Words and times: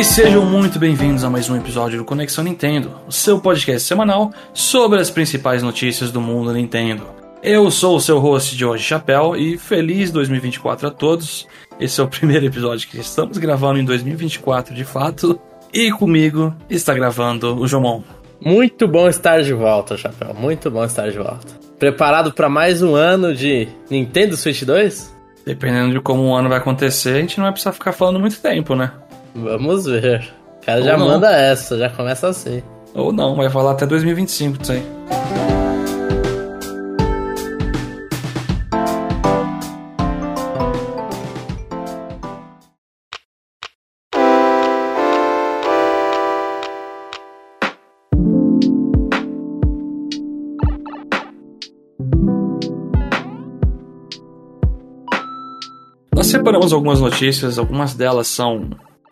E 0.00 0.04
sejam 0.04 0.46
muito 0.46 0.78
bem-vindos 0.78 1.24
a 1.24 1.28
mais 1.28 1.50
um 1.50 1.56
episódio 1.58 1.98
do 1.98 2.06
Conexão 2.06 2.42
Nintendo, 2.42 2.90
o 3.06 3.12
seu 3.12 3.38
podcast 3.38 3.86
semanal 3.86 4.32
sobre 4.54 4.98
as 4.98 5.10
principais 5.10 5.62
notícias 5.62 6.10
do 6.10 6.22
mundo 6.22 6.54
Nintendo. 6.54 7.06
Eu 7.42 7.70
sou 7.70 7.96
o 7.96 8.00
seu 8.00 8.18
host 8.18 8.56
de 8.56 8.64
hoje, 8.64 8.82
Chapéu, 8.82 9.36
e 9.36 9.58
feliz 9.58 10.10
2024 10.10 10.88
a 10.88 10.90
todos. 10.90 11.46
Esse 11.78 12.00
é 12.00 12.02
o 12.02 12.08
primeiro 12.08 12.46
episódio 12.46 12.88
que 12.88 12.98
estamos 12.98 13.36
gravando 13.36 13.78
em 13.78 13.84
2024 13.84 14.74
de 14.74 14.84
fato. 14.84 15.38
E 15.70 15.92
comigo 15.92 16.56
está 16.70 16.94
gravando 16.94 17.60
o 17.60 17.68
Jomon. 17.68 18.02
Muito 18.40 18.88
bom 18.88 19.06
estar 19.06 19.42
de 19.42 19.52
volta, 19.52 19.98
Chapéu. 19.98 20.32
Muito 20.32 20.70
bom 20.70 20.82
estar 20.82 21.10
de 21.10 21.18
volta. 21.18 21.46
Preparado 21.78 22.32
para 22.32 22.48
mais 22.48 22.80
um 22.80 22.94
ano 22.94 23.34
de 23.34 23.68
Nintendo 23.90 24.34
Switch 24.34 24.62
2? 24.62 25.14
Dependendo 25.44 25.92
de 25.92 26.00
como 26.00 26.22
o 26.22 26.34
ano 26.34 26.48
vai 26.48 26.56
acontecer, 26.56 27.16
a 27.16 27.20
gente 27.20 27.36
não 27.36 27.44
vai 27.44 27.52
precisar 27.52 27.72
ficar 27.72 27.92
falando 27.92 28.18
muito 28.18 28.40
tempo, 28.40 28.74
né? 28.74 28.92
Vamos 29.34 29.86
ver. 29.86 30.32
O 30.62 30.66
cara 30.66 30.78
Ou 30.80 30.84
já 30.84 30.96
não. 30.96 31.06
manda 31.06 31.30
essa, 31.30 31.78
já 31.78 31.88
começa 31.88 32.28
assim. 32.28 32.62
Ou 32.94 33.12
não, 33.12 33.36
vai 33.36 33.48
falar 33.48 33.72
até 33.72 33.86
2025 33.86 34.58
disso 34.58 34.72
aí. 34.72 34.82
Nós 56.14 56.26
separamos 56.26 56.72
algumas 56.72 57.00
notícias, 57.00 57.58
algumas 57.58 57.94
delas 57.94 58.26
são 58.28 58.70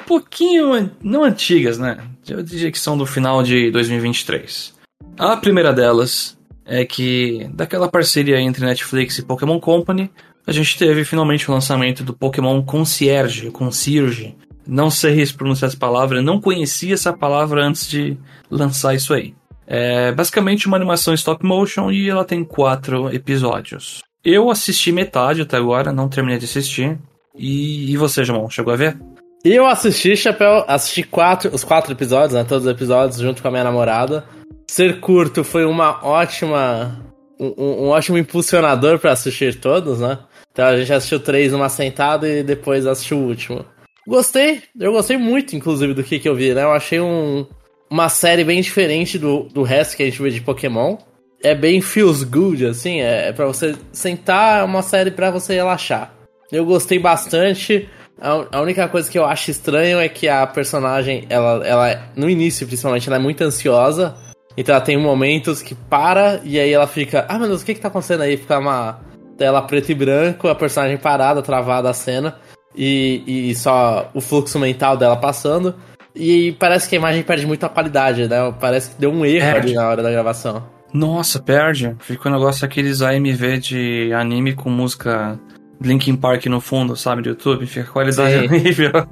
pouquinho, 0.09 0.91
não 1.03 1.23
antigas, 1.23 1.79
né? 1.79 1.99
Eu 2.27 2.43
diria 2.43 2.73
que 2.73 2.79
são 2.79 2.97
do 2.97 3.05
final 3.05 3.43
de 3.43 3.71
2023. 3.71 4.75
A 5.19 5.37
primeira 5.37 5.71
delas 5.71 6.39
é 6.65 6.85
que, 6.87 7.47
daquela 7.53 7.89
parceria 7.89 8.41
entre 8.41 8.65
Netflix 8.65 9.19
e 9.19 9.25
Pokémon 9.25 9.61
Company, 9.61 10.11
a 10.47 10.53
gente 10.53 10.79
teve 10.79 11.05
finalmente 11.05 11.49
o 11.51 11.53
lançamento 11.53 12.03
do 12.03 12.15
Pokémon 12.15 12.63
Concierge, 12.63 13.51
Concierge. 13.51 14.35
Não 14.67 14.91
sei 14.91 15.25
se 15.25 15.35
pronunciar 15.35 15.69
essa 15.69 15.79
palavra, 15.79 16.23
não 16.23 16.41
conhecia 16.41 16.95
essa 16.95 17.13
palavra 17.13 17.65
antes 17.65 17.87
de 17.87 18.17
lançar 18.51 18.95
isso 18.95 19.13
aí. 19.13 19.35
É 19.67 20.11
basicamente 20.13 20.67
uma 20.67 20.77
animação 20.79 21.13
stop 21.13 21.45
motion 21.45 21.91
e 21.91 22.09
ela 22.09 22.25
tem 22.25 22.43
quatro 22.43 23.15
episódios. 23.15 24.01
Eu 24.25 24.51
assisti 24.51 24.91
metade 24.91 25.43
até 25.43 25.59
agora, 25.59 25.93
não 25.93 26.09
terminei 26.09 26.39
de 26.39 26.47
assistir. 26.47 26.99
E, 27.37 27.93
e 27.93 27.97
você, 27.97 28.25
Jamon, 28.25 28.49
chegou 28.49 28.73
a 28.73 28.77
ver? 28.77 28.99
Eu 29.45 29.67
assisti, 29.67 30.17
Chapéu, 30.17 30.65
assisti 30.67 31.03
quatro, 31.03 31.55
os 31.55 31.65
quatro 31.65 31.93
episódios, 31.93 32.33
né? 32.35 32.45
Todos 32.45 32.67
os 32.67 32.71
episódios 32.73 33.19
junto 33.21 33.41
com 33.41 33.49
a 33.49 33.51
minha 33.51 33.65
namorada. 33.65 34.25
Ser 34.69 35.01
curto 35.01 35.45
foi 35.45 35.65
uma 35.65 36.05
ótima. 36.05 37.05
Um, 37.41 37.55
um- 37.57 37.89
ótimo 37.91 38.19
impulsionador 38.19 38.99
pra 38.99 39.13
assistir 39.13 39.55
todos, 39.61 40.01
né? 40.01 40.19
Então 40.53 40.67
a 40.67 40.77
gente 40.77 40.93
assistiu 40.93 41.21
três 41.21 41.53
numa 41.53 41.69
sentada 41.69 42.29
e 42.29 42.43
depois 42.43 42.85
assistiu 42.85 43.19
o 43.19 43.27
último. 43.29 43.65
Gostei, 44.07 44.63
eu 44.79 44.93
gostei 44.93 45.17
muito, 45.17 45.55
inclusive, 45.55 45.95
do 45.95 46.03
que, 46.03 46.19
que 46.19 46.29
eu 46.29 46.35
vi, 46.35 46.53
né? 46.53 46.65
Eu 46.65 46.73
achei 46.73 46.99
um, 46.99 47.47
uma 47.89 48.09
série 48.09 48.43
bem 48.43 48.61
diferente 48.61 49.19
do, 49.19 49.45
do 49.45 49.63
resto 49.63 49.97
que 49.97 50.03
a 50.03 50.07
gente 50.07 50.21
vê 50.21 50.31
de 50.31 50.41
Pokémon. 50.41 50.97
É 51.45 51.55
bem 51.55 51.81
feels 51.81 52.25
good, 52.25 52.67
assim, 52.67 53.01
é, 53.01 53.29
é 53.29 53.33
pra 53.33 53.47
você 53.47 53.77
sentar, 53.93 54.61
é 54.61 54.65
uma 54.65 54.83
série 54.83 55.13
pra 55.13 55.31
você 55.31 55.55
relaxar. 55.55 56.13
Eu 56.51 56.65
gostei 56.65 56.99
bastante. 56.99 57.89
A, 58.21 58.61
única 58.61 58.89
coisa 58.89 59.11
que 59.11 59.19
eu 59.19 59.25
acho 59.25 59.51
estranho 59.51 60.01
é 60.01 60.09
que 60.09 60.29
a 60.29 60.47
personagem, 60.47 61.25
ela, 61.29 61.65
ela, 61.67 62.03
no 62.17 62.29
início 62.29 62.67
principalmente, 62.67 63.09
ela 63.09 63.17
é 63.17 63.21
muito 63.21 63.43
ansiosa. 63.43 64.15
Então 64.57 64.75
ela 64.75 64.85
tem 64.85 64.97
momentos 64.97 65.63
que 65.63 65.75
para 65.75 66.41
e 66.43 66.59
aí 66.59 66.73
ela 66.73 66.87
fica, 66.89 67.25
ah 67.29 67.39
meu 67.39 67.47
Deus, 67.47 67.63
o 67.63 67.65
que 67.65 67.75
que 67.75 67.81
tá 67.81 67.89
acontecendo 67.89 68.23
aí? 68.23 68.37
Fica 68.37 68.59
uma 68.59 68.99
tela 69.37 69.63
preto 69.63 69.93
e 69.93 69.95
branco, 69.95 70.49
a 70.49 70.55
personagem 70.55 70.97
parada, 70.97 71.41
travada 71.41 71.89
a 71.89 71.95
cena 71.95 72.37
e, 72.75 73.51
e 73.51 73.55
só 73.55 74.11
o 74.13 74.21
fluxo 74.21 74.59
mental 74.59 74.97
dela 74.97 75.17
passando. 75.17 75.77
E 76.15 76.53
parece 76.59 76.89
que 76.89 76.97
a 76.97 76.99
imagem 76.99 77.23
perde 77.23 77.47
muito 77.47 77.65
a 77.65 77.69
qualidade, 77.69 78.27
né? 78.27 78.53
Parece 78.59 78.91
que 78.91 79.01
deu 79.01 79.13
um 79.13 79.25
erro 79.25 79.53
Perde. 79.53 79.69
ali 79.69 79.75
na 79.77 79.89
hora 79.89 80.03
da 80.03 80.11
gravação. 80.11 80.67
Nossa, 80.93 81.39
perde. 81.39 81.95
Fica 82.01 82.29
um 82.29 82.33
negócio 82.33 82.65
aqueles 82.65 83.03
AMV 83.03 83.59
de 83.59 84.13
anime 84.13 84.55
com 84.55 84.71
música 84.71 85.39
Linkin 85.81 86.17
Park 86.17 86.47
no 86.47 86.61
fundo, 86.61 86.97
sabe, 86.97 87.23
do 87.23 87.31
YouTube. 87.31 87.67
Fica 87.67 87.89
a 87.89 87.93
qualidade 87.93 88.39
Sim. 88.39 88.45
horrível. 88.45 88.93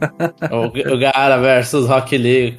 O, 0.50 0.94
o 0.94 0.99
Gara 0.99 1.38
versus 1.38 1.87
Rock 1.87 2.16
Lee 2.16 2.56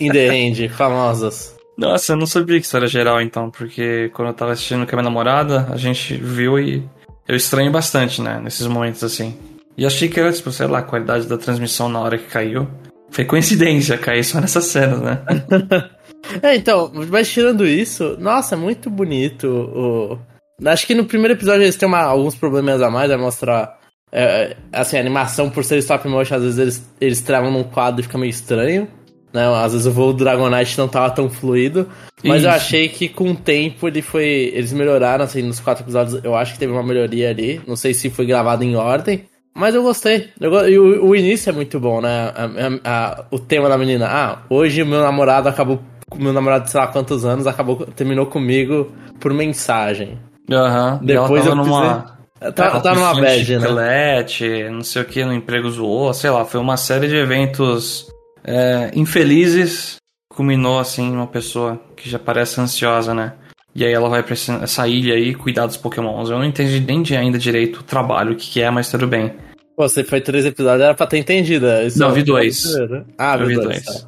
In 0.00 0.10
The 0.10 0.36
End, 0.36 0.68
famosos. 0.68 1.54
Nossa, 1.76 2.12
eu 2.12 2.16
não 2.16 2.26
sabia 2.26 2.58
que 2.58 2.66
isso 2.66 2.76
era 2.76 2.86
geral 2.86 3.20
então, 3.20 3.50
porque 3.50 4.10
quando 4.14 4.28
eu 4.28 4.34
tava 4.34 4.52
assistindo 4.52 4.86
com 4.86 4.94
a 4.94 4.96
minha 4.96 5.04
namorada, 5.04 5.68
a 5.70 5.76
gente 5.76 6.14
viu 6.14 6.58
e 6.58 6.82
eu 7.28 7.36
estranhei 7.36 7.70
bastante, 7.70 8.22
né, 8.22 8.40
nesses 8.42 8.66
momentos 8.66 9.02
assim. 9.04 9.36
E 9.76 9.84
achei 9.84 10.08
que 10.08 10.18
era, 10.18 10.32
tipo, 10.32 10.50
sei 10.50 10.66
lá, 10.66 10.78
a 10.78 10.82
qualidade 10.82 11.26
da 11.26 11.36
transmissão 11.36 11.88
na 11.88 12.00
hora 12.00 12.16
que 12.16 12.28
caiu. 12.28 12.66
Foi 13.10 13.24
coincidência 13.24 13.98
cair 13.98 14.24
só 14.24 14.40
nessas 14.40 14.64
cenas, 14.66 15.00
né? 15.00 15.22
É, 16.42 16.56
então, 16.56 16.90
mas 17.08 17.30
tirando 17.30 17.64
isso, 17.64 18.16
nossa, 18.18 18.56
é 18.56 18.58
muito 18.58 18.90
bonito. 18.90 19.46
O... 19.46 20.18
Acho 20.64 20.86
que 20.86 20.94
no 20.94 21.04
primeiro 21.04 21.34
episódio 21.34 21.62
eles 21.62 21.76
têm 21.76 21.86
uma- 21.88 22.02
alguns 22.02 22.34
problemas 22.34 22.80
a 22.82 22.90
mais, 22.90 23.08
vai 23.08 23.18
mostrar. 23.18 23.78
é, 24.12 24.56
assim, 24.72 24.96
a 24.96 25.00
animação, 25.00 25.50
por 25.50 25.64
ser 25.64 25.76
stop 25.78 26.08
motion, 26.08 26.36
às 26.36 26.42
vezes 26.42 26.58
eles, 26.58 26.94
eles 27.00 27.20
travam 27.20 27.50
num 27.50 27.64
quadro 27.64 28.00
e 28.00 28.04
fica 28.04 28.16
meio 28.16 28.30
estranho. 28.30 28.88
Né? 29.32 29.44
Às 29.46 29.72
vezes 29.72 29.86
o 29.86 29.90
voo 29.90 30.12
do 30.12 30.24
Dragonite 30.24 30.78
não 30.78 30.88
tava 30.88 31.10
tão 31.10 31.28
fluido. 31.28 31.88
Mas 32.24 32.42
eu 32.44 32.48
Isso. 32.48 32.56
achei 32.56 32.88
que 32.88 33.08
com 33.08 33.32
o 33.32 33.36
tempo 33.36 33.86
ele 33.88 34.00
foi. 34.00 34.24
Eles 34.54 34.72
melhoraram, 34.72 35.24
assim, 35.24 35.42
nos 35.42 35.60
quatro 35.60 35.82
episódios. 35.84 36.24
Eu 36.24 36.34
acho 36.34 36.54
que 36.54 36.58
teve 36.58 36.72
uma 36.72 36.82
melhoria 36.84 37.28
ali. 37.30 37.60
Não 37.66 37.76
sei 37.76 37.92
se 37.92 38.08
foi 38.08 38.24
gravado 38.24 38.62
em 38.64 38.76
ordem. 38.76 39.24
Mas 39.54 39.74
eu 39.74 39.82
gostei. 39.82 40.28
Eu 40.40 40.68
e 40.68 40.78
o, 40.78 41.08
o 41.08 41.16
início 41.16 41.50
é 41.50 41.52
muito 41.52 41.78
bom, 41.80 42.00
né? 42.00 42.32
A- 42.34 42.44
a- 42.44 42.80
a- 43.10 43.24
o 43.30 43.38
tema 43.38 43.68
da 43.68 43.76
menina. 43.76 44.06
Ah, 44.08 44.38
hoje 44.48 44.82
meu 44.84 45.00
namorado 45.00 45.48
acabou. 45.48 45.80
Meu 46.16 46.32
namorado 46.32 46.64
de 46.64 46.70
sei 46.70 46.80
lá 46.80 46.86
quantos 46.86 47.24
anos 47.24 47.46
acabou, 47.46 47.84
terminou 47.96 48.26
comigo 48.26 48.92
por 49.20 49.34
mensagem. 49.34 50.16
Aham. 50.50 50.88
Ela 50.88 50.98
Depois 51.02 51.44
tava 51.44 51.52
eu 51.52 51.56
numa. 51.64 52.16
Tá, 52.54 52.64
Ela 52.66 52.80
tá 52.80 52.94
numa 52.94 53.14
piscina 53.14 53.66
de 53.66 53.74
bad, 53.74 53.74
né? 53.74 54.70
não 54.70 54.82
sei 54.82 55.02
o 55.02 55.04
que, 55.06 55.24
no 55.24 55.32
emprego 55.32 55.70
zoou, 55.70 56.12
sei 56.12 56.28
lá, 56.30 56.44
foi 56.44 56.60
uma 56.60 56.76
série 56.76 57.08
de 57.08 57.16
eventos 57.16 58.06
é, 58.44 58.90
infelizes, 58.94 59.96
culminou 60.30 60.78
assim 60.78 61.10
uma 61.12 61.26
pessoa 61.26 61.80
que 61.96 62.08
já 62.10 62.18
parece 62.18 62.60
ansiosa, 62.60 63.14
né? 63.14 63.32
E 63.74 63.84
aí 63.84 63.92
ela 63.92 64.08
vai 64.08 64.22
pra 64.22 64.34
essa 64.34 64.86
ilha 64.86 65.14
aí 65.14 65.34
cuidar 65.34 65.66
dos 65.66 65.76
pokémons. 65.76 66.30
Eu 66.30 66.38
não 66.38 66.44
entendi 66.44 66.78
nem 66.80 67.02
de- 67.02 67.16
ainda 67.16 67.38
direito 67.38 67.80
o 67.80 67.82
trabalho, 67.82 68.32
o 68.32 68.36
que, 68.36 68.50
que 68.50 68.62
é, 68.62 68.70
mas 68.70 68.90
tudo 68.90 69.06
bem. 69.06 69.32
Pô, 69.76 69.86
você 69.88 70.04
foi 70.04 70.20
três 70.20 70.44
episódios, 70.46 70.82
era 70.82 70.94
pra 70.94 71.06
ter 71.06 71.18
entendido. 71.18 71.66
Esse 71.66 71.98
Não, 71.98 72.08
é 72.10 72.12
vi 72.12 72.22
dois. 72.22 72.60
primeiro. 72.70 73.06
Ah, 73.18 73.36
Eu 73.38 73.46
vi 73.46 73.54
dois. 73.54 73.66
dois. 73.84 73.84
Tá. 73.84 74.06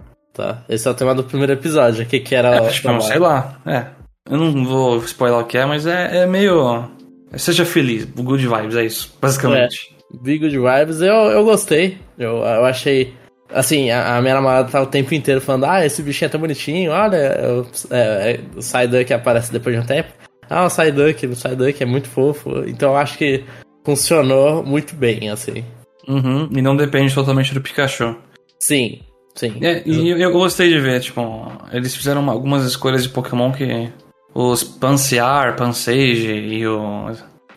Tá. 0.54 0.62
Esse 0.68 0.86
é 0.86 0.90
o 0.90 0.94
tema 0.94 1.14
do 1.14 1.24
primeiro 1.24 1.52
episódio. 1.52 2.04
O 2.04 2.06
que, 2.06 2.20
que 2.20 2.34
era 2.34 2.56
É, 2.56 2.68
tipo, 2.68 3.00
sei 3.02 3.18
lá, 3.18 3.56
é. 3.66 3.86
Eu 4.30 4.36
não 4.36 4.64
vou 4.64 4.98
spoiler 4.98 5.38
o 5.40 5.44
que 5.44 5.56
é, 5.58 5.64
mas 5.64 5.86
é, 5.86 6.18
é 6.22 6.26
meio. 6.26 6.88
Seja 7.36 7.64
feliz, 7.64 8.04
good 8.04 8.46
vibes, 8.46 8.76
é 8.76 8.84
isso, 8.84 9.14
basicamente. 9.20 9.94
Big 10.22 10.38
Good 10.38 10.58
Vibes, 10.58 11.02
eu, 11.02 11.14
eu 11.14 11.44
gostei. 11.44 11.98
Eu, 12.18 12.38
eu 12.38 12.64
achei. 12.64 13.12
Assim, 13.50 13.90
a, 13.90 14.16
a 14.16 14.22
minha 14.22 14.34
namorada 14.34 14.70
tava 14.70 14.84
o 14.86 14.88
tempo 14.88 15.14
inteiro 15.14 15.40
falando: 15.40 15.64
Ah, 15.64 15.84
esse 15.84 16.02
bichinho 16.02 16.26
é 16.26 16.30
tão 16.30 16.40
bonitinho, 16.40 16.90
olha, 16.92 17.16
eu- 17.16 17.66
é, 17.90 18.32
é, 18.32 18.40
o 18.56 18.60
Psyduck 18.60 19.12
aparece 19.12 19.52
depois 19.52 19.76
de 19.76 19.82
um 19.82 19.86
tempo. 19.86 20.08
Ah, 20.48 20.64
o 20.64 20.68
Psyduck, 20.68 21.26
o 21.26 21.30
Psyduck 21.32 21.82
é 21.82 21.86
muito 21.86 22.08
fofo. 22.08 22.64
Então 22.66 22.92
eu 22.92 22.96
acho 22.96 23.18
que 23.18 23.44
funcionou 23.84 24.62
muito 24.64 24.94
bem, 24.94 25.28
assim. 25.30 25.62
Uhum, 26.08 26.48
e 26.56 26.62
não 26.62 26.74
depende 26.74 27.14
totalmente 27.14 27.52
do 27.52 27.60
Pikachu. 27.60 28.16
Sim, 28.58 29.00
sim. 29.34 29.56
É, 29.60 29.82
e 29.84 30.08
eu, 30.08 30.16
eu 30.18 30.32
gostei 30.32 30.70
de 30.70 30.80
ver, 30.80 31.00
tipo, 31.00 31.20
eles 31.70 31.94
fizeram 31.94 32.22
uma- 32.22 32.32
algumas 32.32 32.64
escolhas 32.64 33.02
de 33.02 33.10
Pokémon 33.10 33.52
que 33.52 33.90
os 34.40 34.62
Pansear, 34.62 35.56
Pansage 35.56 36.28
e 36.30 36.66
o. 36.66 37.10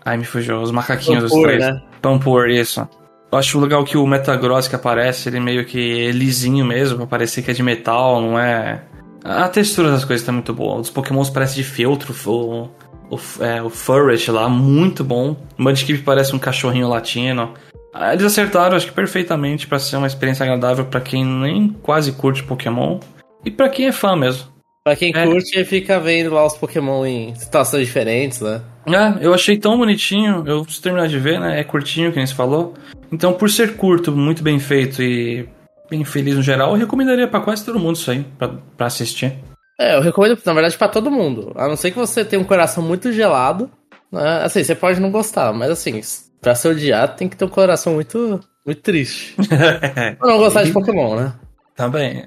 Ai, 0.03 0.17
me 0.17 0.25
fugiu, 0.25 0.59
os 0.61 0.71
macaquinhos 0.71 1.23
dos 1.23 1.31
Pampur, 1.31 1.47
três. 1.47 1.59
né? 1.63 1.81
Pampur, 2.01 2.49
isso. 2.49 2.87
Eu 3.31 3.37
acho 3.37 3.59
legal 3.59 3.83
que 3.83 3.97
o 3.97 4.05
Metagross 4.07 4.67
que 4.67 4.75
aparece, 4.75 5.29
ele 5.29 5.39
meio 5.39 5.63
que 5.63 6.07
é 6.07 6.11
lisinho 6.11 6.65
mesmo, 6.65 6.97
pra 6.97 7.05
parecer 7.07 7.43
que 7.43 7.51
é 7.51 7.53
de 7.53 7.61
metal, 7.63 8.19
não 8.19 8.37
é. 8.37 8.81
A 9.23 9.47
textura 9.47 9.91
das 9.91 10.03
coisas 10.03 10.25
tá 10.25 10.31
muito 10.31 10.53
boa. 10.53 10.79
Os 10.79 10.89
Pokémons 10.89 11.29
parecem 11.29 11.57
de 11.57 11.63
feltro, 11.63 12.13
o, 12.25 12.69
o, 13.09 13.19
é, 13.39 13.61
o 13.61 13.69
Furret 13.69 14.29
lá, 14.31 14.49
muito 14.49 15.03
bom. 15.03 15.37
O 15.57 15.63
Mudkip 15.63 15.99
parece 16.01 16.35
um 16.35 16.39
cachorrinho 16.39 16.89
latino. 16.89 17.53
Ah, 17.93 18.11
Eles 18.13 18.25
acertaram, 18.25 18.75
acho 18.75 18.87
que 18.87 18.91
perfeitamente, 18.93 19.67
pra 19.67 19.77
ser 19.77 19.97
uma 19.97 20.07
experiência 20.07 20.43
agradável 20.43 20.85
pra 20.85 20.99
quem 20.99 21.23
nem 21.23 21.69
quase 21.83 22.11
curte 22.13 22.41
Pokémon 22.43 22.99
e 23.45 23.51
pra 23.51 23.69
quem 23.69 23.85
é 23.87 23.91
fã 23.91 24.15
mesmo. 24.15 24.47
Pra 24.83 24.95
quem 24.95 25.11
É. 25.15 25.25
curte, 25.25 25.63
fica 25.63 25.99
vendo 25.99 26.33
lá 26.33 26.45
os 26.45 26.57
Pokémon 26.57 27.05
em 27.05 27.35
situações 27.35 27.85
diferentes, 27.85 28.41
né? 28.41 28.61
É, 28.87 29.25
eu 29.25 29.31
achei 29.33 29.57
tão 29.57 29.77
bonitinho, 29.77 30.43
eu 30.47 30.63
preciso 30.63 30.81
terminar 30.81 31.07
de 31.07 31.19
ver, 31.19 31.39
né? 31.39 31.59
É 31.59 31.63
curtinho, 31.63 32.11
que 32.11 32.17
nem 32.17 32.25
se 32.25 32.33
falou. 32.33 32.73
Então, 33.11 33.31
por 33.33 33.49
ser 33.49 33.75
curto, 33.75 34.11
muito 34.11 34.41
bem 34.41 34.59
feito 34.59 35.03
e 35.03 35.47
bem 35.89 36.03
feliz 36.03 36.35
no 36.35 36.41
geral. 36.41 36.71
Eu 36.71 36.77
recomendaria 36.79 37.27
pra 37.27 37.41
quase 37.41 37.63
todo 37.63 37.79
mundo 37.79 37.95
isso 37.95 38.09
aí, 38.09 38.23
pra, 38.39 38.47
pra 38.75 38.87
assistir. 38.87 39.33
É, 39.79 39.95
eu 39.95 40.01
recomendo, 40.01 40.39
na 40.43 40.53
verdade, 40.53 40.77
pra 40.77 40.87
todo 40.87 41.11
mundo. 41.11 41.51
A 41.55 41.67
não 41.67 41.75
ser 41.75 41.91
que 41.91 41.97
você 41.97 42.25
tenha 42.25 42.41
um 42.41 42.45
coração 42.45 42.83
muito 42.83 43.11
gelado. 43.11 43.69
Né? 44.11 44.41
Assim, 44.43 44.63
você 44.63 44.73
pode 44.73 44.99
não 44.99 45.11
gostar, 45.11 45.53
mas 45.53 45.69
assim, 45.69 46.01
pra 46.41 46.55
ser 46.55 46.69
odiado 46.69 47.15
tem 47.17 47.29
que 47.29 47.35
ter 47.37 47.45
um 47.45 47.49
coração 47.49 47.93
muito, 47.93 48.39
muito 48.65 48.81
triste. 48.81 49.35
Ou 50.21 50.27
não 50.27 50.37
gostar 50.39 50.63
de 50.63 50.71
Pokémon, 50.71 51.15
né? 51.15 51.33
Também. 51.81 52.23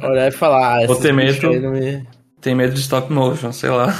Olhar 0.00 0.28
e 0.28 0.30
falar, 0.30 0.84
ah, 0.84 0.86
Ou 0.88 0.94
ter 0.94 1.12
medo. 1.12 1.50
me... 1.72 2.06
Tem 2.40 2.54
medo 2.54 2.72
de 2.72 2.80
stop 2.80 3.12
motion, 3.12 3.50
sei 3.50 3.70
lá. 3.70 3.92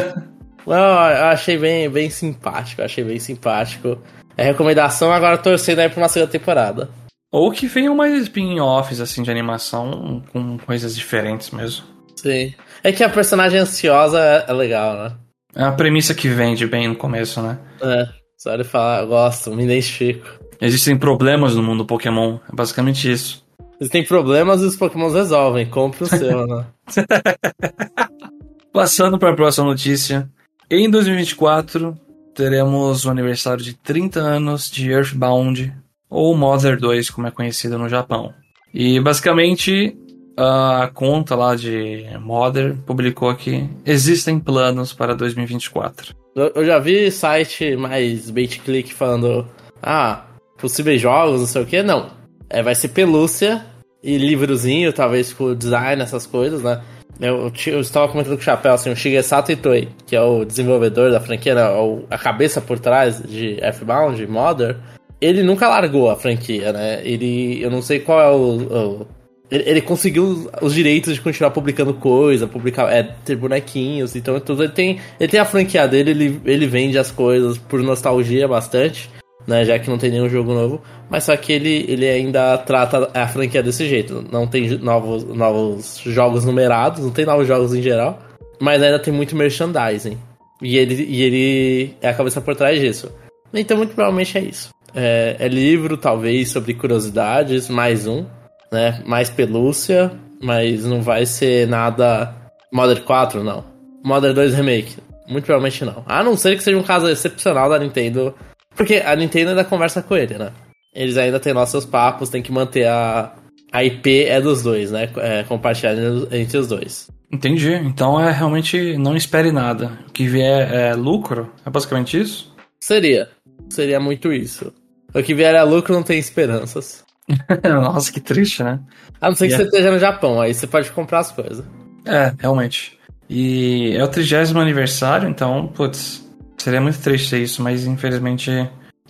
Não, 0.66 0.76
eu 0.76 1.24
achei 1.26 1.58
bem, 1.58 1.88
bem 1.90 2.08
simpático, 2.08 2.80
achei 2.80 3.04
bem 3.04 3.18
simpático. 3.18 3.98
É 4.36 4.44
recomendação, 4.44 5.12
agora 5.12 5.36
torcendo 5.36 5.80
aí 5.80 5.88
pra 5.90 6.00
uma 6.00 6.08
segunda 6.08 6.32
temporada. 6.32 6.88
Ou 7.30 7.50
que 7.50 7.66
venham 7.66 7.94
mais 7.94 8.14
spin-offs, 8.22 9.00
assim, 9.00 9.22
de 9.22 9.30
animação 9.30 10.22
com 10.32 10.56
coisas 10.58 10.96
diferentes 10.96 11.50
mesmo. 11.50 11.84
Sim. 12.16 12.54
É 12.82 12.90
que 12.90 13.04
a 13.04 13.08
personagem 13.08 13.60
ansiosa 13.60 14.18
é, 14.18 14.52
legal, 14.52 14.96
né? 14.96 15.12
É 15.54 15.62
uma 15.62 15.76
premissa 15.76 16.14
que 16.14 16.28
vende 16.28 16.66
bem 16.66 16.88
no 16.88 16.96
começo, 16.96 17.42
né? 17.42 17.58
É. 17.82 18.08
Só 18.38 18.54
ele 18.54 18.64
falar, 18.64 19.00
eu 19.00 19.08
gosto, 19.08 19.54
me 19.54 19.64
identifico. 19.64 20.26
Existem 20.60 20.96
problemas 20.96 21.54
no 21.54 21.62
mundo 21.62 21.84
Pokémon, 21.84 22.38
é 22.50 22.54
basicamente 22.54 23.10
isso. 23.10 23.46
Eles 23.80 23.90
têm 23.90 24.04
problemas 24.04 24.60
e 24.60 24.64
os 24.64 24.76
Pokémon 24.76 25.10
resolvem. 25.10 25.66
Compre 25.66 26.04
o 26.04 26.06
seu, 26.06 26.46
né? 26.46 26.66
Passando 28.72 29.18
para 29.18 29.30
a 29.32 29.36
próxima 29.36 29.66
notícia. 29.66 30.28
Em 30.70 30.90
2024, 30.90 31.96
teremos 32.34 33.04
o 33.04 33.10
aniversário 33.10 33.62
de 33.62 33.74
30 33.74 34.20
anos 34.20 34.70
de 34.70 34.90
Earthbound, 34.90 35.72
ou 36.10 36.36
Mother 36.36 36.78
2, 36.78 37.10
como 37.10 37.26
é 37.26 37.30
conhecido 37.30 37.78
no 37.78 37.88
Japão. 37.88 38.34
E 38.72 39.00
basicamente, 39.00 39.96
a 40.36 40.90
conta 40.92 41.34
lá 41.34 41.54
de 41.54 42.04
Mother 42.20 42.76
publicou 42.86 43.34
que 43.34 43.68
existem 43.84 44.38
planos 44.38 44.92
para 44.92 45.14
2024. 45.14 46.14
Eu, 46.34 46.64
já 46.64 46.78
vi 46.78 47.10
site 47.10 47.76
mais 47.76 48.30
bait-click 48.30 48.94
falando, 48.94 49.46
ah, 49.82 50.24
possíveis 50.56 51.00
jogos, 51.00 51.40
não 51.40 51.46
sei 51.46 51.62
o 51.62 51.66
que. 51.66 51.82
Não. 51.82 52.17
É, 52.50 52.62
vai 52.62 52.74
ser 52.74 52.88
pelúcia 52.88 53.64
e 54.02 54.16
livrozinho, 54.16 54.92
talvez 54.92 55.32
com 55.32 55.54
design, 55.54 56.02
essas 56.02 56.26
coisas, 56.26 56.62
né? 56.62 56.80
Eu, 57.20 57.52
eu, 57.66 57.80
estava 57.80 58.08
comentando 58.08 58.34
com 58.34 58.40
o 58.40 58.44
Chapéu, 58.44 58.72
assim, 58.72 58.90
o 58.90 58.96
Shigesato 58.96 59.50
Itoi, 59.50 59.88
que 60.06 60.14
é 60.14 60.22
o 60.22 60.44
desenvolvedor 60.44 61.10
da 61.10 61.20
franquia, 61.20 61.54
né, 61.54 61.62
a 62.08 62.16
cabeça 62.16 62.60
por 62.60 62.78
trás 62.78 63.20
de 63.20 63.58
F-Bound, 63.60 64.24
Mother, 64.28 64.76
ele 65.20 65.42
nunca 65.42 65.68
largou 65.68 66.10
a 66.10 66.16
franquia, 66.16 66.72
né? 66.72 67.00
Ele, 67.04 67.60
eu 67.60 67.70
não 67.70 67.82
sei 67.82 67.98
qual 67.98 68.20
é 68.20 68.30
o... 68.30 69.00
o- 69.00 69.06
ele, 69.50 69.64
ele 69.66 69.80
conseguiu 69.80 70.50
os 70.60 70.74
direitos 70.74 71.14
de 71.14 71.20
continuar 71.22 71.50
publicando 71.50 71.94
coisa, 71.94 72.46
publicar, 72.46 72.92
é, 72.92 73.02
ter 73.02 73.34
bonequinhos, 73.34 74.14
então 74.14 74.38
tudo. 74.38 74.62
Ele 74.62 74.72
tem, 74.72 75.00
ele 75.18 75.30
tem 75.30 75.40
a 75.40 75.44
franquia 75.44 75.88
dele, 75.88 76.10
ele, 76.10 76.40
ele 76.44 76.66
vende 76.66 76.98
as 76.98 77.10
coisas 77.10 77.56
por 77.56 77.82
nostalgia 77.82 78.46
bastante, 78.46 79.10
né? 79.48 79.64
Já 79.64 79.78
que 79.78 79.88
não 79.88 79.96
tem 79.96 80.10
nenhum 80.10 80.28
jogo 80.28 80.52
novo. 80.52 80.82
Mas 81.08 81.24
só 81.24 81.34
que 81.34 81.52
ele, 81.52 81.86
ele 81.88 82.06
ainda 82.06 82.58
trata 82.58 83.10
a 83.14 83.26
franquia 83.26 83.62
desse 83.62 83.88
jeito. 83.88 84.24
Não 84.30 84.46
tem 84.46 84.76
novos, 84.78 85.24
novos 85.24 86.00
jogos 86.04 86.44
numerados, 86.44 87.02
não 87.02 87.10
tem 87.10 87.24
novos 87.24 87.48
jogos 87.48 87.74
em 87.74 87.80
geral. 87.80 88.20
Mas 88.60 88.82
ainda 88.82 88.98
tem 88.98 89.12
muito 89.12 89.34
merchandising. 89.34 90.18
E 90.60 90.76
ele, 90.76 91.02
e 91.02 91.22
ele 91.22 91.94
é 92.02 92.10
a 92.10 92.14
cabeça 92.14 92.42
por 92.42 92.54
trás 92.54 92.78
disso. 92.78 93.10
Então, 93.54 93.78
muito 93.78 93.94
provavelmente 93.94 94.36
é 94.36 94.42
isso. 94.42 94.68
É, 94.94 95.36
é 95.38 95.48
livro, 95.48 95.96
talvez, 95.96 96.50
sobre 96.50 96.74
curiosidades, 96.74 97.70
mais 97.70 98.06
um. 98.06 98.26
Né? 98.70 99.02
Mais 99.06 99.30
pelúcia, 99.30 100.12
mas 100.42 100.84
não 100.84 101.00
vai 101.00 101.24
ser 101.24 101.66
nada. 101.66 102.34
Modern 102.70 103.02
4, 103.02 103.42
não. 103.42 103.64
Modern 104.04 104.34
2 104.34 104.54
Remake. 104.54 104.96
Muito 105.26 105.44
provavelmente 105.44 105.84
não. 105.84 106.02
A 106.06 106.22
não 106.22 106.36
ser 106.36 106.56
que 106.56 106.62
seja 106.62 106.76
um 106.76 106.82
caso 106.82 107.08
excepcional 107.08 107.70
da 107.70 107.78
Nintendo. 107.78 108.34
Porque 108.78 109.02
a 109.04 109.14
Nintendo 109.14 109.50
ainda 109.50 109.64
conversa 109.64 110.00
com 110.00 110.16
ele, 110.16 110.38
né? 110.38 110.52
Eles 110.94 111.18
ainda 111.18 111.38
têm 111.38 111.52
nossos 111.52 111.84
papos, 111.84 112.30
tem 112.30 112.40
que 112.40 112.52
manter 112.52 112.86
a. 112.86 113.34
A 113.70 113.84
IP 113.84 114.24
é 114.24 114.40
dos 114.40 114.62
dois, 114.62 114.90
né? 114.90 115.10
É, 115.18 115.42
compartilhada 115.42 116.26
entre 116.30 116.56
os 116.56 116.66
dois. 116.68 117.10
Entendi. 117.30 117.74
Então 117.74 118.18
é 118.18 118.32
realmente 118.32 118.96
não 118.96 119.14
espere 119.14 119.52
nada. 119.52 119.98
O 120.08 120.12
que 120.12 120.26
vier 120.26 120.72
é 120.72 120.94
lucro? 120.94 121.52
É 121.66 121.68
basicamente 121.68 122.18
isso? 122.18 122.54
Seria. 122.80 123.28
Seria 123.68 124.00
muito 124.00 124.32
isso. 124.32 124.72
O 125.14 125.22
que 125.22 125.34
vier 125.34 125.54
a 125.54 125.64
lucro 125.64 125.92
não 125.92 126.02
tem 126.02 126.18
esperanças. 126.18 127.04
Nossa, 127.62 128.10
que 128.10 128.20
triste, 128.20 128.62
né? 128.62 128.80
A 129.20 129.28
não 129.28 129.36
ser 129.36 129.48
que 129.48 129.52
Yeah. 129.52 129.64
você 129.64 129.76
esteja 129.76 129.92
no 129.92 129.98
Japão, 129.98 130.40
aí 130.40 130.54
você 130.54 130.66
pode 130.66 130.90
comprar 130.92 131.18
as 131.18 131.30
coisas. 131.30 131.62
É, 132.06 132.32
realmente. 132.38 132.98
E 133.28 133.94
é 133.96 134.02
o 134.02 134.08
trigésimo 134.08 134.60
aniversário, 134.60 135.28
então, 135.28 135.66
putz, 135.68 136.26
seria 136.58 136.80
muito 136.80 136.98
triste 137.00 137.40
isso, 137.42 137.62
mas 137.62 137.86
infelizmente, 137.86 138.50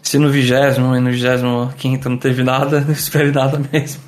se 0.03 0.19
no 0.19 0.31
vigésimo 0.31 0.95
e 0.95 1.01
no 1.01 1.11
vigésimo 1.11 1.73
quinto 1.77 2.09
não 2.09 2.17
teve 2.19 2.43
nada, 2.43 2.81
não 2.87 2.93
espere 2.93 3.31
nada 3.33 3.61
mesmo. 3.73 4.03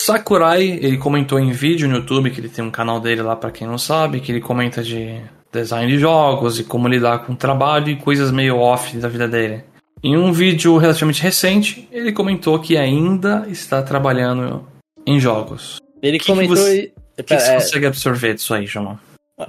Sakurai, 0.00 0.62
ele 0.64 0.98
comentou 0.98 1.38
em 1.38 1.50
vídeo 1.52 1.88
no 1.88 1.96
YouTube, 1.96 2.30
que 2.30 2.40
ele 2.40 2.48
tem 2.48 2.64
um 2.64 2.70
canal 2.70 3.00
dele 3.00 3.22
lá 3.22 3.34
pra 3.34 3.50
quem 3.50 3.66
não 3.66 3.78
sabe, 3.78 4.20
que 4.20 4.30
ele 4.30 4.40
comenta 4.40 4.82
de 4.82 5.20
design 5.52 5.90
de 5.90 5.98
jogos 5.98 6.60
e 6.60 6.64
como 6.64 6.86
lidar 6.86 7.20
com 7.20 7.32
o 7.32 7.36
trabalho 7.36 7.88
e 7.88 7.96
coisas 7.96 8.30
meio 8.30 8.56
off 8.58 8.96
da 8.98 9.08
vida 9.08 9.26
dele. 9.26 9.64
Em 10.04 10.16
um 10.16 10.30
vídeo 10.32 10.76
relativamente 10.76 11.22
recente, 11.22 11.88
ele 11.90 12.12
comentou 12.12 12.58
que 12.60 12.76
ainda 12.76 13.46
está 13.48 13.82
trabalhando 13.82 14.64
em 15.06 15.18
jogos. 15.18 15.78
Ele 16.02 16.18
que 16.18 16.26
comentou. 16.26 16.56
você- 16.56 16.92
e- 16.94 17.06
O 17.18 17.24
que, 17.24 17.34
que 17.34 17.40
você 17.40 17.50
É, 17.50 17.54
consegue 17.54 17.86
absorver 17.86 18.34
disso 18.34 18.52
aí, 18.52 18.66
João? 18.66 18.98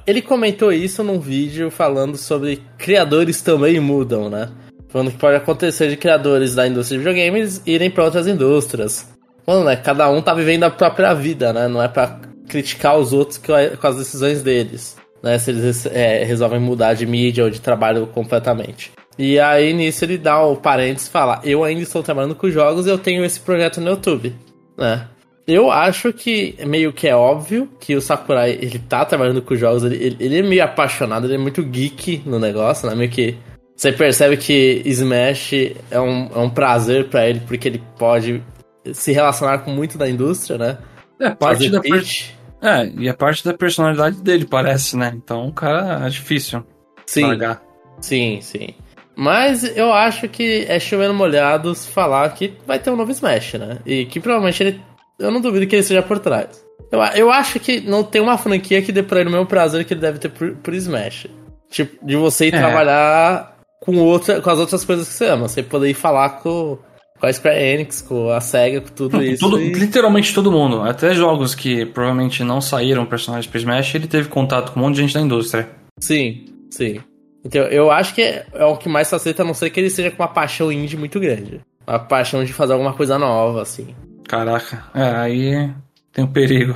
Ele 0.06 0.22
comentou 0.22 0.72
isso 0.72 1.04
num 1.04 1.19
vídeo 1.19 1.72
falando 1.72 2.18
sobre 2.18 2.62
criadores 2.78 3.42
também 3.42 3.80
mudam, 3.80 4.30
né? 4.30 4.50
Falando 4.89 5.12
que 5.12 5.18
pode 5.18 5.38
acontecer 5.38 5.89
de 5.89 5.98
criadores 5.98 6.56
da 6.56 6.68
indústria 6.68 7.00
de 7.00 7.06
videogames 7.06 7.62
irem 7.66 7.89
para 7.89 8.04
outras 8.04 8.28
indústrias. 8.28 9.07
Falando, 9.45 9.66
né? 9.66 9.78
Cada 9.78 10.10
um 10.10 10.22
tá 10.22 10.34
vivendo 10.34 10.63
a 10.63 10.69
própria 10.69 11.13
vida, 11.13 11.54
né? 11.54 11.68
Não 11.69 11.81
é 11.81 11.88
pra 11.88 12.19
criticar 12.50 12.98
os 12.98 13.13
outros 13.13 13.38
com 13.38 13.88
as 13.88 13.98
decisões 13.98 14.42
deles. 14.42 14.97
Né? 15.23 15.38
Se 15.40 15.52
eles 15.52 15.85
é, 15.85 16.23
resolvem 16.23 16.59
mudar 16.59 16.94
de 16.94 17.06
mídia 17.06 17.45
ou 17.45 17.50
de 17.50 17.62
trabalho 17.62 18.07
completamente. 18.07 18.92
E 19.18 19.40
aí 19.40 19.73
nisso 19.73 20.06
ele 20.06 20.18
dá 20.18 20.44
o 20.44 20.57
parênteses 20.57 21.07
e 21.07 21.12
fala: 21.12 21.42
Eu 21.44 21.64
ainda 21.64 21.81
estou 21.81 22.04
trabalhando 22.04 22.35
com 22.35 22.50
jogos 22.50 22.85
e 22.85 22.90
eu 22.90 22.97
tenho 22.97 23.23
esse 23.23 23.40
projeto 23.40 23.80
no 23.80 23.92
YouTube. 23.92 24.35
Né? 24.78 25.07
Eu 25.47 25.71
acho 25.71 26.11
que 26.11 26.56
meio 26.66 26.92
que 26.92 27.07
é 27.07 27.16
óbvio 27.16 27.69
que 27.80 27.95
o 27.95 28.01
Sakurai, 28.01 28.51
ele 28.51 28.80
tá 28.80 29.06
trabalhando 29.06 29.42
com 29.42 29.56
jogos, 29.56 29.83
ele, 29.83 30.18
ele, 30.19 30.39
é 30.39 30.42
meio 30.42 30.63
apaixonado, 30.63 31.25
ele 31.25 31.35
é 31.35 31.37
muito 31.37 31.63
geek 31.63 32.23
no 32.25 32.37
negócio, 32.37 32.89
né? 32.89 32.94
Meio 32.94 33.09
que 33.09 33.37
você 33.75 33.92
percebe 33.94 34.35
que 34.37 34.81
Smash 34.85 35.54
é 35.89 35.99
um, 35.99 36.30
é 36.35 36.39
um 36.39 36.49
prazer 36.49 37.07
pra 37.09 37.30
ele, 37.30 37.39
porque 37.42 37.68
ele 37.68 37.81
pode 37.97 38.44
se 38.92 39.11
relacionar 39.11 39.59
com 39.59 39.71
muito 39.71 39.97
da 39.97 40.09
indústria, 40.09 40.57
né? 40.57 40.77
É 41.19 41.30
parte 41.30 41.57
Fazer 41.57 41.69
da 41.69 41.81
per... 41.81 41.99
pitch. 41.99 42.31
É, 42.61 42.87
e 42.97 43.07
é 43.07 43.13
parte 43.13 43.45
da 43.45 43.54
personalidade 43.54 44.21
dele, 44.21 44.45
parece, 44.45 44.97
né? 44.97 45.13
Então 45.16 45.47
o 45.47 45.54
cara 45.54 46.06
é 46.06 46.09
difícil 46.09 46.66
Sim, 47.06 47.27
largar. 47.27 47.61
sim, 48.01 48.39
sim. 48.42 48.69
Mas 49.16 49.63
eu 49.77 49.94
acho 49.94 50.27
que 50.27 50.66
é 50.68 50.80
chovendo 50.80 51.13
molhados 51.13 51.85
falar 51.85 52.30
que 52.33 52.54
vai 52.66 52.80
ter 52.80 52.89
um 52.89 52.95
novo 52.95 53.11
Smash, 53.11 53.54
né? 53.54 53.77
E 53.85 54.06
que 54.06 54.19
provavelmente 54.19 54.61
ele. 54.61 54.81
Eu 55.19 55.31
não 55.31 55.42
duvido 55.42 55.66
que 55.68 55.76
ele 55.76 55.83
seja 55.83 56.02
por 56.02 56.19
trás. 56.19 56.64
Eu, 56.92 57.00
eu 57.16 57.31
acho 57.31 57.59
que 57.59 57.80
não 57.81 58.04
tem 58.04 58.21
uma 58.21 58.38
franquia 58.38 58.81
que 58.81 58.92
dê 58.92 59.02
pra 59.04 59.19
ele 59.19 59.30
o 59.30 59.31
mesmo 59.31 59.45
prazer 59.47 59.83
que 59.86 59.94
ele 59.94 60.02
deve 60.02 60.19
ter 60.19 60.30
por, 60.30 60.56
por 60.57 60.74
Smash. 60.74 61.28
Tipo, 61.69 62.06
de 62.06 62.16
você 62.16 62.45
ir 62.47 62.54
É. 62.54 62.57
trabalhar 62.59 63.57
com, 63.81 63.97
outra, 63.97 64.40
com 64.42 64.50
as 64.50 64.59
outras 64.59 64.86
coisas 64.86 65.07
que 65.07 65.14
você 65.14 65.26
ama. 65.26 65.47
Você 65.47 65.62
poder 65.64 65.90
ir 65.90 65.94
falar 65.95 66.30
com, 66.42 66.78
com 67.19 67.26
a 67.26 67.33
Square 67.33 67.59
Enix, 67.62 68.02
com 68.02 68.30
a 68.30 68.40
SEGA, 68.40 68.81
com 68.81 68.90
tudo 68.94 69.21
isso. 69.24 69.40
Todo- 69.42 69.59
e- 69.62 69.74
Literalmente 69.74 70.33
todo 70.33 70.52
mundo. 70.52 70.81
Até 70.81 71.14
jogos 71.14 71.54
que 71.56 71.86
provavelmente 71.86 72.44
não 72.44 72.62
saíram 72.62 73.06
personagens 73.06 73.47
pro 73.47 73.57
Smash, 73.59 73.95
ele 73.95 74.07
teve 74.07 74.30
contato 74.30 74.71
com 74.71 74.80
um 74.80 74.83
monte 74.83 74.95
de 74.95 75.02
gente 75.02 75.14
da 75.14 75.21
indústria. 75.21 75.68
Sim, 76.00 76.45
sim. 76.71 77.00
Então 77.44 77.64
eu 77.64 77.90
acho 77.92 78.14
que 78.14 78.21
é, 78.21 78.45
é 78.54 78.66
o 78.66 78.78
que 78.78 78.88
mais 78.90 79.09
facilita, 79.09 79.42
a 79.42 79.45
não 79.45 79.54
ser 79.54 79.69
que 79.69 79.80
ele 79.80 79.90
seja 79.90 80.12
com 80.12 80.21
uma 80.21 80.28
paixão 80.30 80.71
indie 80.71 80.95
muito 80.97 81.19
grande. 81.19 81.59
Uma 81.88 82.00
paixão 82.00 82.44
de 82.44 82.52
fazer 82.54 82.74
alguma 82.74 82.94
coisa 82.94 83.18
nova, 83.18 83.62
assim. 83.62 83.95
Caraca, 84.28 84.84
é, 84.94 85.04
aí 85.16 85.72
tem 86.12 86.24
um 86.26 86.28
perigo. 86.28 86.76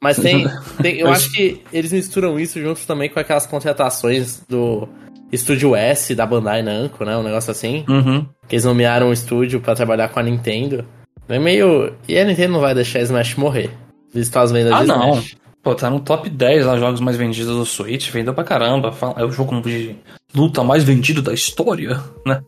Mas 0.00 0.16
tem, 0.18 0.46
tem- 0.82 0.98
eu 0.98 1.08
acho 1.08 1.30
que 1.32 1.62
eles 1.72 1.92
misturam 1.92 2.38
isso 2.38 2.60
junto 2.60 2.80
também 2.86 3.08
com 3.08 3.18
aquelas 3.18 3.46
contratações 3.46 4.40
do 4.48 4.88
Estúdio 5.32 5.74
S 5.74 6.14
da 6.14 6.24
Bandai 6.26 6.62
Namco, 6.62 7.04
né? 7.04 7.16
Um 7.16 7.22
negócio 7.22 7.50
assim. 7.50 7.84
Uhum. 7.88 8.26
Que 8.48 8.54
eles 8.56 8.64
nomearam 8.64 9.08
um 9.08 9.12
estúdio 9.12 9.60
pra 9.60 9.74
trabalhar 9.74 10.08
com 10.08 10.20
a 10.20 10.22
Nintendo. 10.22 10.84
É 11.28 11.38
meio. 11.38 11.92
E 12.06 12.16
a 12.18 12.24
Nintendo 12.24 12.52
não 12.52 12.60
vai 12.60 12.74
deixar 12.74 13.00
Smash 13.00 13.34
morrer. 13.34 13.70
Visto 14.14 14.36
as 14.36 14.52
vendas 14.52 14.72
Ah, 14.72 14.80
de 14.82 14.86
não. 14.86 15.10
Smash. 15.14 15.36
Pô, 15.62 15.74
tá 15.74 15.90
no 15.90 15.98
top 15.98 16.30
10 16.30 16.64
lá, 16.64 16.78
jogos 16.78 17.00
mais 17.00 17.16
vendidos 17.16 17.56
do 17.56 17.66
Switch, 17.66 18.10
vendeu 18.10 18.32
pra 18.32 18.44
caramba. 18.44 18.94
É 19.16 19.24
o 19.24 19.32
jogo 19.32 19.60
de 19.62 19.96
luta 20.32 20.62
mais 20.62 20.84
vendido 20.84 21.20
da 21.20 21.34
história, 21.34 22.00
né? 22.24 22.40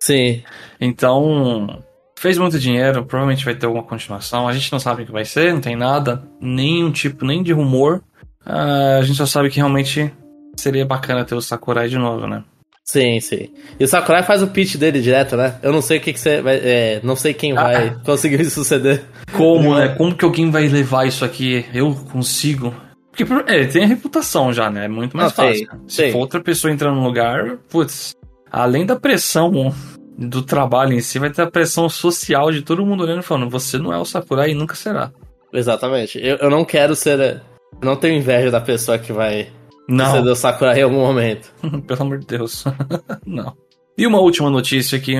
Sim. 0.00 0.42
Então, 0.80 1.78
Fez 2.22 2.38
muito 2.38 2.56
dinheiro, 2.56 3.04
provavelmente 3.04 3.44
vai 3.44 3.52
ter 3.52 3.66
alguma 3.66 3.82
continuação. 3.82 4.46
A 4.46 4.52
gente 4.52 4.70
não 4.70 4.78
sabe 4.78 5.02
o 5.02 5.06
que 5.06 5.10
vai 5.10 5.24
ser, 5.24 5.52
não 5.52 5.60
tem 5.60 5.74
nada, 5.74 6.22
nenhum 6.40 6.92
tipo, 6.92 7.24
nem 7.24 7.42
de 7.42 7.52
rumor. 7.52 8.00
Uh, 8.46 9.00
a 9.00 9.02
gente 9.02 9.16
só 9.16 9.26
sabe 9.26 9.50
que 9.50 9.56
realmente 9.56 10.08
seria 10.56 10.86
bacana 10.86 11.24
ter 11.24 11.34
o 11.34 11.40
Sakurai 11.40 11.88
de 11.88 11.98
novo, 11.98 12.28
né? 12.28 12.44
Sim, 12.84 13.18
sim. 13.18 13.48
E 13.78 13.82
o 13.82 13.88
Sakurai 13.88 14.22
faz 14.22 14.40
o 14.40 14.46
pitch 14.46 14.76
dele 14.76 15.00
direto, 15.00 15.36
né? 15.36 15.56
Eu 15.64 15.72
não 15.72 15.82
sei 15.82 15.98
o 15.98 16.00
que, 16.00 16.12
que 16.12 16.20
você 16.20 16.40
vai. 16.40 16.60
É, 16.62 17.00
não 17.02 17.16
sei 17.16 17.34
quem 17.34 17.58
ah, 17.58 17.62
vai 17.64 17.96
conseguir 18.04 18.44
suceder. 18.46 19.02
Como, 19.32 19.74
né? 19.74 19.88
Como 19.88 20.14
que 20.14 20.24
alguém 20.24 20.48
vai 20.48 20.68
levar 20.68 21.08
isso 21.08 21.24
aqui? 21.24 21.66
Eu 21.74 21.92
consigo. 22.12 22.72
Porque 23.10 23.24
é, 23.50 23.56
ele 23.56 23.66
tem 23.66 23.82
a 23.82 23.88
reputação 23.88 24.52
já, 24.52 24.70
né? 24.70 24.84
É 24.84 24.88
muito 24.88 25.16
mais 25.16 25.36
não, 25.36 25.44
fácil. 25.44 25.68
Sei, 25.88 26.06
Se 26.06 26.12
for 26.12 26.20
outra 26.20 26.40
pessoa 26.40 26.72
entrar 26.72 26.92
no 26.92 27.02
lugar, 27.02 27.56
putz, 27.68 28.14
além 28.48 28.86
da 28.86 28.94
pressão 28.94 29.74
do 30.16 30.42
trabalho 30.42 30.92
em 30.92 31.00
si, 31.00 31.18
vai 31.18 31.30
ter 31.30 31.42
a 31.42 31.50
pressão 31.50 31.88
social 31.88 32.50
de 32.50 32.62
todo 32.62 32.84
mundo 32.84 33.02
olhando 33.02 33.20
e 33.20 33.24
falando: 33.24 33.50
você 33.50 33.78
não 33.78 33.92
é 33.92 33.98
o 33.98 34.04
Sakurai 34.04 34.50
e 34.50 34.54
nunca 34.54 34.74
será. 34.74 35.12
Exatamente. 35.52 36.18
Eu, 36.22 36.36
eu 36.36 36.50
não 36.50 36.64
quero 36.64 36.94
ser. 36.94 37.18
Eu 37.18 37.86
não 37.86 37.96
tenho 37.96 38.16
inveja 38.16 38.50
da 38.50 38.60
pessoa 38.60 38.98
que 38.98 39.12
vai 39.12 39.48
não. 39.88 40.12
Você 40.12 40.22
deu 40.22 40.36
Sakurai 40.36 40.80
em 40.80 40.82
algum 40.82 41.00
momento. 41.00 41.52
Pelo 41.86 42.02
amor 42.02 42.18
de 42.18 42.26
Deus. 42.26 42.64
não. 43.26 43.56
E 43.96 44.06
uma 44.06 44.20
última 44.20 44.50
notícia 44.50 44.96
aqui. 44.96 45.16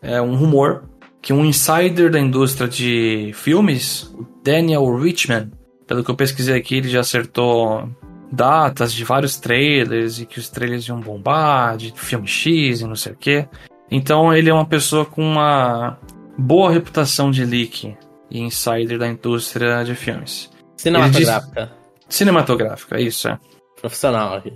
É 0.00 0.20
um 0.20 0.34
rumor 0.34 0.84
que 1.20 1.32
um 1.32 1.44
insider 1.44 2.10
da 2.10 2.18
indústria 2.18 2.68
de 2.68 3.30
filmes, 3.34 4.12
o 4.14 4.26
Daniel 4.42 4.92
Richman, 4.96 5.52
pelo 5.86 6.02
que 6.02 6.10
eu 6.10 6.16
pesquisei 6.16 6.56
aqui, 6.56 6.78
ele 6.78 6.88
já 6.88 7.00
acertou 7.00 7.88
datas 8.32 8.92
de 8.92 9.04
vários 9.04 9.38
trailers 9.38 10.18
e 10.18 10.26
que 10.26 10.40
os 10.40 10.48
trailers 10.48 10.88
iam 10.88 10.98
bombar, 10.98 11.76
de 11.76 11.92
filme 11.94 12.26
X 12.26 12.80
e 12.80 12.84
não 12.84 12.96
sei 12.96 13.12
o 13.12 13.16
que. 13.16 13.46
Então 13.94 14.32
ele 14.32 14.48
é 14.48 14.54
uma 14.54 14.64
pessoa 14.64 15.04
com 15.04 15.22
uma 15.22 15.98
boa 16.38 16.72
reputação 16.72 17.30
de 17.30 17.44
leak 17.44 17.94
e 18.30 18.40
insider 18.40 18.98
da 18.98 19.06
indústria 19.06 19.84
de 19.84 19.94
filmes. 19.94 20.50
Cinematográfica. 20.78 21.66
Diz... 21.66 22.16
Cinematográfica, 22.16 22.98
isso 22.98 23.28
é 23.28 23.38
profissional 23.78 24.36
aqui. 24.36 24.52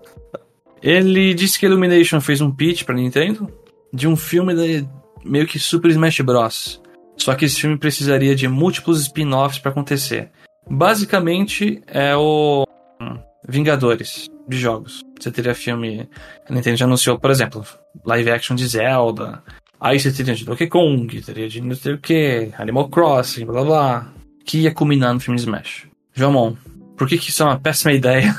Ele 0.82 1.34
disse 1.34 1.58
que 1.58 1.66
a 1.66 1.68
Illumination 1.68 2.18
fez 2.18 2.40
um 2.40 2.50
pitch 2.50 2.84
pra 2.84 2.94
Nintendo 2.94 3.46
de 3.92 4.08
um 4.08 4.16
filme 4.16 4.54
de 4.54 4.88
meio 5.22 5.46
que 5.46 5.58
Super 5.58 5.90
Smash 5.90 6.20
Bros. 6.20 6.80
Só 7.18 7.34
que 7.34 7.44
esse 7.44 7.60
filme 7.60 7.76
precisaria 7.76 8.34
de 8.34 8.48
múltiplos 8.48 9.02
spin-offs 9.02 9.58
para 9.58 9.70
acontecer. 9.70 10.30
Basicamente 10.70 11.82
é 11.86 12.16
o 12.16 12.64
Vingadores 13.48 14.28
de 14.48 14.56
jogos. 14.56 15.02
Você 15.20 15.30
teria 15.30 15.54
filme. 15.54 16.08
A 16.48 16.52
Nintendo 16.52 16.76
já 16.76 16.84
anunciou, 16.84 17.18
por 17.18 17.30
exemplo, 17.30 17.64
live 18.04 18.30
action 18.30 18.54
de 18.54 18.66
Zelda. 18.66 19.42
Aí 19.80 20.00
você 20.00 20.10
teria 20.12 20.34
de 20.34 20.44
Donkey 20.44 20.66
Kong, 20.68 21.20
teria 21.20 21.48
de 21.48 21.60
não 21.60 21.74
sei 21.74 21.94
o 21.94 21.98
que, 21.98 22.50
Animal 22.58 22.88
Crossing, 22.88 23.44
blá 23.44 23.62
blá. 23.62 24.12
Que 24.44 24.60
ia 24.60 24.72
culminar 24.72 25.12
no 25.12 25.20
filme 25.20 25.38
Smash. 25.38 25.86
Jomon, 26.14 26.56
por 26.96 27.06
que, 27.06 27.18
que 27.18 27.30
isso 27.30 27.42
é 27.42 27.46
uma 27.46 27.58
péssima 27.58 27.92
ideia? 27.92 28.34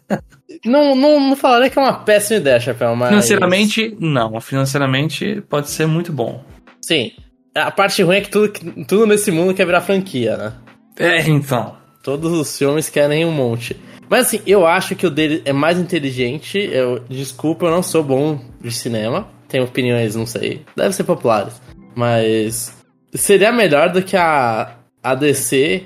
não, 0.64 0.94
não, 0.94 1.20
não 1.20 1.36
falaria 1.36 1.68
que 1.68 1.78
é 1.78 1.82
uma 1.82 1.94
péssima 1.94 2.38
ideia, 2.38 2.60
Chapéu, 2.60 2.94
mas. 2.94 3.08
Financeiramente, 3.08 3.96
não. 3.98 4.40
Financeiramente 4.40 5.42
pode 5.48 5.68
ser 5.68 5.86
muito 5.86 6.12
bom. 6.12 6.44
Sim. 6.80 7.12
A 7.54 7.70
parte 7.70 8.02
ruim 8.02 8.16
é 8.16 8.20
que 8.20 8.30
tudo, 8.30 8.52
tudo 8.86 9.06
nesse 9.06 9.30
mundo 9.30 9.52
quer 9.52 9.66
virar 9.66 9.80
franquia, 9.80 10.36
né? 10.36 10.52
É, 10.96 11.28
então. 11.28 11.76
Todos 12.02 12.32
os 12.32 12.56
filmes 12.56 12.88
querem 12.88 13.24
um 13.24 13.32
monte. 13.32 13.76
Mas 14.08 14.26
assim, 14.26 14.40
eu 14.46 14.66
acho 14.66 14.96
que 14.96 15.06
o 15.06 15.10
dele 15.10 15.42
é 15.44 15.52
mais 15.52 15.78
inteligente. 15.78 16.58
Eu, 16.58 17.00
desculpa, 17.08 17.66
eu 17.66 17.70
não 17.70 17.82
sou 17.82 18.02
bom 18.02 18.40
de 18.60 18.70
cinema. 18.70 19.28
Tenho 19.48 19.64
opiniões, 19.64 20.14
não 20.14 20.26
sei. 20.26 20.64
Deve 20.76 20.94
ser 20.94 21.04
populares. 21.04 21.60
Mas 21.94 22.74
seria 23.14 23.52
melhor 23.52 23.90
do 23.90 24.02
que 24.02 24.16
a, 24.16 24.76
a 25.02 25.14
DC 25.14 25.84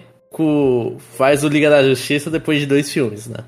faz 1.17 1.45
o 1.45 1.49
Liga 1.49 1.69
da 1.69 1.83
Justiça 1.83 2.31
depois 2.31 2.59
de 2.59 2.67
dois 2.67 2.91
filmes, 2.91 3.27
né? 3.27 3.45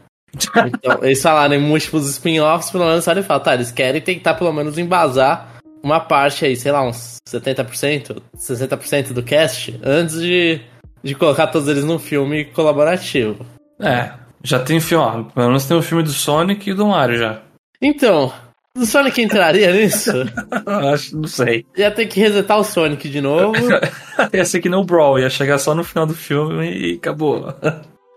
Então, 0.66 0.98
eles 1.02 1.22
falaram 1.22 1.54
em 1.54 1.60
múltiplos 1.60 2.08
spin-offs, 2.10 2.70
pelo 2.70 2.84
menos 2.84 3.06
eles 3.06 3.26
falam, 3.26 3.42
tá, 3.42 3.54
eles 3.54 3.70
querem 3.70 4.00
tentar 4.00 4.34
pelo 4.34 4.52
menos 4.52 4.76
embasar 4.76 5.54
uma 5.82 6.00
parte 6.00 6.44
aí, 6.44 6.56
sei 6.56 6.72
lá, 6.72 6.82
uns 6.82 7.18
70%, 7.28 8.16
60% 8.36 9.12
do 9.12 9.22
cast, 9.22 9.78
antes 9.82 10.20
de, 10.20 10.60
de 11.02 11.14
colocar 11.14 11.46
todos 11.46 11.68
eles 11.68 11.84
num 11.84 11.98
filme 11.98 12.46
colaborativo. 12.46 13.46
É, 13.80 14.12
já 14.44 14.58
tem 14.58 14.78
filme, 14.78 15.04
ó, 15.04 15.22
pelo 15.22 15.48
menos 15.48 15.64
tem 15.64 15.76
o 15.76 15.82
filme 15.82 16.04
do 16.04 16.12
Sonic 16.12 16.70
e 16.70 16.74
do 16.74 16.86
Mario 16.86 17.18
já. 17.18 17.40
Então, 17.80 18.30
o 18.76 18.84
Sonic 18.84 19.22
entraria 19.22 19.72
nisso? 19.72 20.12
Acho, 20.92 21.16
não 21.16 21.26
sei. 21.26 21.64
Ia 21.76 21.90
ter 21.90 22.06
que 22.06 22.20
resetar 22.20 22.58
o 22.58 22.64
Sonic 22.64 23.08
de 23.08 23.20
novo. 23.20 23.54
ia 24.32 24.44
ser 24.44 24.60
que 24.60 24.68
no 24.68 24.84
Brawl, 24.84 25.18
ia 25.18 25.30
chegar 25.30 25.58
só 25.58 25.74
no 25.74 25.82
final 25.82 26.06
do 26.06 26.14
filme 26.14 26.70
e 26.70 26.94
acabou. 26.94 27.54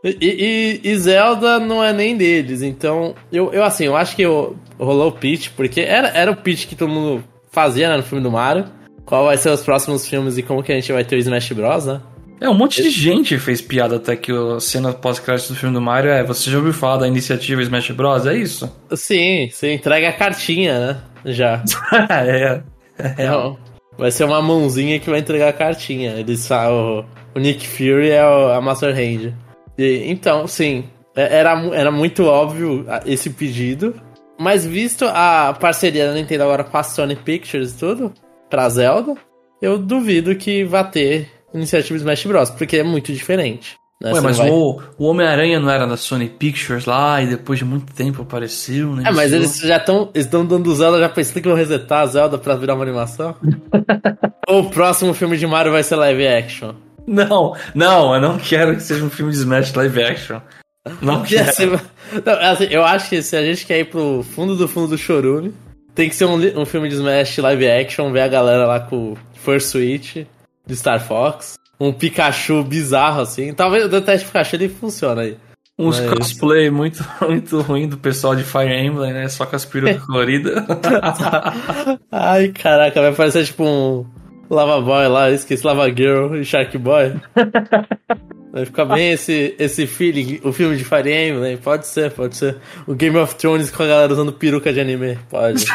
E, 0.04 0.18
e, 0.22 0.82
e, 0.84 1.00
Zelda 1.00 1.60
não 1.60 1.84
é 1.84 1.92
nem 1.92 2.16
deles, 2.16 2.62
então 2.62 3.16
eu, 3.32 3.52
eu 3.52 3.64
assim, 3.64 3.86
eu 3.86 3.96
acho 3.96 4.16
que 4.16 4.22
eu, 4.22 4.56
rolou 4.78 5.10
o 5.10 5.12
pitch, 5.12 5.50
porque 5.56 5.82
era, 5.82 6.10
era 6.10 6.32
o 6.32 6.36
pitch 6.36 6.68
que 6.68 6.76
todo 6.76 6.92
mundo 6.92 7.24
fazia 7.52 7.90
né, 7.90 7.98
no 7.98 8.04
filme 8.04 8.24
do 8.24 8.32
Mario. 8.32 8.66
Qual 9.06 9.26
vai 9.26 9.38
ser 9.38 9.50
os 9.50 9.62
próximos 9.62 10.08
filmes 10.08 10.38
e 10.38 10.44
como 10.44 10.62
que 10.62 10.72
a 10.72 10.76
gente 10.76 10.92
vai 10.92 11.04
ter 11.04 11.16
o 11.16 11.20
Smash 11.20 11.52
Bros, 11.54 11.86
né? 11.86 12.02
É, 12.40 12.48
um 12.48 12.54
monte 12.54 12.84
de 12.84 12.90
gente 12.90 13.38
fez 13.40 13.62
piada 13.62 13.96
até 13.96 14.16
que 14.16 14.32
a 14.32 14.60
cena 14.60 14.94
pós-crédito 14.94 15.50
do 15.50 15.56
filme 15.56 15.74
do 15.74 15.82
Mario 15.82 16.12
é 16.12 16.24
você 16.24 16.52
já 16.52 16.58
ouviu 16.58 16.74
falar 16.74 16.98
da 16.98 17.08
iniciativa 17.08 17.62
Smash 17.62 17.92
Bros? 17.92 18.28
É 18.28 18.36
isso? 18.36 18.72
Sim, 18.96 19.50
você 19.52 19.74
entrega 19.74 20.10
a 20.10 20.14
cartinha, 20.14 20.80
né? 20.80 21.02
Já. 21.26 21.64
é. 22.10 22.62
é. 23.00 23.28
Não, 23.28 23.58
vai 23.98 24.12
ser 24.12 24.24
uma 24.24 24.42
mãozinha 24.42 25.00
que 25.00 25.10
vai 25.10 25.20
entregar 25.20 25.50
a 25.50 25.54
cartinha. 25.54 26.12
Eles 26.12 26.50
o, 26.52 27.04
o 27.36 27.40
Nick 27.40 27.68
Fury 27.68 28.12
é 28.12 28.22
a 28.22 28.62
Master 28.62 28.96
Hand. 28.96 29.34
E, 29.78 30.04
então, 30.06 30.48
sim, 30.48 30.86
é, 31.16 31.40
era, 31.40 31.60
era 31.74 31.92
muito 31.92 32.26
óbvio 32.26 32.86
esse 33.06 33.32
pedido. 33.32 34.00
Mas 34.40 34.64
visto 34.64 35.06
a 35.06 35.58
parceria 35.60 36.08
da 36.08 36.14
Nintendo 36.14 36.44
agora 36.44 36.64
com 36.64 36.78
a 36.78 36.84
Sony 36.84 37.16
Pictures 37.16 37.72
e 37.72 37.80
tudo, 37.80 38.14
pra 38.48 38.70
Zelda, 38.70 39.16
eu 39.60 39.80
duvido 39.80 40.36
que 40.36 40.64
vá 40.64 40.84
ter 40.84 41.37
iniciativa 41.58 41.98
Smash 41.98 42.26
Bros, 42.26 42.50
porque 42.50 42.78
é 42.78 42.84
muito 42.84 43.12
diferente. 43.12 43.76
Né? 44.02 44.14
Ué, 44.14 44.22
mas 44.22 44.38
vai... 44.38 44.50
o, 44.50 44.80
o 44.98 45.06
Homem-Aranha 45.06 45.60
não 45.60 45.70
era 45.70 45.88
da 45.88 45.98
Sony 45.98 46.30
Pictures 46.30 46.86
lá 46.86 47.22
e 47.22 47.28
depois 47.28 47.58
de 47.58 47.66
muito 47.66 47.92
tempo 47.94 48.22
apareceu, 48.22 48.96
né? 48.96 49.04
É, 49.08 49.12
mas 49.12 49.34
eles 49.34 49.60
já 49.60 49.78
estão 49.78 50.12
estão 50.14 50.46
dando 50.46 50.74
Zelda, 50.76 51.00
já 51.00 51.10
pensei 51.10 51.42
que 51.42 51.48
vão 51.48 51.58
resetar 51.58 52.02
a 52.02 52.06
Zelda 52.06 52.38
pra 52.38 52.56
virar 52.56 52.76
uma 52.76 52.84
animação? 52.84 53.36
Ou 54.48 54.62
o 54.62 54.70
próximo 54.70 55.14
filme 55.14 55.36
de 55.36 55.48
Mario 55.48 55.72
vai 55.72 55.82
ser 55.82 55.96
live 55.96 56.28
action? 56.28 56.74
Não, 57.08 57.56
não, 57.74 58.14
eu 58.14 58.22
não 58.22 58.38
quero 58.38 58.76
que 58.76 58.84
seja 58.84 59.04
um 59.04 59.10
filme 59.10 59.32
de 59.32 59.38
Smash 59.40 59.74
live 59.74 60.04
action. 60.04 60.40
Não 61.02 61.24
quero. 61.24 61.82
Não, 62.26 62.34
assim, 62.52 62.68
eu 62.70 62.84
acho 62.84 63.10
que 63.10 63.22
se 63.22 63.36
a 63.36 63.44
gente 63.44 63.66
quer 63.66 63.80
ir 63.80 63.86
pro 63.86 64.24
fundo 64.24 64.56
do 64.56 64.68
fundo 64.68 64.90
do 64.90 64.98
chorume, 64.98 65.54
tem 65.96 66.08
que 66.08 66.16
ser 66.16 66.26
um, 66.26 66.36
um 66.62 66.66
filme 66.66 66.88
de 66.88 66.96
Smash 66.96 67.38
live 67.38 67.68
action, 67.68 68.12
ver 68.12 68.22
a 68.22 68.28
galera 68.28 68.66
lá 68.66 68.80
com 68.80 69.14
o 69.14 69.18
First 69.34 69.70
Switch 69.70 70.18
de 70.68 70.76
Star 70.76 71.00
Fox. 71.00 71.58
Um 71.80 71.94
Pikachu 71.94 72.64
bizarro, 72.64 73.22
assim. 73.22 73.54
Talvez 73.54 73.86
o 73.86 73.90
Detective 73.90 74.32
Pikachu 74.32 74.56
ele 74.56 74.70
funciona 74.70 75.22
aí. 75.22 75.38
Uns 75.80 76.00
Mas... 76.00 76.10
cosplay 76.10 76.72
muito, 76.72 77.06
muito 77.22 77.62
ruim 77.62 77.88
do 77.88 77.98
pessoal 77.98 78.36
de 78.36 78.44
Fire 78.44 78.74
Emblem, 78.74 79.14
né? 79.14 79.28
Só 79.30 79.46
com 79.46 79.56
as 79.56 79.64
perucas 79.64 80.02
coloridas. 80.06 80.64
Ai, 82.12 82.50
caraca, 82.50 83.00
vai 83.00 83.14
parecer 83.14 83.46
tipo 83.46 83.64
um 83.64 84.06
Lava 84.50 84.82
Boy 84.82 85.08
lá, 85.08 85.30
esqueci 85.30 85.66
Lava 85.66 85.88
Girl 85.90 86.36
e 86.36 86.44
Shark 86.44 86.78
Boy. 86.78 87.14
Vai 88.50 88.66
ficar 88.66 88.86
bem 88.86 89.12
esse, 89.12 89.56
esse 89.60 89.86
feeling, 89.86 90.40
o 90.44 90.52
filme 90.52 90.78
de 90.78 90.84
Fire 90.84 91.12
Emblem, 91.12 91.58
pode 91.58 91.86
ser, 91.86 92.12
pode 92.12 92.36
ser. 92.36 92.58
O 92.88 92.96
Game 92.96 93.16
of 93.18 93.36
Thrones 93.36 93.70
com 93.70 93.84
a 93.84 93.88
galera 93.88 94.12
usando 94.12 94.34
peruca 94.34 94.74
de 94.74 94.80
anime, 94.80 95.20
pode. 95.30 95.66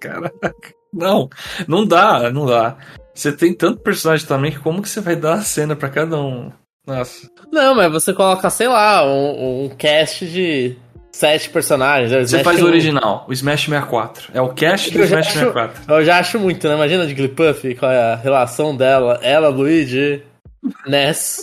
Caraca. 0.00 0.75
Não, 0.96 1.28
não 1.68 1.86
dá, 1.86 2.30
não 2.30 2.46
dá. 2.46 2.76
Você 3.14 3.32
tem 3.32 3.54
tanto 3.54 3.80
personagem 3.80 4.26
também 4.26 4.50
que 4.50 4.58
como 4.58 4.82
que 4.82 4.88
você 4.88 5.00
vai 5.00 5.16
dar 5.16 5.34
a 5.34 5.42
cena 5.42 5.76
para 5.76 5.88
cada 5.88 6.18
um? 6.18 6.50
Nossa. 6.86 7.28
Não, 7.52 7.74
mas 7.74 7.92
você 7.92 8.12
coloca, 8.12 8.48
sei 8.48 8.68
lá, 8.68 9.04
um, 9.04 9.64
um 9.64 9.68
cast 9.70 10.26
de 10.26 10.76
sete 11.16 11.48
personagens. 11.50 12.12
É 12.12 12.20
você 12.20 12.44
faz 12.44 12.62
o 12.62 12.66
original, 12.66 13.24
o 13.26 13.32
Smash 13.32 13.64
64. 13.64 14.30
É 14.34 14.40
o 14.40 14.50
cast 14.50 14.90
do 14.92 15.02
Smash 15.02 15.26
acho, 15.28 15.38
64. 15.38 15.82
Eu 15.92 16.04
já 16.04 16.18
acho 16.18 16.38
muito, 16.38 16.68
né? 16.68 16.74
Imagina 16.74 17.06
de 17.06 17.14
Glipuff, 17.14 17.74
qual 17.74 17.90
é 17.90 18.12
a 18.12 18.16
relação 18.16 18.76
dela, 18.76 19.18
ela, 19.22 19.48
Luigi, 19.48 20.22
Ness. 20.86 21.42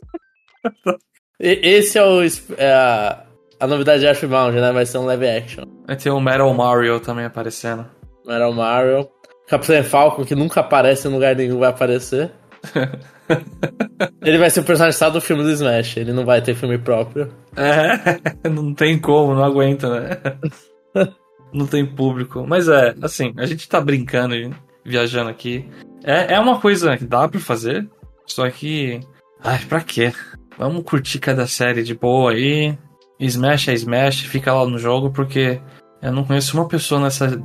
e, 1.40 1.60
esse 1.62 1.98
é, 1.98 2.04
o, 2.04 2.22
é 2.58 2.72
a, 2.72 3.24
a 3.60 3.68
novidade 3.68 4.02
de 4.02 4.08
Ashbound, 4.08 4.60
né? 4.60 4.72
Vai 4.72 4.86
ser 4.86 5.00
um 5.00 5.06
live 5.06 5.28
action. 5.28 5.66
Vai 5.88 5.96
ter 5.96 6.12
o 6.12 6.22
Metal 6.22 6.54
Mario 6.54 7.00
também 7.00 7.26
aparecendo. 7.26 7.86
Metal 8.26 8.54
Mario. 8.54 9.10
Capitão 9.48 9.84
Falcon, 9.84 10.26
que 10.26 10.36
nunca 10.36 10.62
aparece 10.62 11.08
em 11.08 11.12
lugar 11.12 11.36
nenhum, 11.36 11.60
vai 11.60 11.70
aparecer. 11.70 12.32
ele 14.22 14.38
vai 14.38 14.50
ser 14.50 14.62
o 14.62 14.64
personagem 14.64 14.98
só 14.98 15.10
do 15.10 15.20
filme 15.22 15.44
do 15.44 15.52
Smash, 15.52 15.98
ele 15.98 16.14
não 16.14 16.26
vai 16.26 16.42
ter 16.42 16.56
filme 16.56 16.78
próprio. 16.78 17.30
É, 17.56 18.20
não 18.50 18.74
tem 18.74 18.98
como, 18.98 19.36
não 19.36 19.44
aguenta, 19.44 20.00
né? 20.00 20.18
não 21.54 21.68
tem 21.68 21.86
público. 21.86 22.46
Mas 22.48 22.68
é, 22.68 22.96
assim, 23.02 23.34
a 23.38 23.46
gente 23.46 23.68
tá 23.68 23.82
brincando, 23.82 24.36
viajando 24.86 25.30
aqui. 25.30 25.70
É, 26.04 26.36
é 26.36 26.40
uma 26.40 26.60
coisa 26.60 26.98
que 26.98 27.06
dá 27.06 27.28
pra 27.28 27.40
fazer, 27.40 27.88
só 28.26 28.50
que. 28.50 29.00
Ai, 29.44 29.60
pra 29.66 29.82
quê? 29.82 30.14
Vamos 30.58 30.84
curtir 30.84 31.20
cada 31.20 31.48
série 31.48 31.84
de 31.84 31.94
boa 31.94 32.32
aí. 32.32 32.78
Smash 33.20 33.70
é 33.70 33.74
Smash, 33.74 34.22
fica 34.22 34.54
lá 34.54 34.66
no 34.66 34.78
jogo, 34.78 35.12
porque 35.12 35.60
eu 36.02 36.12
não 36.12 36.24
conheço 36.24 36.58
uma 36.58 36.68
pessoa 36.68 37.02
nessa, 37.02 37.42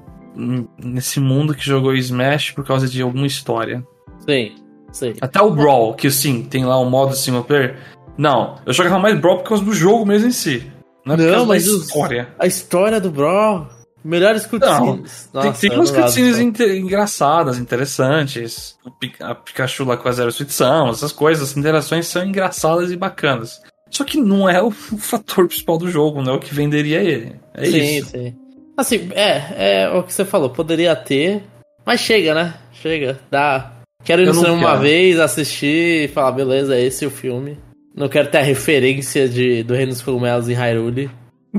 nesse 0.82 1.18
mundo 1.20 1.54
que 1.54 1.64
jogou 1.64 1.94
Smash 1.94 2.52
por 2.52 2.64
causa 2.64 2.88
de 2.88 3.02
alguma 3.02 3.26
história. 3.26 3.84
Sim, 4.28 4.54
sim. 4.92 5.12
Até 5.20 5.40
o 5.42 5.50
Brawl, 5.50 5.94
que 5.94 6.10
sim, 6.10 6.42
tem 6.44 6.64
lá 6.64 6.80
um 6.80 6.88
modo 6.88 7.14
single 7.16 7.44
player. 7.44 7.76
Não, 8.16 8.56
eu 8.64 8.72
jogava 8.72 8.98
mais 8.98 9.18
Brawl 9.18 9.38
por 9.38 9.48
causa 9.48 9.64
do 9.64 9.72
jogo 9.72 10.06
mesmo 10.06 10.28
em 10.28 10.32
si. 10.32 10.70
Não 11.04 11.14
é 11.14 11.16
por 11.16 11.22
Não, 11.24 11.30
causa 11.32 11.46
mas 11.46 11.64
da 11.66 11.72
história. 11.72 12.28
A 12.38 12.46
história 12.46 13.00
do 13.00 13.10
Brawl. 13.10 13.66
Melhores 14.04 14.46
cutscenes. 14.46 15.28
Tem, 15.32 15.42
Nossa, 15.44 15.60
tem 15.60 15.70
eu 15.72 15.76
umas 15.78 15.90
cutscenes 15.90 16.30
do 16.30 16.34
Brawl. 16.36 16.48
inte- 16.48 16.78
engraçadas, 16.78 17.58
interessantes. 17.58 18.76
A 19.20 19.34
Pikachu 19.34 19.84
lá 19.84 19.96
com 19.96 20.08
a 20.08 20.12
Zero 20.12 20.30
Suição, 20.32 20.88
essas 20.90 21.12
coisas, 21.12 21.50
as 21.50 21.56
interações 21.56 22.06
são 22.06 22.24
engraçadas 22.24 22.90
e 22.92 22.96
bacanas. 22.96 23.60
Só 23.90 24.04
que 24.04 24.18
não 24.18 24.48
é 24.48 24.62
o, 24.62 24.68
o 24.68 24.72
fator 24.72 25.48
principal 25.48 25.78
do 25.78 25.90
jogo, 25.90 26.22
não 26.22 26.34
é 26.34 26.36
o 26.36 26.40
que 26.40 26.54
venderia 26.54 27.00
ele. 27.02 27.34
É 27.54 27.64
sim, 27.66 27.98
isso. 27.98 28.10
sim. 28.10 28.36
Assim, 28.78 29.10
é, 29.12 29.82
é 29.82 29.90
o 29.90 30.04
que 30.04 30.12
você 30.12 30.24
falou, 30.24 30.48
poderia 30.50 30.94
ter, 30.94 31.42
mas 31.84 32.00
chega, 32.00 32.32
né? 32.32 32.54
Chega, 32.72 33.18
dá. 33.30 33.72
Quero 34.04 34.22
ir 34.22 34.26
no 34.26 34.34
cinema 34.34 34.54
uma 34.56 34.76
vez, 34.76 35.18
assistir 35.18 36.04
e 36.04 36.08
falar, 36.08 36.30
beleza, 36.30 36.76
é 36.76 36.82
esse 36.82 37.04
o 37.04 37.10
filme. 37.10 37.58
Não 37.94 38.08
quero 38.08 38.28
ter 38.30 38.38
a 38.38 38.42
referência 38.42 39.28
de, 39.28 39.64
do 39.64 39.74
Reino 39.74 39.90
dos 39.90 40.00
Cogumelos 40.00 40.48
em 40.48 40.54
Hyrule. 40.54 41.10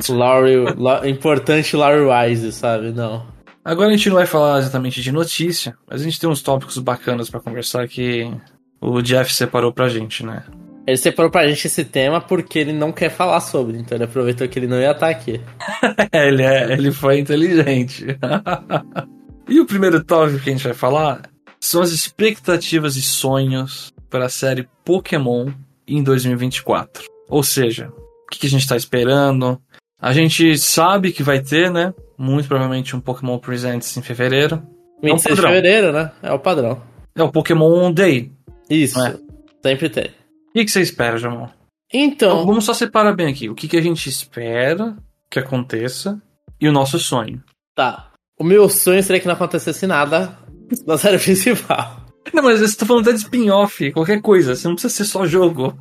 Laurie, 0.08 0.74
La- 0.78 1.08
importante 1.10 1.76
Laurie 1.76 2.06
Wise, 2.06 2.54
sabe? 2.54 2.92
Não. 2.92 3.28
Agora 3.66 3.90
a 3.90 3.92
gente 3.92 4.08
não 4.08 4.16
vai 4.16 4.26
falar 4.26 4.60
exatamente 4.60 5.02
de 5.02 5.12
notícia, 5.12 5.76
mas 5.86 6.00
a 6.00 6.04
gente 6.06 6.18
tem 6.20 6.30
uns 6.30 6.42
tópicos 6.42 6.78
bacanas 6.78 7.30
pra 7.30 7.42
conversar 7.42 7.86
que 7.90 8.32
o 8.80 9.02
Jeff 9.02 9.34
separou 9.34 9.74
pra 9.74 9.90
gente, 9.90 10.26
né? 10.26 10.44
Ele 10.90 10.98
separou 10.98 11.30
pra 11.30 11.48
gente 11.48 11.68
esse 11.68 11.86
tema 11.86 12.20
porque 12.20 12.58
ele 12.58 12.74
não 12.74 12.92
quer 12.92 13.12
falar 13.12 13.42
sobre, 13.42 13.78
então 13.78 13.96
ele 13.96 14.06
aproveitou 14.06 14.48
que 14.48 14.58
ele 14.58 14.66
não 14.66 14.82
ia 14.82 14.90
estar 14.90 15.08
aqui. 15.08 15.40
ele, 16.12 16.42
é, 16.42 16.74
ele 16.74 16.92
foi 16.92 17.20
inteligente. 17.20 18.08
e 19.48 19.60
o 19.60 19.68
primeiro 19.68 20.04
tópico 20.04 20.40
que 20.40 20.50
a 20.50 20.52
gente 20.52 20.64
vai 20.64 20.74
falar 20.74 21.30
são 21.60 21.84
as 21.84 21.92
expectativas 21.92 22.96
e 22.96 23.04
sonhos 23.04 23.94
para 24.10 24.26
a 24.26 24.30
série 24.30 24.68
Pokémon 24.84 25.52
em 25.88 26.02
2024. 26.02 27.04
Ou 27.30 27.44
seja, 27.44 27.94
o 27.96 28.30
que 28.32 28.48
a 28.48 28.50
gente 28.50 28.62
está 28.62 28.76
esperando? 28.76 29.62
A 30.02 30.12
gente 30.12 30.58
sabe 30.58 31.12
que 31.12 31.22
vai 31.22 31.40
ter, 31.40 31.70
né? 31.70 31.94
Muito 32.18 32.48
provavelmente 32.48 32.96
um 32.96 33.00
Pokémon 33.00 33.38
Presents 33.38 33.96
em 33.96 34.02
fevereiro. 34.02 34.56
É 35.04 35.06
um 35.06 35.18
26 35.18 35.36
de 35.36 35.42
fevereiro, 35.44 35.92
né? 35.92 36.12
É 36.24 36.34
o 36.34 36.40
padrão. 36.40 36.82
É 37.16 37.22
o 37.22 37.32
Pokémon 37.32 37.92
Day. 37.92 38.32
Isso. 38.68 39.00
É. 39.00 39.16
Sempre 39.62 39.88
tem. 39.90 40.19
O 40.50 40.54
que, 40.54 40.68
você 40.68 40.82
espera, 40.82 41.18
Jamon? 41.18 41.48
Então, 41.92 42.32
Então, 42.40 42.46
vamos 42.46 42.66
só 42.66 42.74
separar 42.74 43.14
bem 43.16 43.28
aqui. 43.28 43.50
O 43.50 43.56
que, 43.56 43.68
que 43.68 43.78
a 43.78 43.82
gente 43.82 44.08
espera 44.10 44.96
que 45.30 45.40
aconteça 45.40 46.22
e 46.60 46.68
o 46.68 46.72
nosso 46.72 47.00
sonho. 47.00 47.44
tá. 47.76 48.06
O 48.38 48.44
meu 48.44 48.70
sonho 48.70 49.04
seria 49.04 49.20
que 49.20 49.28
não 49.28 49.34
acontecesse 49.34 49.86
nada 49.86 50.38
na 50.88 50.98
série 50.98 51.20
principal. 51.20 52.06
Não, 52.34 52.42
mas 52.42 52.62
você 52.62 52.78
tá 52.78 52.86
falando 52.86 53.04
até 53.04 53.12
de 53.12 53.24
spin-off, 53.24 53.92
qualquer 53.92 54.22
coisa. 54.22 54.56
Você 54.56 54.66
não 54.66 54.76
precisa 54.76 54.94
ser 54.94 55.04
só 55.04 55.26
jogo. 55.26 55.78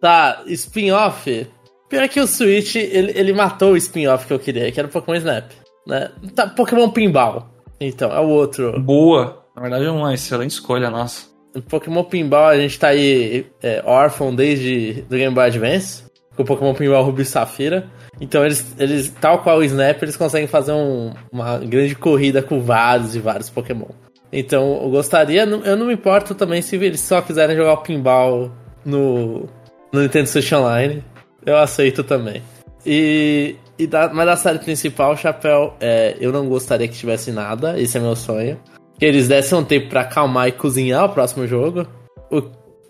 Tá, 0.00 0.42
spin-off. 0.46 1.46
Pior 1.90 2.08
que 2.08 2.18
o 2.18 2.26
Switch, 2.26 2.76
ele, 2.76 3.12
ele 3.14 3.32
matou 3.34 3.72
o 3.72 3.76
spin-off 3.76 4.26
que 4.26 4.32
eu 4.32 4.38
queria, 4.38 4.72
que 4.72 4.78
era 4.80 4.88
o 4.88 4.90
Pokémon 4.90 5.16
Snap. 5.18 5.50
Né? 5.86 6.10
Tá, 6.34 6.46
Pokémon 6.46 6.88
Pinball. 6.90 7.46
Então, 7.80 8.10
é 8.10 8.20
o 8.20 8.28
outro. 8.28 8.80
Boa. 8.80 9.44
Na 9.54 9.62
verdade 9.62 9.84
é 9.84 9.90
uma 9.90 10.14
excelente 10.14 10.52
escolha, 10.52 10.88
nossa. 10.88 11.26
Pokémon 11.62 12.04
Pinball, 12.04 12.48
a 12.48 12.56
gente 12.58 12.78
tá 12.78 12.88
aí 12.88 13.46
é, 13.62 13.82
órfão 13.84 14.34
desde 14.34 15.02
do 15.08 15.16
Game 15.16 15.34
Boy 15.34 15.44
Advance, 15.46 16.04
com 16.36 16.42
o 16.42 16.46
Pokémon 16.46 16.74
Pinball 16.74 17.02
Ruby 17.04 17.24
Safira. 17.24 17.86
Então 18.20 18.44
eles, 18.44 18.74
eles, 18.78 19.10
tal 19.20 19.42
qual 19.42 19.58
o 19.58 19.64
Snap, 19.64 20.02
eles 20.02 20.16
conseguem 20.16 20.48
fazer 20.48 20.72
um- 20.72 21.12
uma 21.32 21.58
grande 21.58 21.94
corrida 21.94 22.42
com 22.42 22.60
vários 22.60 23.14
e 23.14 23.20
vários 23.20 23.48
Pokémon. 23.50 23.88
Então 24.32 24.80
eu 24.82 24.90
gostaria, 24.90 25.42
eu 25.44 25.76
não 25.76 25.86
me 25.86 25.94
importo 25.94 26.34
também 26.34 26.60
se 26.60 26.76
eles 26.76 27.00
só 27.00 27.20
quiserem 27.22 27.56
jogar 27.56 27.74
o 27.74 27.82
Pinball 27.82 28.50
no, 28.84 29.48
no 29.92 30.02
Nintendo 30.02 30.28
Switch 30.28 30.52
Online. 30.52 31.02
Eu 31.46 31.56
aceito 31.56 32.02
também. 32.04 32.42
E, 32.84 33.56
e 33.78 33.86
da, 33.86 34.08
mas 34.12 34.26
da 34.26 34.36
série 34.36 34.58
principal, 34.58 35.16
Chapéu, 35.16 35.74
é, 35.80 36.16
eu 36.20 36.32
não 36.32 36.48
gostaria 36.48 36.88
que 36.88 36.94
tivesse 36.96 37.30
nada, 37.32 37.78
esse 37.80 37.96
é 37.96 38.00
meu 38.00 38.16
sonho. 38.16 38.58
Que 38.98 39.04
eles 39.04 39.28
dessem 39.28 39.56
um 39.56 39.64
tempo 39.64 39.88
pra 39.88 40.02
acalmar 40.02 40.48
e 40.48 40.52
cozinhar 40.52 41.04
o 41.04 41.08
próximo 41.10 41.46
jogo. 41.46 41.86
O, 42.30 42.42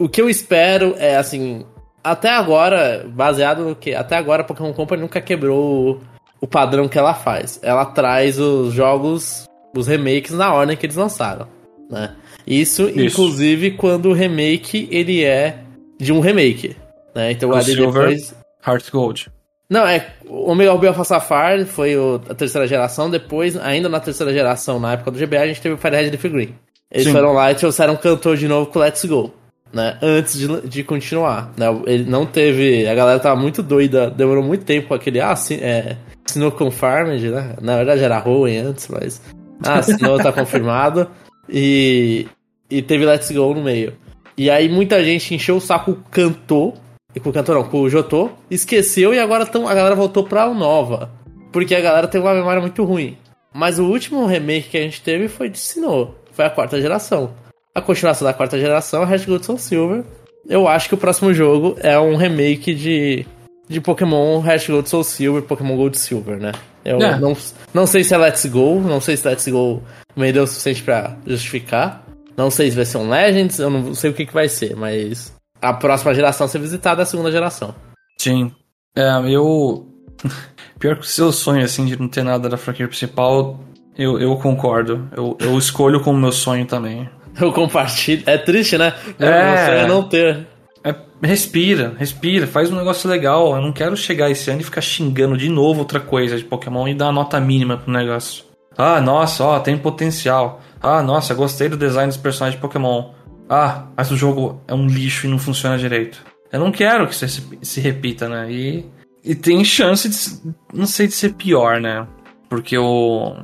o 0.04 0.08
que 0.08 0.20
eu 0.20 0.28
espero 0.28 0.94
é, 0.98 1.16
assim, 1.16 1.64
até 2.02 2.30
agora, 2.30 3.06
baseado 3.08 3.64
no 3.64 3.76
que? 3.76 3.94
Até 3.94 4.16
agora 4.16 4.42
a 4.42 4.44
Pokémon 4.44 4.72
Company 4.72 5.02
nunca 5.02 5.20
quebrou 5.20 5.90
o, 5.90 6.00
o 6.40 6.46
padrão 6.46 6.88
que 6.88 6.98
ela 6.98 7.14
faz. 7.14 7.60
Ela 7.62 7.84
traz 7.84 8.38
os 8.38 8.72
jogos, 8.72 9.46
os 9.76 9.86
remakes 9.86 10.32
na 10.32 10.52
ordem 10.52 10.76
que 10.76 10.86
eles 10.86 10.96
lançaram, 10.96 11.46
né? 11.90 12.14
Isso, 12.46 12.88
Isso. 12.88 13.00
inclusive, 13.00 13.72
quando 13.72 14.08
o 14.08 14.14
remake, 14.14 14.88
ele 14.90 15.22
é 15.22 15.58
de 16.00 16.12
um 16.12 16.20
remake, 16.20 16.74
né? 17.14 17.32
Então 17.32 17.50
O 17.50 17.54
ali 17.54 17.74
Silver. 17.74 18.08
depois... 18.08 18.34
Heart 18.66 18.90
Gold. 18.90 19.30
Não, 19.70 19.86
é. 19.86 20.06
O 20.26 20.50
Omega 20.50 20.72
Ruby 20.72 20.86
Alpha 20.88 21.04
Sapphire 21.04 21.64
foi 21.66 21.96
o- 21.96 22.20
a 22.28 22.34
terceira 22.34 22.66
geração. 22.66 23.10
Depois, 23.10 23.56
ainda 23.56 23.88
na 23.88 24.00
terceira 24.00 24.32
geração, 24.32 24.80
na 24.80 24.92
época 24.94 25.10
do 25.10 25.18
GBA, 25.18 25.42
a 25.42 25.46
gente 25.46 25.60
teve 25.60 25.74
o 25.74 25.78
Firehead 25.78 26.10
Leaf 26.10 26.24
Green. 26.28 26.54
Eles 26.90 27.06
Sim. 27.06 27.12
foram 27.12 27.32
lá 27.32 27.50
e 27.52 27.54
trouxeram 27.54 27.92
um 27.92 27.96
cantor 27.96 28.36
de 28.36 28.48
novo 28.48 28.70
com 28.70 28.78
Let's 28.78 29.04
Go. 29.04 29.32
Né? 29.70 29.98
Antes 30.00 30.38
de, 30.38 30.66
de 30.66 30.82
continuar. 30.82 31.52
Né? 31.54 31.66
Ele 31.86 32.04
não 32.10 32.24
teve. 32.24 32.88
A 32.88 32.94
galera 32.94 33.20
tava 33.20 33.38
muito 33.38 33.62
doida. 33.62 34.10
Demorou 34.10 34.42
muito 34.42 34.64
tempo 34.64 34.88
com 34.88 34.94
aquele. 34.94 35.20
Ah, 35.20 35.36
sim, 35.36 35.56
é. 35.60 35.96
Snow 36.26 36.50
Confirmed, 36.50 37.28
né? 37.28 37.54
Na 37.60 37.76
verdade 37.76 38.02
era 38.02 38.26
Hoenn 38.26 38.68
antes, 38.68 38.88
mas. 38.88 39.20
Ah, 39.62 39.80
Snow 39.80 40.16
tá 40.16 40.32
confirmado. 40.32 41.06
E. 41.46 42.26
E 42.70 42.80
teve 42.80 43.04
Let's 43.04 43.30
Go 43.30 43.52
no 43.54 43.62
meio. 43.62 43.92
E 44.38 44.48
aí 44.48 44.68
muita 44.70 45.04
gente 45.04 45.34
encheu 45.34 45.56
o 45.56 45.60
saco 45.60 45.98
cantor. 46.10 46.72
E 47.18 47.20
com 47.20 47.30
o 47.30 47.32
cantor 47.32 47.56
não, 47.56 47.64
com 47.64 47.80
o 47.80 47.90
Jotô. 47.90 48.30
Esqueceu 48.48 49.12
e 49.12 49.18
agora 49.18 49.44
tão, 49.44 49.66
a 49.66 49.74
galera 49.74 49.96
voltou 49.96 50.22
pra 50.22 50.48
o 50.48 50.54
Nova. 50.54 51.10
Porque 51.50 51.74
a 51.74 51.80
galera 51.80 52.06
tem 52.06 52.20
uma 52.20 52.32
memória 52.32 52.60
muito 52.60 52.84
ruim. 52.84 53.18
Mas 53.52 53.80
o 53.80 53.84
último 53.86 54.24
remake 54.24 54.68
que 54.68 54.76
a 54.78 54.82
gente 54.82 55.02
teve 55.02 55.26
foi 55.26 55.48
de 55.48 55.58
Sinnoh. 55.58 56.14
Foi 56.30 56.44
a 56.44 56.50
quarta 56.50 56.80
geração. 56.80 57.32
A 57.74 57.80
continuação 57.80 58.24
da 58.24 58.32
quarta 58.32 58.56
geração 58.56 59.02
é 59.02 59.06
Red 59.06 59.24
Gold 59.26 59.44
Soul 59.44 59.58
Silver. 59.58 60.04
Eu 60.48 60.68
acho 60.68 60.88
que 60.88 60.94
o 60.94 60.98
próximo 60.98 61.34
jogo 61.34 61.76
é 61.80 61.98
um 61.98 62.14
remake 62.14 62.72
de, 62.72 63.26
de 63.68 63.80
Pokémon 63.80 64.38
Red 64.38 64.66
Gold 64.68 64.88
Soul 64.88 65.02
Silver 65.02 65.42
Pokémon 65.42 65.76
Gold 65.76 65.98
Silver, 65.98 66.36
né? 66.38 66.52
Eu 66.84 67.00
É. 67.02 67.18
não, 67.18 67.36
não 67.74 67.84
sei 67.86 68.04
se 68.04 68.14
é 68.14 68.16
Let's 68.16 68.46
Go, 68.46 68.78
não 68.80 69.00
sei 69.00 69.16
se 69.16 69.26
Let's 69.26 69.48
Go 69.48 69.82
me 70.14 70.32
deu 70.32 70.44
o 70.44 70.46
suficiente 70.46 70.82
pra 70.84 71.16
justificar. 71.26 72.04
Não 72.36 72.50
sei 72.50 72.70
se 72.70 72.76
vai 72.76 72.84
ser 72.84 72.98
um 72.98 73.08
Legends, 73.10 73.58
eu 73.58 73.68
não 73.70 73.92
sei 73.94 74.10
o 74.10 74.14
que, 74.14 74.24
que 74.24 74.32
vai 74.32 74.48
ser, 74.48 74.76
mas 74.76 75.32
a 75.60 75.72
próxima 75.72 76.14
geração 76.14 76.46
a 76.46 76.48
ser 76.48 76.58
visitada 76.58 77.02
é 77.02 77.04
a 77.04 77.06
segunda 77.06 77.30
geração. 77.30 77.74
Sim. 78.18 78.52
É, 78.96 79.08
eu. 79.28 79.86
Pior 80.78 80.96
que 80.96 81.02
o 81.02 81.08
seu 81.08 81.32
sonho, 81.32 81.64
assim, 81.64 81.86
de 81.86 81.98
não 81.98 82.08
ter 82.08 82.22
nada 82.22 82.48
da 82.48 82.56
franquia 82.56 82.86
principal, 82.86 83.58
eu, 83.96 84.18
eu 84.20 84.36
concordo. 84.36 85.08
Eu, 85.16 85.36
eu 85.40 85.58
escolho 85.58 86.00
como 86.00 86.18
meu 86.18 86.32
sonho 86.32 86.64
também. 86.66 87.08
Eu 87.40 87.52
compartilho. 87.52 88.22
É 88.26 88.38
triste, 88.38 88.78
né? 88.78 88.94
É. 89.18 89.80
Você 89.80 89.86
não 89.86 90.02
ter. 90.04 90.46
É, 90.84 90.94
respira, 91.22 91.94
respira, 91.98 92.46
faz 92.46 92.70
um 92.70 92.76
negócio 92.76 93.08
legal. 93.10 93.54
Eu 93.56 93.62
não 93.62 93.72
quero 93.72 93.96
chegar 93.96 94.30
esse 94.30 94.50
ano 94.50 94.60
e 94.60 94.64
ficar 94.64 94.80
xingando 94.80 95.36
de 95.36 95.48
novo 95.48 95.80
outra 95.80 96.00
coisa 96.00 96.36
de 96.36 96.44
Pokémon 96.44 96.86
e 96.88 96.94
dar 96.94 97.06
uma 97.06 97.12
nota 97.12 97.40
mínima 97.40 97.76
pro 97.76 97.92
negócio. 97.92 98.44
Ah, 98.76 99.00
nossa, 99.00 99.44
ó, 99.44 99.58
tem 99.58 99.76
potencial. 99.76 100.60
Ah, 100.80 101.02
nossa, 101.02 101.34
gostei 101.34 101.68
do 101.68 101.76
design 101.76 102.08
dos 102.08 102.16
personagens 102.16 102.56
de 102.56 102.62
Pokémon. 102.62 103.10
Ah, 103.48 103.86
mas 103.96 104.10
o 104.10 104.16
jogo 104.16 104.60
é 104.68 104.74
um 104.74 104.86
lixo 104.86 105.26
e 105.26 105.30
não 105.30 105.38
funciona 105.38 105.78
direito. 105.78 106.24
Eu 106.52 106.60
não 106.60 106.72
quero 106.72 107.06
que 107.06 107.14
isso 107.14 107.28
se, 107.28 107.58
se 107.62 107.80
repita, 107.80 108.28
né? 108.28 108.50
E, 108.50 108.84
e 109.24 109.34
tem 109.34 109.64
chance 109.64 110.08
de, 110.08 110.54
não 110.72 110.86
sei, 110.86 111.06
de 111.06 111.14
ser 111.14 111.34
pior, 111.34 111.80
né? 111.80 112.06
Porque 112.48 112.76
o 112.78 113.34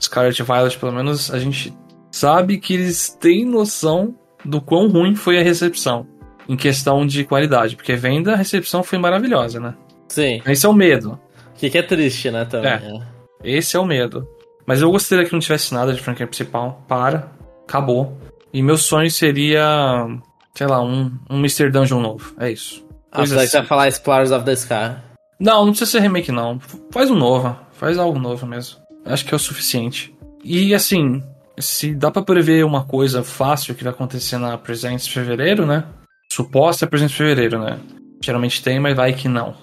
Scarlet 0.00 0.42
Violet, 0.42 0.78
pelo 0.78 0.92
menos, 0.92 1.32
a 1.32 1.38
gente 1.38 1.74
sabe 2.10 2.58
que 2.58 2.74
eles 2.74 3.08
têm 3.20 3.44
noção 3.44 4.16
do 4.44 4.60
quão 4.60 4.88
ruim 4.88 5.14
foi 5.14 5.38
a 5.38 5.42
recepção 5.42 6.06
em 6.48 6.56
questão 6.56 7.06
de 7.06 7.24
qualidade, 7.24 7.76
porque 7.76 7.94
venda, 7.94 8.32
a 8.32 8.36
recepção 8.36 8.82
foi 8.82 8.98
maravilhosa, 8.98 9.60
né? 9.60 9.74
Sim. 10.08 10.42
Esse 10.46 10.66
é 10.66 10.68
o 10.68 10.74
medo. 10.74 11.18
O 11.54 11.58
que, 11.58 11.70
que 11.70 11.78
é 11.78 11.82
triste, 11.82 12.30
né? 12.30 12.44
Também. 12.44 12.72
É. 12.72 12.74
é. 12.74 13.56
Esse 13.56 13.76
é 13.76 13.80
o 13.80 13.84
medo. 13.84 14.28
Mas 14.66 14.80
eu 14.80 14.90
gostaria 14.90 15.24
que 15.24 15.32
não 15.32 15.40
tivesse 15.40 15.72
nada 15.72 15.92
de 15.92 16.00
franquia 16.00 16.26
principal. 16.26 16.84
Para. 16.86 17.32
Acabou. 17.66 18.16
E 18.52 18.62
meu 18.62 18.76
sonho 18.76 19.10
seria, 19.10 20.06
sei 20.54 20.66
lá, 20.66 20.82
um, 20.82 21.10
um 21.30 21.38
Mr. 21.38 21.70
Dungeon 21.70 22.00
novo. 22.00 22.34
É 22.38 22.50
isso. 22.50 22.84
Ah, 23.10 23.18
Coisa 23.18 23.30
você 23.30 23.36
vai 23.36 23.44
assim. 23.44 23.68
falar 23.68 23.88
Explorers 23.88 24.30
of 24.30 24.44
the 24.44 24.52
Sky. 24.52 24.96
Não, 25.40 25.64
não 25.64 25.72
precisa 25.72 25.90
ser 25.90 26.00
remake, 26.00 26.30
não. 26.30 26.60
Faz 26.90 27.10
um 27.10 27.16
novo. 27.16 27.56
Faz 27.72 27.98
algo 27.98 28.18
novo 28.18 28.46
mesmo. 28.46 28.78
Acho 29.04 29.24
que 29.24 29.34
é 29.34 29.36
o 29.36 29.40
suficiente. 29.40 30.14
E 30.44 30.74
assim, 30.74 31.22
se 31.58 31.94
dá 31.94 32.10
pra 32.10 32.22
prever 32.22 32.64
uma 32.64 32.84
coisa 32.84 33.22
fácil 33.22 33.74
que 33.74 33.84
vai 33.84 33.92
acontecer 33.92 34.38
na 34.38 34.56
Presents 34.56 35.06
de 35.06 35.12
fevereiro, 35.12 35.66
né? 35.66 35.84
Suposta 36.30 36.86
Presents 36.86 37.12
de 37.12 37.18
fevereiro, 37.18 37.58
né? 37.58 37.78
Geralmente 38.22 38.62
tem, 38.62 38.78
mas 38.78 38.94
vai 38.96 39.12
que 39.12 39.28
não. 39.28 39.54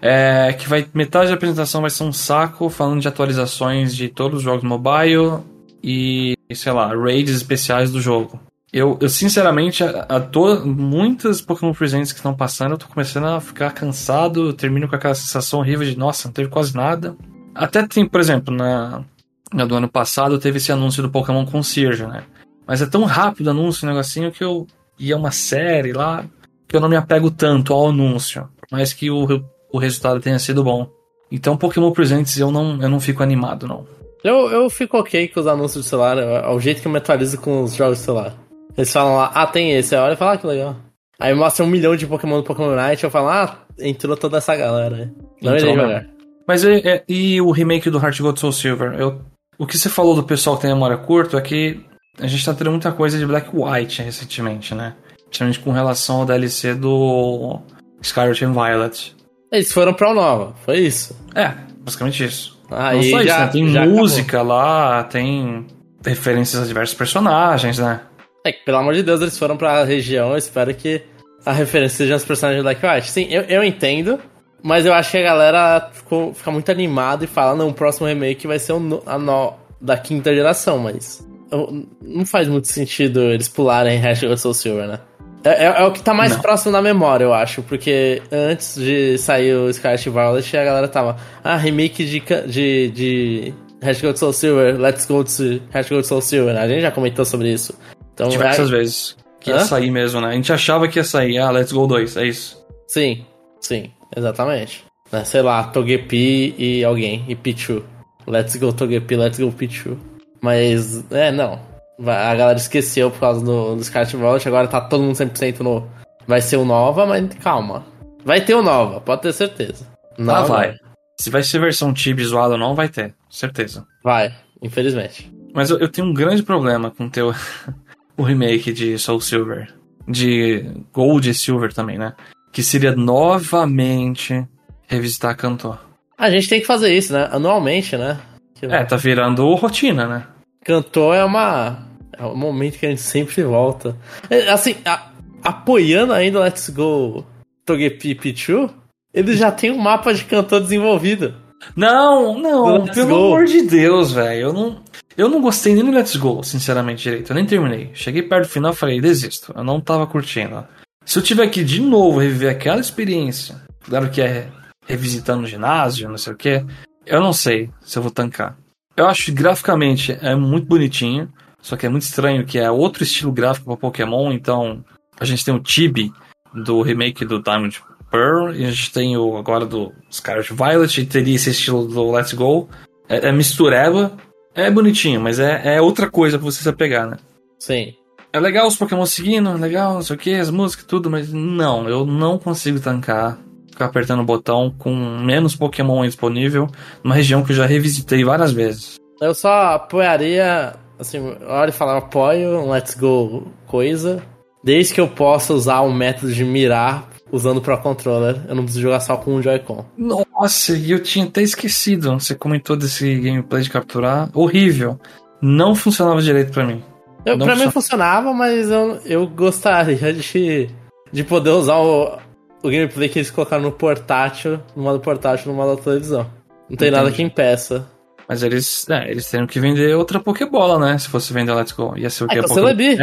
É, 0.00 0.52
que 0.54 0.68
vai 0.68 0.84
metade 0.92 1.28
da 1.28 1.34
apresentação 1.34 1.80
vai 1.80 1.90
ser 1.90 2.02
um 2.02 2.12
saco 2.12 2.68
falando 2.68 3.00
de 3.00 3.06
atualizações 3.06 3.94
de 3.94 4.08
todos 4.08 4.38
os 4.38 4.42
jogos 4.42 4.64
mobile 4.64 5.38
e, 5.82 6.34
sei 6.54 6.72
lá, 6.72 6.94
raids 6.94 7.34
especiais 7.34 7.90
do 7.90 8.00
jogo. 8.00 8.40
Eu, 8.72 8.96
eu 9.02 9.08
sinceramente, 9.08 9.84
a, 9.84 10.06
a 10.08 10.18
to, 10.18 10.66
muitas 10.66 11.42
Pokémon 11.42 11.74
Presents 11.74 12.10
que 12.10 12.18
estão 12.18 12.34
passando, 12.34 12.72
eu 12.72 12.78
tô 12.78 12.86
começando 12.86 13.26
a 13.26 13.40
ficar 13.40 13.70
cansado, 13.72 14.52
termino 14.54 14.88
com 14.88 14.96
aquela 14.96 15.14
sensação 15.14 15.60
horrível 15.60 15.86
de, 15.86 15.98
nossa, 15.98 16.28
não 16.28 16.32
teve 16.32 16.48
quase 16.48 16.74
nada. 16.74 17.14
Até 17.54 17.86
tem, 17.86 18.06
por 18.06 18.18
exemplo, 18.18 18.54
na, 18.54 19.04
na 19.52 19.66
do 19.66 19.76
ano 19.76 19.88
passado 19.88 20.38
teve 20.38 20.56
esse 20.56 20.72
anúncio 20.72 21.02
do 21.02 21.10
Pokémon 21.10 21.44
Concierge, 21.44 22.06
né? 22.06 22.24
Mas 22.66 22.80
é 22.80 22.86
tão 22.86 23.04
rápido 23.04 23.48
o 23.48 23.50
anúncio, 23.50 23.86
o 23.86 23.90
negocinho, 23.90 24.32
que 24.32 24.42
eu 24.42 24.66
ia 24.98 25.16
uma 25.16 25.30
série 25.30 25.92
lá, 25.92 26.24
que 26.66 26.74
eu 26.74 26.80
não 26.80 26.88
me 26.88 26.96
apego 26.96 27.30
tanto 27.30 27.74
ao 27.74 27.88
anúncio. 27.88 28.48
Mas 28.70 28.94
que 28.94 29.10
o, 29.10 29.26
o 29.70 29.78
resultado 29.78 30.18
tenha 30.20 30.38
sido 30.38 30.64
bom. 30.64 30.88
Então, 31.30 31.56
Pokémon 31.58 31.92
Presents 31.92 32.38
eu 32.38 32.50
não, 32.50 32.80
eu 32.80 32.88
não 32.88 33.00
fico 33.00 33.22
animado, 33.22 33.66
não. 33.66 33.86
Eu, 34.24 34.50
eu 34.50 34.70
fico 34.70 34.98
ok 34.98 35.28
com 35.28 35.40
os 35.40 35.46
anúncios 35.46 35.84
do 35.84 35.88
celular, 35.88 36.16
é 36.18 36.48
o 36.48 36.60
jeito 36.60 36.80
que 36.80 36.86
eu 36.86 36.92
me 36.92 36.98
atualizo 36.98 37.38
com 37.38 37.62
os 37.62 37.74
jogos 37.74 37.98
do 37.98 38.04
celular. 38.04 38.34
Eles 38.76 38.92
falam 38.92 39.16
lá, 39.16 39.30
ah, 39.34 39.46
tem 39.46 39.72
esse, 39.72 39.94
olha 39.94 40.14
e 40.14 40.16
fala, 40.16 40.32
ah, 40.32 40.36
que 40.36 40.46
legal. 40.46 40.76
Aí 41.18 41.34
mostra 41.34 41.64
um 41.64 41.68
milhão 41.68 41.94
de 41.96 42.06
Pokémon 42.06 42.38
do 42.38 42.44
Pokémon 42.44 42.74
Night, 42.74 43.02
eu 43.02 43.10
falo, 43.10 43.28
ah, 43.28 43.58
entrou 43.78 44.16
toda 44.16 44.38
essa 44.38 44.56
galera. 44.56 45.12
Não 45.42 45.56
irei 45.56 45.74
jogar. 45.74 46.06
Mas 46.46 46.64
é, 46.64 46.78
é, 46.78 47.04
e 47.08 47.40
o 47.40 47.50
remake 47.50 47.90
do 47.90 47.98
Heart 47.98 48.20
Gold 48.20 48.40
Soul 48.40 48.52
Silver? 48.52 48.94
Eu, 48.98 49.20
o 49.58 49.66
que 49.66 49.78
você 49.78 49.88
falou 49.88 50.14
do 50.14 50.24
pessoal 50.24 50.56
que 50.56 50.62
tem 50.62 50.72
memória 50.72 50.96
curta 50.96 51.36
é 51.38 51.40
que 51.40 51.80
a 52.18 52.26
gente 52.26 52.44
tá 52.44 52.52
tendo 52.54 52.70
muita 52.70 52.92
coisa 52.92 53.18
de 53.18 53.26
Black 53.26 53.50
White 53.52 54.02
recentemente, 54.02 54.74
né? 54.74 54.94
Principalmente 55.26 55.60
com 55.60 55.70
relação 55.70 56.20
ao 56.20 56.26
DLC 56.26 56.74
do 56.74 57.60
Scarlet 58.02 58.44
and 58.44 58.52
Violet. 58.52 59.16
Eles 59.50 59.72
foram 59.72 59.94
pra 59.94 60.12
nova, 60.12 60.54
foi 60.64 60.80
isso. 60.80 61.16
É, 61.34 61.54
basicamente 61.80 62.24
isso. 62.24 62.58
Aí 62.74 63.10
Não 63.10 63.18
só 63.18 63.24
já, 63.24 63.34
isso, 63.34 63.38
né? 63.40 63.46
Tem 63.48 63.68
já 63.68 63.86
música 63.86 64.42
lá, 64.42 65.04
tem 65.04 65.66
referências 66.04 66.62
a 66.62 66.66
diversos 66.66 66.94
personagens, 66.94 67.78
né? 67.78 68.00
É 68.44 68.52
que, 68.52 68.64
pelo 68.64 68.78
amor 68.78 68.94
de 68.94 69.02
Deus, 69.02 69.20
eles 69.20 69.38
foram 69.38 69.56
pra 69.56 69.84
região, 69.84 70.32
eu 70.32 70.36
espero 70.36 70.74
que 70.74 71.02
a 71.44 71.52
referência 71.52 71.98
seja 71.98 72.16
os 72.16 72.24
personagens 72.24 72.60
de 72.60 72.64
Black 72.64 72.84
White. 72.84 73.10
Sim, 73.10 73.26
eu, 73.30 73.42
eu 73.42 73.64
entendo, 73.64 74.18
mas 74.62 74.84
eu 74.86 74.92
acho 74.92 75.10
que 75.10 75.18
a 75.18 75.22
galera 75.22 75.90
ficou, 75.92 76.34
fica 76.34 76.50
muito 76.50 76.70
animada 76.70 77.24
e 77.24 77.28
fala, 77.28 77.54
não, 77.54 77.68
o 77.68 77.74
próximo 77.74 78.06
remake 78.06 78.46
vai 78.46 78.58
ser 78.58 78.72
o 78.72 78.80
no, 78.80 79.02
a 79.06 79.18
no, 79.18 79.54
da 79.80 79.96
quinta 79.96 80.34
geração, 80.34 80.78
mas 80.78 81.26
eu, 81.50 81.86
não 82.00 82.24
faz 82.24 82.48
muito 82.48 82.68
sentido 82.68 83.20
eles 83.20 83.48
pularem 83.48 83.98
Hashtag 83.98 84.36
Soul 84.38 84.54
Silver, 84.54 84.88
né? 84.88 85.00
É, 85.44 85.64
é, 85.64 85.82
é, 85.82 85.84
o 85.84 85.90
que 85.92 86.02
tá 86.02 86.14
mais 86.14 86.32
Não. 86.32 86.40
próximo 86.40 86.72
da 86.72 86.80
memória, 86.80 87.24
eu 87.24 87.34
acho, 87.34 87.62
porque 87.62 88.22
antes 88.30 88.76
de 88.76 89.18
sair 89.18 89.54
o 89.54 89.72
Scarlet 89.72 90.08
Violet, 90.08 90.56
a 90.56 90.64
galera 90.64 90.88
tava, 90.88 91.16
ah, 91.42 91.56
remake 91.56 92.04
de, 92.04 92.20
de, 92.46 92.90
de 92.90 93.54
Hashtag 93.82 94.16
Soul 94.16 94.32
Silver, 94.32 94.78
let's 94.80 95.04
go 95.06 95.24
to 95.24 95.60
Hashtag 95.70 96.04
Soul 96.06 96.20
Silver, 96.20 96.56
a 96.56 96.68
gente 96.68 96.82
já 96.82 96.90
comentou 96.92 97.24
sobre 97.24 97.52
isso. 97.52 97.74
Então, 98.14 98.28
Diversas 98.28 98.68
é- 98.68 98.76
vezes. 98.76 99.16
Que 99.40 99.50
ia 99.50 99.56
Hã? 99.56 99.64
sair 99.64 99.90
mesmo, 99.90 100.20
né? 100.20 100.28
A 100.28 100.32
gente 100.34 100.52
achava 100.52 100.86
que 100.86 101.00
ia 101.00 101.04
sair. 101.04 101.36
Ah, 101.38 101.50
Let's 101.50 101.72
Go 101.72 101.84
2, 101.88 102.16
é 102.16 102.26
isso. 102.26 102.64
Sim, 102.86 103.26
sim, 103.60 103.90
exatamente. 104.16 104.84
Né, 105.10 105.24
sei 105.24 105.42
lá, 105.42 105.64
Togepi 105.64 106.54
e 106.56 106.84
alguém, 106.84 107.24
e 107.26 107.34
Pichu. 107.34 107.82
Let's 108.24 108.54
go 108.54 108.72
Togepi, 108.72 109.16
let's 109.16 109.40
go 109.40 109.50
Pichu. 109.50 109.98
Mas, 110.40 111.04
é, 111.10 111.32
não. 111.32 111.58
A 112.02 112.34
galera 112.34 112.58
esqueceu 112.58 113.10
por 113.10 113.20
causa 113.20 113.44
do, 113.44 113.76
do 113.76 113.82
Violet, 113.82 114.48
agora 114.48 114.66
tá 114.68 114.80
todo 114.80 115.02
mundo 115.04 115.14
100% 115.14 115.60
no... 115.60 115.86
Vai 116.26 116.40
ser 116.40 116.56
o 116.56 116.64
Nova, 116.64 117.04
mas 117.06 117.28
calma. 117.34 117.84
Vai 118.24 118.40
ter 118.40 118.54
o 118.54 118.62
Nova, 118.62 119.00
pode 119.00 119.22
ter 119.22 119.32
certeza. 119.32 119.86
Ah, 120.12 120.22
Não, 120.22 120.46
vai. 120.46 120.76
Se 121.20 121.30
vai 121.30 121.42
ser 121.42 121.60
versão 121.60 121.92
Tibi 121.92 122.24
zoada 122.24 122.54
ou 122.54 122.58
não, 122.58 122.74
vai 122.74 122.88
ter. 122.88 123.14
Certeza. 123.30 123.86
Vai, 124.02 124.32
infelizmente. 124.62 125.30
Mas 125.54 125.70
eu, 125.70 125.78
eu 125.78 125.88
tenho 125.88 126.06
um 126.08 126.14
grande 126.14 126.42
problema 126.42 126.90
com 126.90 127.08
teu... 127.08 127.32
o 128.16 128.22
remake 128.22 128.72
de 128.72 128.98
Soul 128.98 129.20
Silver. 129.20 129.72
De 130.08 130.64
Gold 130.92 131.28
e 131.30 131.34
Silver 131.34 131.72
também, 131.72 131.98
né? 131.98 132.14
Que 132.52 132.62
seria 132.62 132.94
novamente 132.94 134.46
revisitar 134.88 135.36
Cantor. 135.36 135.78
A 136.18 136.30
gente 136.30 136.48
tem 136.48 136.60
que 136.60 136.66
fazer 136.66 136.92
isso, 136.94 137.12
né? 137.12 137.28
Anualmente, 137.32 137.96
né? 137.96 138.18
Que- 138.54 138.66
É, 138.66 138.84
tá 138.84 138.96
virando 138.96 139.52
rotina, 139.54 140.06
né? 140.06 140.26
Cantor 140.64 141.14
é 141.16 141.24
uma. 141.24 141.86
É 142.18 142.24
um 142.24 142.36
momento 142.36 142.78
que 142.78 142.86
a 142.86 142.90
gente 142.90 143.00
sempre 143.02 143.42
volta. 143.42 143.96
É, 144.30 144.48
Assim, 144.50 144.76
a- 144.84 145.10
apoiando 145.42 146.12
ainda 146.12 146.38
o 146.38 146.42
Let's 146.42 146.68
Go 146.70 147.24
Togepi 147.64 148.14
Pichu, 148.14 148.70
ele 149.12 149.36
já 149.36 149.50
tem 149.50 149.70
um 149.70 149.78
mapa 149.78 150.12
de 150.14 150.24
cantor 150.24 150.60
desenvolvido. 150.60 151.34
Não, 151.76 152.38
não, 152.40 152.86
pelo 152.86 153.08
Go. 153.08 153.14
amor 153.26 153.44
de 153.46 153.62
Deus, 153.62 154.12
velho. 154.12 154.40
Eu 154.48 154.52
não, 154.52 154.82
eu 155.16 155.28
não 155.28 155.40
gostei 155.40 155.74
nem 155.74 155.84
do 155.84 155.92
Let's 155.92 156.16
Go, 156.16 156.42
sinceramente, 156.42 157.02
direito. 157.04 157.30
Eu 157.30 157.34
nem 157.36 157.46
terminei. 157.46 157.90
Cheguei 157.94 158.22
perto 158.22 158.46
do 158.48 158.52
final 158.52 158.72
e 158.72 158.76
falei, 158.76 159.00
desisto. 159.00 159.52
Eu 159.56 159.62
não 159.64 159.80
tava 159.80 160.06
curtindo. 160.06 160.64
Se 161.04 161.18
eu 161.18 161.22
tiver 161.22 161.46
que 161.48 161.62
de 161.64 161.80
novo 161.80 162.18
reviver 162.20 162.50
aquela 162.50 162.80
experiência, 162.80 163.56
claro 163.84 164.08
que 164.10 164.20
é 164.20 164.48
revisitando 164.86 165.44
o 165.44 165.46
ginásio, 165.46 166.08
não 166.08 166.18
sei 166.18 166.32
o 166.32 166.36
que, 166.36 166.64
eu 167.06 167.20
não 167.20 167.32
sei 167.32 167.70
se 167.80 167.96
eu 167.98 168.02
vou 168.02 168.10
tancar. 168.10 168.56
Eu 168.96 169.06
acho 169.06 169.24
que 169.26 169.32
graficamente 169.32 170.16
é 170.20 170.34
muito 170.34 170.66
bonitinho, 170.66 171.28
só 171.62 171.76
que 171.76 171.86
é 171.86 171.88
muito 171.88 172.02
estranho 172.02 172.44
que 172.44 172.58
é 172.58 172.70
outro 172.70 173.04
estilo 173.04 173.32
gráfico 173.32 173.66
para 173.66 173.76
Pokémon, 173.76 174.32
então 174.32 174.84
a 175.18 175.24
gente 175.24 175.44
tem 175.44 175.54
o 175.54 175.62
Chibi 175.64 176.12
do 176.52 176.82
remake 176.82 177.24
do 177.24 177.40
Diamond 177.40 177.80
Pearl, 178.10 178.52
e 178.52 178.66
a 178.66 178.70
gente 178.70 178.92
tem 178.92 179.16
o 179.16 179.36
agora 179.38 179.64
do 179.64 179.92
Scarlet 180.12 180.52
Violet, 180.52 181.00
e 181.00 181.06
teria 181.06 181.36
esse 181.36 181.50
estilo 181.50 181.86
do 181.86 182.10
Let's 182.10 182.34
Go. 182.34 182.68
É, 183.08 183.28
é 183.28 183.32
mistureba, 183.32 184.12
é 184.54 184.70
bonitinho, 184.70 185.20
mas 185.20 185.38
é, 185.38 185.76
é 185.76 185.80
outra 185.80 186.10
coisa 186.10 186.38
pra 186.38 186.44
você 186.44 186.62
se 186.62 186.68
apegar, 186.68 187.08
né? 187.08 187.16
Sim. 187.58 187.94
É 188.32 188.40
legal 188.40 188.66
os 188.66 188.76
Pokémon 188.76 189.06
seguindo, 189.06 189.52
legal, 189.54 189.94
não 189.94 190.02
sei 190.02 190.16
o 190.16 190.18
que, 190.18 190.34
as 190.34 190.50
músicas, 190.50 190.86
tudo, 190.86 191.10
mas 191.10 191.32
não, 191.32 191.88
eu 191.88 192.04
não 192.04 192.38
consigo 192.38 192.80
tancar, 192.80 193.38
ficar 193.70 193.86
apertando 193.86 194.20
o 194.20 194.24
botão 194.24 194.74
com 194.78 194.94
menos 194.94 195.54
Pokémon 195.54 196.04
disponível, 196.04 196.66
numa 197.04 197.14
região 197.14 197.44
que 197.44 197.52
eu 197.52 197.56
já 197.56 197.66
revisitei 197.66 198.24
várias 198.24 198.52
vezes. 198.52 198.96
Eu 199.20 199.34
só 199.34 199.74
apoiaria. 199.74 200.74
Assim, 201.02 201.18
a 201.46 201.54
hora 201.54 201.70
de 201.70 201.76
falar 201.76 201.98
apoio, 201.98 202.60
um 202.60 202.70
Let's 202.70 202.94
Go 202.94 203.48
coisa. 203.66 204.22
Desde 204.62 204.94
que 204.94 205.00
eu 205.00 205.08
possa 205.08 205.52
usar 205.52 205.80
o 205.80 205.92
método 205.92 206.32
de 206.32 206.44
mirar 206.44 207.10
usando 207.32 207.56
o 207.56 207.60
Pro 207.60 207.76
Controller. 207.78 208.40
Eu 208.48 208.54
não 208.54 208.62
preciso 208.62 208.82
jogar 208.82 209.00
só 209.00 209.16
com 209.16 209.34
um 209.34 209.42
Joy-Con. 209.42 209.84
Nossa, 209.98 210.76
e 210.76 210.92
eu 210.92 211.02
tinha 211.02 211.24
até 211.24 211.42
esquecido, 211.42 212.12
você 212.12 212.36
comentou 212.36 212.76
desse 212.76 213.18
gameplay 213.18 213.62
de 213.62 213.70
capturar, 213.70 214.30
horrível. 214.32 215.00
Não 215.40 215.74
funcionava 215.74 216.22
direito 216.22 216.52
pra 216.52 216.64
mim. 216.64 216.84
Eu, 217.24 217.36
Não 217.36 217.46
pra 217.46 217.56
mim 217.56 217.68
funcionava, 217.70 218.32
mas 218.32 218.70
eu, 218.70 219.00
eu 219.04 219.26
gostaria 219.26 220.12
de, 220.14 220.70
de 221.10 221.24
poder 221.24 221.50
usar 221.50 221.78
o, 221.78 222.16
o 222.62 222.68
gameplay 222.68 223.08
que 223.08 223.18
eles 223.18 223.30
colocaram 223.30 223.62
no 223.64 223.72
portátil, 223.72 224.60
no 224.76 224.84
modo 224.84 225.00
portátil, 225.00 225.50
no 225.50 225.56
modo 225.56 225.76
da 225.76 225.82
televisão. 225.82 226.30
Não 226.70 226.76
tem 226.76 226.92
nada 226.92 227.08
Entendi. 227.08 227.16
que 227.16 227.22
impeça. 227.22 227.88
Mas 228.32 228.42
eles, 228.42 228.88
é, 228.88 229.10
eles 229.10 229.30
teriam 229.30 229.46
que 229.46 229.60
vender 229.60 229.94
outra 229.94 230.18
Pokébola, 230.18 230.78
né? 230.78 230.96
Se 230.96 231.06
fosse 231.10 231.34
vender 231.34 231.52
Let's 231.52 231.72
Go. 231.72 231.92
Ia 231.98 232.08
ser 232.08 232.24
o 232.24 232.28
que? 232.28 232.36
É, 232.36 232.40
a 232.40 232.42
com 232.44 232.54
Celebi. 232.54 232.96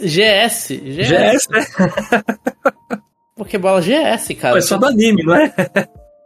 GS? 0.00 0.68
GS. 0.72 1.48
Né? 1.48 1.64
Pokébola 3.36 3.80
GS, 3.80 4.34
cara. 4.34 4.58
É 4.58 4.60
só 4.60 4.76
do 4.76 4.86
anime, 4.86 5.22
não 5.22 5.36
é? 5.36 5.54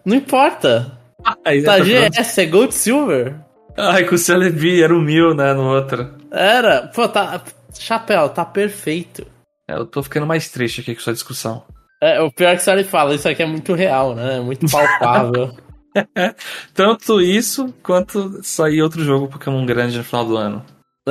Não 0.06 0.16
importa. 0.16 0.98
Aí, 1.44 1.62
Tá 1.62 1.76
tá 1.76 1.84
GS, 1.84 2.38
é 2.38 2.46
Gold 2.46 2.72
Silver. 2.72 3.34
Ai, 3.76 4.04
com 4.04 4.14
o 4.14 4.18
Celebi, 4.18 4.82
era 4.82 4.96
o 4.96 5.02
mil, 5.02 5.34
né? 5.34 5.52
No 5.52 5.64
outro. 5.64 6.14
Era. 6.30 6.86
Pô, 6.86 7.06
tá. 7.06 7.42
Chapéu, 7.78 8.30
tá 8.30 8.46
perfeito. 8.46 9.26
É, 9.68 9.74
eu 9.74 9.84
tô 9.84 10.02
ficando 10.02 10.26
mais 10.26 10.48
triste 10.50 10.80
aqui 10.80 10.94
com 10.94 11.02
sua 11.02 11.12
discussão. 11.12 11.62
É, 12.02 12.18
o 12.22 12.32
pior 12.32 12.56
que 12.56 12.62
você 12.62 12.70
olha 12.70 12.80
e 12.80 12.84
fala, 12.84 13.14
isso 13.14 13.28
aqui 13.28 13.42
é 13.42 13.46
muito 13.46 13.74
real, 13.74 14.14
né? 14.14 14.38
É 14.38 14.40
muito 14.40 14.66
palpável. 14.70 15.54
Tanto 16.74 17.20
isso, 17.20 17.72
quanto 17.82 18.40
sair 18.42 18.82
outro 18.82 19.04
jogo 19.04 19.28
Pokémon 19.28 19.64
grande 19.66 19.98
no 19.98 20.04
final 20.04 20.24
do 20.24 20.36
ano. 20.36 20.64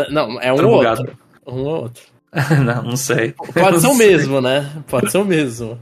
Não, 0.09 0.39
é 0.41 0.51
um 0.53 0.55
ou 0.65 0.77
bugado. 0.77 1.01
outro. 1.01 1.17
Um 1.47 1.59
ou 1.63 1.81
outro. 1.83 2.03
não, 2.65 2.83
não 2.83 2.95
sei. 2.95 3.33
Pode 3.53 3.81
ser 3.81 3.87
o 3.87 3.95
mesmo, 3.95 4.39
né? 4.41 4.69
Pode 4.87 5.11
ser 5.11 5.17
o 5.17 5.25
mesmo. 5.25 5.77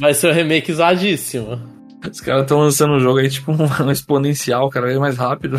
Vai 0.00 0.12
ser 0.12 0.28
o 0.28 0.32
remake 0.32 0.72
zoadíssimo. 0.72 1.58
Os 2.10 2.20
caras 2.20 2.42
estão 2.42 2.58
lançando 2.60 2.92
um 2.94 3.00
jogo 3.00 3.18
aí, 3.18 3.30
tipo, 3.30 3.50
um, 3.52 3.56
um 3.86 3.90
exponencial, 3.90 4.68
cada 4.68 4.86
vez 4.86 4.98
mais 4.98 5.16
rápido. 5.16 5.56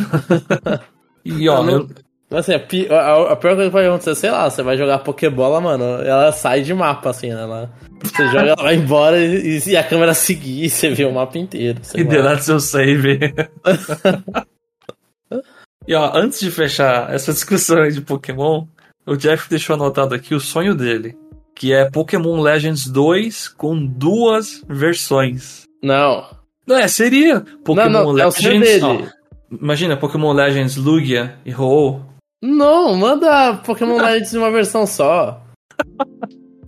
e 1.23 1.49
ó, 1.49 1.57
Eu 1.57 1.63
não- 1.63 1.73
eu, 1.73 1.89
assim, 2.31 2.53
a, 2.53 2.59
pi- 2.59 2.87
a- 2.89 3.31
a 3.31 3.35
pior 3.35 3.55
coisa 3.55 3.65
que 3.65 3.71
pode 3.71 3.87
acontecer, 3.87 4.15
sei 4.15 4.31
lá, 4.31 4.49
você 4.49 4.61
vai 4.63 4.77
jogar 4.77 4.99
Pokébola, 4.99 5.61
mano, 5.61 5.83
ela 6.03 6.31
sai 6.31 6.61
de 6.61 6.73
mapa, 6.73 7.09
assim, 7.11 7.29
né? 7.29 7.41
Ela, 7.41 7.71
você 8.03 8.25
joga, 8.31 8.39
ela 8.49 8.63
vai 8.63 8.75
embora 8.75 9.17
e, 9.23 9.61
e 9.65 9.77
a 9.77 9.83
câmera 9.83 10.13
seguir 10.15 10.63
e 10.65 10.69
você 10.69 10.89
vê 10.89 11.05
o 11.05 11.13
mapa 11.13 11.37
inteiro. 11.37 11.79
e 11.95 12.03
lá. 12.03 12.09
delete 12.09 12.43
seu 12.43 12.59
save. 12.59 13.19
E 15.87 15.93
ó, 15.93 16.11
antes 16.17 16.39
de 16.39 16.49
fechar 16.49 17.13
essa 17.13 17.31
discussão 17.31 17.77
aí 17.83 17.91
de 17.91 18.01
Pokémon, 18.01 18.65
o 19.05 19.15
Jeff 19.15 19.47
deixou 19.47 19.75
anotado 19.75 20.15
aqui 20.15 20.33
o 20.33 20.39
sonho 20.39 20.73
dele, 20.73 21.15
que 21.55 21.71
é 21.73 21.89
Pokémon 21.91 22.41
Legends 22.41 22.87
2 22.87 23.49
com 23.49 23.85
duas 23.85 24.63
versões. 24.67 25.63
Não. 25.83 26.25
Não, 26.65 26.75
é, 26.77 26.87
seria 26.87 27.41
Pokémon 27.63 27.89
não, 27.89 28.13
não, 28.13 28.19
é 28.19 28.25
o 28.25 28.31
sonho 28.31 28.59
Legends. 28.59 28.81
dele. 28.81 29.09
ó, 29.51 29.55
imagina 29.61 29.95
Pokémon 29.95 30.33
Legends 30.33 30.75
Lugia 30.75 31.35
e 31.45 31.53
Ho. 31.53 32.01
Não, 32.45 32.95
manda 32.95 33.55
Pokémon 33.65 33.97
Legends 33.97 34.33
em 34.33 34.37
uma 34.37 34.51
versão 34.51 34.85
só. 34.85 35.41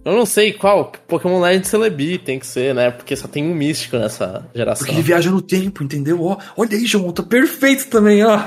Eu 0.04 0.14
não 0.16 0.26
sei 0.26 0.54
qual. 0.54 0.92
Pokémon 1.08 1.40
Legends 1.40 1.68
Celebi 1.68 2.18
tem 2.18 2.40
que 2.40 2.48
ser, 2.48 2.74
né? 2.74 2.90
Porque 2.90 3.16
só 3.16 3.28
tem 3.28 3.44
um 3.44 3.54
místico 3.54 3.98
nessa 3.98 4.44
geração. 4.56 4.86
Porque 4.86 4.96
ele 5.00 5.06
viaja 5.06 5.30
no 5.30 5.42
tempo, 5.42 5.84
entendeu? 5.84 6.24
Ó, 6.24 6.38
olha 6.56 6.76
aí, 6.78 6.86
João, 6.86 7.12
tá 7.12 7.22
perfeito 7.22 7.90
também, 7.90 8.26
ó. 8.26 8.42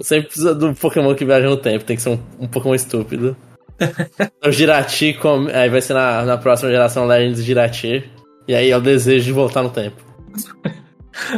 Sempre 0.00 0.26
precisa 0.28 0.54
do 0.54 0.74
Pokémon 0.74 1.14
que 1.14 1.24
viaja 1.24 1.48
no 1.48 1.56
tempo, 1.56 1.84
tem 1.84 1.94
que 1.96 2.02
ser 2.02 2.08
um, 2.10 2.18
um 2.40 2.48
Pokémon 2.48 2.74
estúpido. 2.74 3.36
o 4.44 4.50
Girati, 4.50 5.12
com- 5.14 5.46
aí 5.52 5.68
vai 5.68 5.80
ser 5.80 5.94
na, 5.94 6.24
na 6.24 6.36
próxima 6.36 6.70
geração 6.70 7.06
Legends 7.06 7.44
Girati. 7.44 8.10
E 8.48 8.54
aí 8.56 8.70
é 8.70 8.76
o 8.76 8.80
desejo 8.80 9.24
de 9.24 9.32
voltar 9.32 9.62
no 9.62 9.70
tempo. 9.70 10.02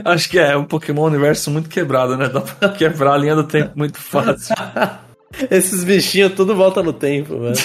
Acho 0.05 0.31
que 0.31 0.39
é 0.39 0.57
um 0.57 0.65
Pokémon 0.65 1.03
universo 1.03 1.51
muito 1.51 1.69
quebrado, 1.69 2.17
né? 2.17 2.29
Dá 2.29 2.41
pra 2.41 2.69
quebrar 2.71 3.15
a 3.15 3.19
linha 3.19 3.35
do 3.35 3.45
tempo 3.45 3.73
muito 3.77 3.99
fácil. 3.99 4.55
Esses 5.51 5.85
bichinhos 5.85 6.33
tudo 6.35 6.55
volta 6.55 6.83
no 6.83 6.93
tempo, 6.93 7.39
velho. 7.39 7.57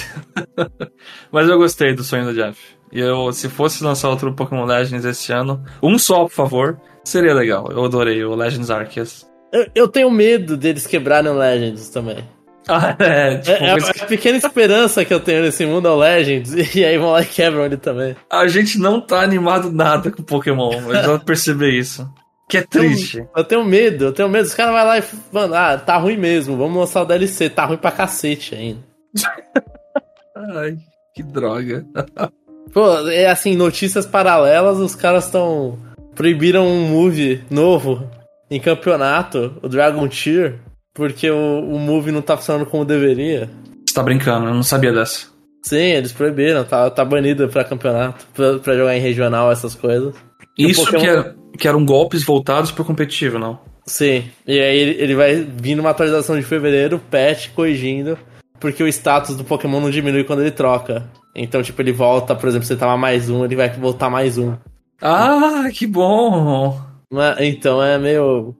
Mas 1.30 1.48
eu 1.48 1.58
gostei 1.58 1.94
do 1.94 2.02
sonho 2.04 2.24
do 2.24 2.34
Jeff. 2.34 2.58
E 2.92 3.00
eu, 3.00 3.32
se 3.32 3.48
fosse 3.48 3.84
lançar 3.84 4.08
outro 4.08 4.34
Pokémon 4.34 4.64
Legends 4.64 5.04
esse 5.04 5.32
ano, 5.32 5.62
um 5.82 5.96
só, 5.98 6.24
por 6.24 6.32
favor, 6.32 6.80
seria 7.04 7.34
legal. 7.34 7.68
Eu 7.70 7.84
adorei 7.84 8.24
o 8.24 8.34
Legends 8.34 8.70
Arceus. 8.70 9.26
Eu, 9.52 9.66
eu 9.74 9.88
tenho 9.88 10.10
medo 10.10 10.56
deles 10.56 10.86
quebrarem 10.86 11.30
o 11.30 11.36
Legends 11.38 11.88
também. 11.88 12.18
Ah, 12.68 12.94
é, 13.00 13.38
tipo, 13.38 13.64
É, 13.64 13.68
é 13.68 13.72
a 13.72 14.06
pequena 14.06 14.36
esperança 14.36 15.02
que 15.04 15.12
eu 15.12 15.18
tenho 15.18 15.42
nesse 15.42 15.64
mundo 15.66 15.88
é 15.88 15.90
o 15.90 15.96
Legends, 15.96 16.52
e 16.76 16.84
aí 16.84 16.98
vão 16.98 17.10
lá 17.10 17.22
e 17.22 17.26
quebram 17.26 17.64
ele 17.64 17.78
também. 17.78 18.14
a 18.30 18.46
gente 18.46 18.78
não 18.78 19.00
tá 19.00 19.22
animado 19.22 19.72
nada 19.72 20.10
com 20.10 20.22
Pokémon. 20.22 20.70
Eu 20.74 20.94
já 20.94 21.18
percebi 21.18 21.78
isso. 21.78 22.08
Que 22.50 22.58
é 22.58 22.62
triste. 22.62 23.24
Eu 23.36 23.44
tenho 23.44 23.64
medo, 23.64 24.06
eu 24.06 24.12
tenho 24.12 24.28
medo. 24.28 24.44
Os 24.44 24.54
caras 24.54 24.74
vão 24.74 24.84
lá 24.84 24.98
e. 24.98 25.02
Mano, 25.32 25.54
ah, 25.54 25.78
tá 25.78 25.96
ruim 25.96 26.16
mesmo. 26.16 26.56
Vamos 26.56 26.76
lançar 26.76 27.02
o 27.02 27.06
DLC. 27.06 27.48
Tá 27.48 27.64
ruim 27.64 27.76
pra 27.76 27.92
cacete 27.92 28.54
ainda. 28.54 28.80
Ai, 30.56 30.76
que 31.14 31.22
droga. 31.22 31.86
Pô, 32.74 33.08
é 33.08 33.26
assim, 33.26 33.56
notícias 33.56 34.04
paralelas, 34.04 34.78
os 34.78 34.94
caras 34.94 35.26
estão. 35.26 35.78
Proibiram 36.14 36.66
um 36.66 36.88
movie 36.88 37.42
novo 37.48 38.04
em 38.50 38.60
campeonato, 38.60 39.56
o 39.62 39.68
Dragon 39.68 40.06
Tier, 40.08 40.58
porque 40.92 41.30
o, 41.30 41.60
o 41.60 41.78
movie 41.78 42.12
não 42.12 42.20
tá 42.20 42.36
funcionando 42.36 42.66
como 42.66 42.84
deveria. 42.84 43.48
Você 43.86 43.94
tá 43.94 44.02
brincando, 44.02 44.46
eu 44.46 44.54
não 44.54 44.62
sabia 44.62 44.92
dessa. 44.92 45.28
Sim, 45.62 45.76
eles 45.76 46.12
proibiram, 46.12 46.64
tá, 46.64 46.90
tá 46.90 47.04
banido 47.04 47.48
pra 47.48 47.64
campeonato, 47.64 48.26
pra, 48.34 48.58
pra 48.58 48.76
jogar 48.76 48.96
em 48.96 49.00
regional, 49.00 49.52
essas 49.52 49.74
coisas. 49.74 50.14
Isso 50.58 50.84
Pokémon- 50.84 51.00
que, 51.02 51.08
era- 51.08 51.36
que 51.58 51.68
eram 51.68 51.84
golpes 51.84 52.22
voltados 52.22 52.70
pro 52.70 52.84
competitivo, 52.84 53.38
não? 53.38 53.58
Sim, 53.86 54.24
e 54.46 54.58
aí 54.60 54.78
ele, 54.78 55.14
vai 55.14 55.34
vir 55.36 55.74
numa 55.74 55.90
atualização 55.90 56.36
de 56.36 56.42
fevereiro, 56.44 57.00
patch 57.10 57.48
corrigindo, 57.54 58.16
porque 58.60 58.82
o 58.82 58.88
status 58.88 59.36
do 59.36 59.42
Pokémon 59.44 59.80
não 59.80 59.90
diminui 59.90 60.22
quando 60.24 60.40
ele 60.40 60.50
troca. 60.50 61.10
Então, 61.34 61.62
tipo, 61.62 61.80
ele 61.80 61.92
volta, 61.92 62.34
por 62.34 62.48
exemplo, 62.48 62.66
se 62.66 62.72
ele 62.72 62.80
tava 62.80 62.96
mais 62.96 63.28
um, 63.30 63.44
ele 63.44 63.56
vai 63.56 63.70
voltar 63.70 64.10
mais 64.10 64.36
um. 64.38 64.54
Ah, 65.00 65.68
que 65.72 65.86
bom! 65.86 66.78
Então 67.40 67.82
é 67.82 67.98
meio. 67.98 68.54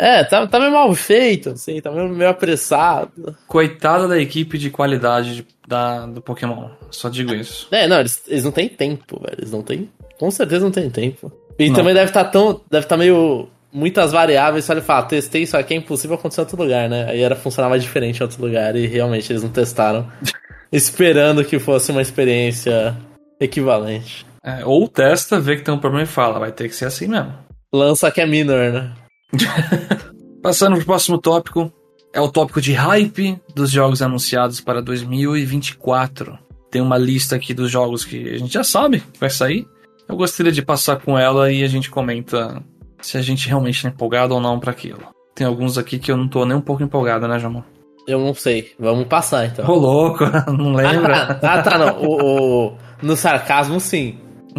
É, 0.00 0.24
tá, 0.24 0.44
tá 0.46 0.58
meio 0.58 0.72
mal 0.72 0.92
feito, 0.94 1.50
assim, 1.50 1.80
tá 1.80 1.90
meio, 1.92 2.08
meio 2.08 2.30
apressado. 2.30 3.36
Coitada 3.46 4.08
da 4.08 4.18
equipe 4.18 4.58
de 4.58 4.70
qualidade 4.70 5.36
de- 5.36 5.46
da, 5.68 6.04
do 6.06 6.20
Pokémon. 6.20 6.70
Só 6.90 7.08
digo 7.08 7.32
isso. 7.34 7.68
É, 7.70 7.86
não, 7.86 8.00
eles, 8.00 8.22
eles 8.26 8.42
não 8.44 8.50
têm 8.50 8.68
tempo, 8.68 9.20
velho. 9.20 9.36
Eles 9.38 9.52
não 9.52 9.62
têm. 9.62 9.88
Com 10.18 10.30
certeza 10.30 10.64
não 10.64 10.70
tem 10.70 10.88
tempo. 10.90 11.32
E 11.58 11.68
Não. 11.68 11.76
também 11.76 11.94
deve 11.94 12.10
estar 12.10 12.24
tão. 12.24 12.60
Deve 12.70 12.84
estar 12.84 12.96
meio. 12.96 13.48
Muitas 13.72 14.12
variáveis, 14.12 14.64
só 14.64 14.72
ele 14.72 14.82
fala, 14.82 15.02
testei 15.02 15.42
isso 15.42 15.56
aqui, 15.56 15.74
é 15.74 15.76
impossível 15.76 16.14
acontecer 16.14 16.40
em 16.40 16.44
outro 16.44 16.62
lugar, 16.62 16.88
né? 16.88 17.06
Aí 17.08 17.20
era 17.20 17.34
funcionar 17.34 17.68
mais 17.68 17.82
diferente 17.82 18.20
em 18.20 18.22
outro 18.22 18.40
lugar 18.40 18.76
e 18.76 18.86
realmente 18.86 19.32
eles 19.32 19.42
não 19.42 19.50
testaram. 19.50 20.06
esperando 20.74 21.44
que 21.44 21.58
fosse 21.58 21.92
uma 21.92 22.02
experiência 22.02 22.96
equivalente. 23.40 24.26
É, 24.44 24.64
ou 24.64 24.88
testa, 24.88 25.40
vê 25.40 25.56
que 25.56 25.62
tem 25.62 25.72
um 25.72 25.78
problema 25.78 26.04
e 26.04 26.06
fala, 26.06 26.38
vai 26.38 26.52
ter 26.52 26.68
que 26.68 26.74
ser 26.74 26.86
assim 26.86 27.06
mesmo. 27.06 27.32
Lança 27.72 28.10
que 28.10 28.20
é 28.20 28.26
minor, 28.26 28.72
né? 28.72 28.92
Passando 30.42 30.76
pro 30.76 30.84
próximo 30.84 31.18
tópico, 31.18 31.72
é 32.12 32.20
o 32.20 32.28
tópico 32.28 32.60
de 32.60 32.72
hype 32.72 33.40
dos 33.54 33.70
jogos 33.70 34.02
anunciados 34.02 34.60
para 34.60 34.82
2024. 34.82 36.38
Tem 36.70 36.82
uma 36.82 36.98
lista 36.98 37.36
aqui 37.36 37.54
dos 37.54 37.70
jogos 37.70 38.04
que 38.04 38.34
a 38.34 38.38
gente 38.38 38.52
já 38.52 38.64
sabe 38.64 39.00
que 39.00 39.18
vai 39.18 39.30
sair. 39.30 39.66
Eu 40.08 40.16
gostaria 40.16 40.52
de 40.52 40.62
passar 40.62 40.96
com 40.96 41.18
ela 41.18 41.50
e 41.50 41.62
a 41.64 41.68
gente 41.68 41.90
comenta 41.90 42.62
se 43.00 43.16
a 43.18 43.22
gente 43.22 43.48
realmente 43.48 43.82
tá 43.82 43.88
empolgado 43.88 44.34
ou 44.34 44.40
não 44.40 44.58
para 44.60 44.70
aquilo. 44.70 45.00
Tem 45.34 45.46
alguns 45.46 45.76
aqui 45.78 45.98
que 45.98 46.10
eu 46.12 46.16
não 46.16 46.28
tô 46.28 46.44
nem 46.44 46.56
um 46.56 46.60
pouco 46.60 46.82
empolgado, 46.82 47.26
né, 47.26 47.38
Jamon? 47.38 47.62
Eu 48.06 48.20
não 48.20 48.34
sei. 48.34 48.72
Vamos 48.78 49.06
passar 49.06 49.46
então. 49.46 49.68
Ô, 49.68 49.74
louco, 49.74 50.24
não 50.52 50.72
Ah, 50.78 50.90
lembra? 50.92 51.34
tá, 51.36 51.54
ah, 51.54 51.62
tá, 51.62 51.78
não. 51.78 51.98
O, 52.02 52.66
o- 52.68 52.76
no 53.02 53.16
sarcasmo, 53.16 53.80
sim. 53.80 54.18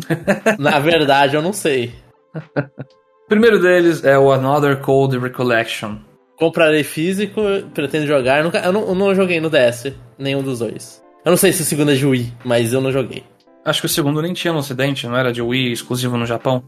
Na 0.59 0.79
verdade, 0.79 1.35
eu 1.35 1.41
não 1.41 1.53
sei. 1.53 1.93
O 2.35 3.27
primeiro 3.29 3.61
deles 3.61 4.03
é 4.03 4.17
o 4.17 4.31
Another 4.31 4.79
Cold 4.81 5.17
Recollection. 5.17 5.95
Comprarei 6.37 6.83
físico, 6.83 7.41
pretendo 7.73 8.05
jogar. 8.07 8.43
Nunca, 8.43 8.59
eu, 8.59 8.73
não, 8.73 8.87
eu 8.87 8.95
não 8.95 9.15
joguei 9.15 9.39
no 9.39 9.49
DS, 9.49 9.93
nenhum 10.19 10.43
dos 10.43 10.59
dois. 10.59 11.01
Eu 11.23 11.29
não 11.29 11.37
sei 11.37 11.53
se 11.53 11.61
o 11.61 11.65
segundo 11.65 11.91
é 11.91 11.95
de 11.95 12.05
Wii, 12.05 12.33
mas 12.43 12.73
eu 12.73 12.81
não 12.81 12.91
joguei. 12.91 13.23
Acho 13.65 13.81
que 13.81 13.87
o 13.87 13.89
segundo 13.89 14.21
nem 14.21 14.31
tinha 14.33 14.53
no 14.53 14.59
ocidente, 14.59 15.07
não 15.07 15.17
era 15.17 15.33
de 15.33 15.41
Wii, 15.41 15.71
exclusivo 15.71 16.15
no 16.17 16.25
Japão? 16.25 16.63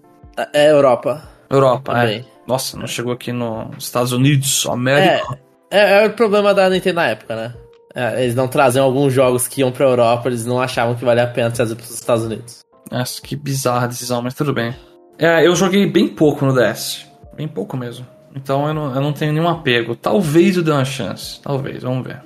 É 0.54 0.72
Europa. 0.72 1.22
Europa, 1.50 1.94
Também. 1.94 2.20
é. 2.20 2.26
Nossa, 2.48 2.78
não 2.78 2.88
chegou 2.88 3.14
aqui 3.14 3.32
nos 3.32 3.84
Estados 3.86 4.12
Unidos, 4.12 4.66
América. 4.68 5.38
É, 5.70 6.04
é 6.04 6.08
o 6.08 6.14
problema 6.14 6.54
da 6.54 6.70
Nintendo 6.70 6.96
na 6.96 7.08
época, 7.08 7.36
né? 7.36 7.54
É, 7.94 8.24
eles 8.24 8.36
não 8.36 8.48
traziam 8.48 8.86
alguns 8.86 9.14
jogos 9.14 9.48
que 9.48 9.62
iam 9.62 9.72
pra 9.72 9.86
Europa, 9.86 10.28
eles 10.30 10.46
não 10.46 10.60
achavam 10.62 10.96
que 10.96 11.04
valia 11.06 11.24
a 11.24 11.28
pena 11.28 11.52
trazer 11.52 11.76
pros 11.76 11.92
Estados 11.92 12.26
Unidos. 12.26 12.60
Nossa, 12.92 13.22
que 13.22 13.36
bizarra 13.36 13.88
decisão, 13.88 14.22
mas 14.22 14.34
tudo 14.34 14.54
bem. 14.54 14.74
É, 15.20 15.46
eu 15.46 15.56
joguei 15.56 15.86
bem 15.86 16.08
pouco 16.08 16.46
no 16.46 16.54
DS. 16.54 17.06
Bem 17.36 17.48
pouco 17.48 17.76
mesmo. 17.76 18.06
Então 18.36 18.68
eu 18.68 18.74
não, 18.74 18.96
eu 18.96 19.02
não 19.02 19.14
tenho 19.14 19.34
nenhum 19.34 19.50
apego. 19.50 19.96
Talvez 19.96 20.56
eu 20.58 20.64
dê 20.64 20.72
uma 20.72 20.86
chance. 20.86 21.42
Talvez, 21.42 21.84
vamos 21.84 22.06
ver. 22.06 22.22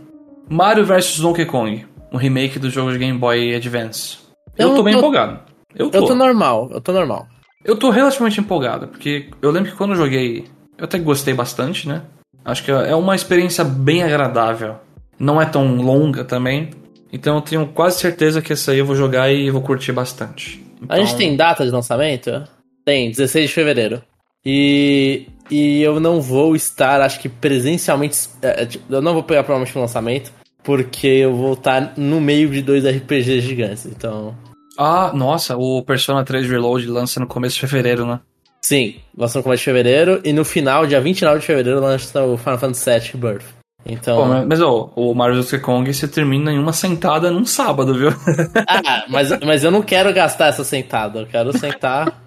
Mario 0.49 0.85
vs 0.85 1.19
Donkey 1.19 1.45
Kong. 1.45 1.85
Um 2.11 2.17
remake 2.17 2.59
do 2.59 2.69
jogo 2.69 2.91
de 2.91 2.97
Game 2.97 3.17
Boy 3.17 3.55
Advance. 3.55 4.17
Eu, 4.57 4.69
Eu 4.69 4.75
tô 4.75 4.83
bem 4.83 4.93
tô- 4.93 4.99
empolgado. 4.99 5.39
Eu 5.75 5.89
tô. 5.89 5.97
Eu 5.99 6.05
tô 6.07 6.15
normal, 6.15 6.69
eu 6.71 6.81
tô 6.81 6.91
normal. 6.91 7.27
Eu 7.63 7.75
tô 7.77 7.89
relativamente 7.89 8.39
empolgado, 8.39 8.87
porque 8.87 9.29
eu 9.41 9.51
lembro 9.51 9.71
que 9.71 9.77
quando 9.77 9.91
eu 9.91 9.97
joguei, 9.97 10.45
eu 10.77 10.85
até 10.85 10.97
gostei 10.99 11.33
bastante, 11.33 11.87
né? 11.87 12.01
Acho 12.43 12.63
que 12.63 12.71
é 12.71 12.95
uma 12.95 13.15
experiência 13.15 13.63
bem 13.63 14.03
agradável. 14.03 14.75
Não 15.19 15.39
é 15.41 15.45
tão 15.45 15.75
longa 15.75 16.23
também. 16.25 16.71
Então 17.13 17.35
eu 17.35 17.41
tenho 17.41 17.67
quase 17.67 17.99
certeza 17.99 18.41
que 18.41 18.53
essa 18.53 18.71
aí 18.71 18.79
eu 18.79 18.85
vou 18.85 18.95
jogar 18.95 19.31
e 19.31 19.49
vou 19.51 19.61
curtir 19.61 19.91
bastante. 19.91 20.63
A 20.89 20.97
gente 20.97 21.07
Então, 21.09 21.17
tem 21.19 21.35
data 21.37 21.63
de 21.63 21.69
lançamento? 21.69 22.43
Tem, 22.83 23.11
16 23.11 23.49
de 23.49 23.53
fevereiro. 23.53 24.01
E, 24.43 25.27
e 25.51 25.81
eu 25.83 25.99
não 25.99 26.19
vou 26.19 26.55
estar, 26.55 26.99
acho 27.01 27.19
que 27.19 27.29
presencialmente. 27.29 28.27
é, 28.41 28.63
é, 28.63 28.65
tipo, 28.65 28.91
eu 28.91 29.01
não 29.01 29.13
vou 29.13 29.21
pegar 29.21 29.43
provavelmente 29.43 29.77
o 29.77 29.81
lançamento, 29.81 30.31
porque 30.63 31.07
eu 31.07 31.35
vou 31.35 31.53
estar 31.53 31.93
no 31.97 32.19
meio 32.21 32.49
de 32.49 32.61
dois 32.61 32.85
RPGs 32.85 33.41
gigantes. 33.41 33.85
Então, 33.85 34.35
Ah, 34.77 35.11
nossa, 35.13 35.55
o 35.57 35.83
Persona 35.83 36.23
3 36.23 36.49
Reload 36.49 36.87
lança 36.87 37.19
no 37.19 37.27
começo 37.27 37.55
de 37.55 37.61
fevereiro, 37.61 38.05
né? 38.05 38.19
sim, 38.63 38.95
lança 39.17 39.39
no 39.39 39.43
começo 39.43 39.61
de 39.61 39.65
fevereiro. 39.65 40.21
E 40.23 40.31
no 40.31 40.45
final, 40.45 40.85
dia 40.85 41.01
29 41.01 41.39
de 41.39 41.45
fevereiro, 41.45 41.79
lança 41.81 42.23
o 42.23 42.37
Final 42.37 42.57
Fantasy 42.59 42.89
VII 42.89 43.11
Rebirth. 43.13 43.45
Então. 43.83 44.17
Pô, 44.17 44.45
mas, 44.47 44.61
ó, 44.61 44.91
o 44.95 45.13
Mario 45.15 45.41
vs 45.41 45.59
Kong 45.61 45.91
você 45.91 46.07
termina 46.07 46.51
em 46.53 46.59
uma 46.59 46.71
sentada 46.71 47.31
num 47.31 47.43
sábado, 47.45 47.95
viu? 47.95 48.09
Ah, 48.69 49.03
mas, 49.09 49.31
mas 49.39 49.63
eu 49.63 49.71
não 49.71 49.81
quero 49.81 50.13
gastar 50.13 50.47
essa 50.49 50.63
sentada, 50.63 51.21
eu 51.21 51.25
quero 51.25 51.57
sentar 51.57 52.21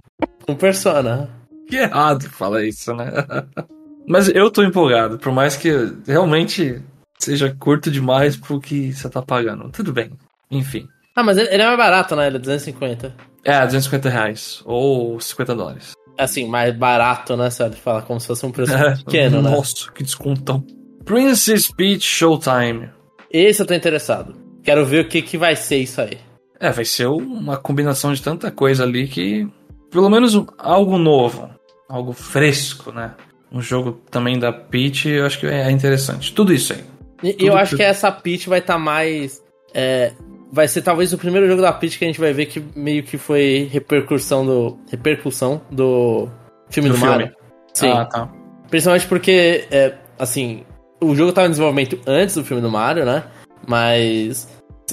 com 0.44 0.54
Persona. 0.56 1.30
que 1.68 1.76
errado 1.76 2.28
falar 2.30 2.64
isso, 2.64 2.92
né? 2.94 3.12
mas 4.08 4.28
eu 4.28 4.50
tô 4.50 4.64
empolgado, 4.64 5.16
por 5.18 5.30
mais 5.32 5.56
que 5.56 5.70
realmente 6.06 6.82
seja 7.24 7.54
curto 7.58 7.90
demais 7.90 8.36
pro 8.36 8.60
que 8.60 8.92
você 8.92 9.08
tá 9.08 9.22
pagando. 9.22 9.70
Tudo 9.70 9.92
bem. 9.92 10.10
Enfim. 10.50 10.86
Ah, 11.16 11.22
mas 11.22 11.38
ele 11.38 11.62
é 11.62 11.66
mais 11.66 11.78
barato, 11.78 12.14
né? 12.16 12.26
Ele 12.26 12.36
é 12.36 12.40
250. 12.40 13.14
É, 13.44 13.64
250 13.64 14.08
reais. 14.08 14.62
Ou 14.64 15.20
50 15.20 15.54
dólares. 15.54 15.92
Assim, 16.18 16.46
mais 16.48 16.76
barato, 16.76 17.36
né? 17.36 17.48
E 17.48 17.76
fala 17.76 18.02
como 18.02 18.20
se 18.20 18.26
fosse 18.26 18.44
um 18.46 18.52
preço 18.52 18.72
pequeno, 19.04 19.42
né? 19.42 19.50
Nossa, 19.50 19.90
que 19.92 20.02
descontão. 20.02 20.64
Princess 21.04 21.70
Peach 21.70 22.04
Showtime. 22.04 22.90
Esse 23.30 23.62
eu 23.62 23.66
tô 23.66 23.74
interessado. 23.74 24.36
Quero 24.62 24.84
ver 24.86 25.04
o 25.04 25.08
que, 25.08 25.20
que 25.22 25.36
vai 25.36 25.56
ser 25.56 25.78
isso 25.78 26.00
aí. 26.00 26.18
É, 26.58 26.70
vai 26.70 26.84
ser 26.84 27.06
uma 27.06 27.56
combinação 27.56 28.12
de 28.12 28.22
tanta 28.22 28.50
coisa 28.50 28.84
ali 28.84 29.06
que. 29.06 29.46
Pelo 29.90 30.08
menos 30.08 30.34
algo 30.58 30.98
novo. 30.98 31.50
Algo 31.88 32.12
fresco, 32.12 32.90
né? 32.90 33.14
um 33.54 33.62
jogo 33.62 34.00
também 34.10 34.36
da 34.36 34.52
Peach, 34.52 35.08
eu 35.08 35.24
acho 35.24 35.38
que 35.38 35.46
é 35.46 35.70
interessante. 35.70 36.34
Tudo 36.34 36.52
isso 36.52 36.72
aí. 36.72 36.84
E 37.22 37.36
eu 37.46 37.56
acho 37.56 37.76
que 37.76 37.82
essa 37.82 38.10
Peach 38.10 38.48
vai 38.48 38.58
estar 38.58 38.74
tá 38.74 38.78
mais. 38.78 39.42
É, 39.72 40.12
vai 40.52 40.68
ser 40.68 40.82
talvez 40.82 41.12
o 41.12 41.18
primeiro 41.18 41.48
jogo 41.48 41.62
da 41.62 41.72
Peach 41.72 41.98
que 41.98 42.04
a 42.04 42.08
gente 42.08 42.20
vai 42.20 42.32
ver 42.32 42.46
que 42.46 42.62
meio 42.74 43.02
que 43.02 43.16
foi 43.18 43.68
repercussão 43.72 44.44
do. 44.44 44.78
repercussão 44.90 45.60
do 45.70 46.28
filme 46.70 46.88
do, 46.88 46.96
do 46.96 47.00
Mario. 47.00 47.26
Filme. 47.26 47.42
Sim. 47.72 47.90
Ah, 47.90 48.04
tá. 48.04 48.30
Principalmente 48.70 49.06
porque, 49.06 49.66
é, 49.70 49.94
assim, 50.18 50.64
o 51.00 51.14
jogo 51.14 51.30
estava 51.30 51.46
em 51.46 51.50
desenvolvimento 51.50 51.98
antes 52.06 52.34
do 52.34 52.44
filme 52.44 52.62
do 52.62 52.70
Mario, 52.70 53.04
né? 53.04 53.24
Mas 53.66 54.48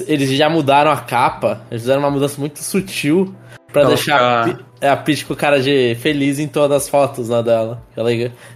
eles 0.06 0.30
já 0.30 0.48
mudaram 0.48 0.90
a 0.90 0.96
capa, 0.96 1.62
eles 1.70 1.82
fizeram 1.82 2.00
uma 2.00 2.10
mudança 2.10 2.40
muito 2.40 2.58
sutil 2.58 3.34
para 3.72 3.88
deixar 3.88 4.46
ficar... 4.48 4.64
a, 4.80 4.86
é, 4.86 4.88
a 4.90 4.96
Peach 4.96 5.24
com 5.24 5.34
cara 5.34 5.60
de 5.60 5.94
feliz 5.96 6.38
em 6.38 6.48
todas 6.48 6.82
as 6.82 6.88
fotos 6.88 7.28
né, 7.28 7.42
dela. 7.42 7.82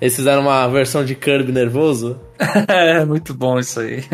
Eles 0.00 0.14
fizeram 0.14 0.42
uma 0.42 0.66
versão 0.68 1.04
de 1.04 1.14
Kirby 1.14 1.52
nervoso. 1.52 2.20
é, 2.68 3.04
muito 3.04 3.32
bom 3.34 3.58
isso 3.58 3.80
aí. 3.80 4.04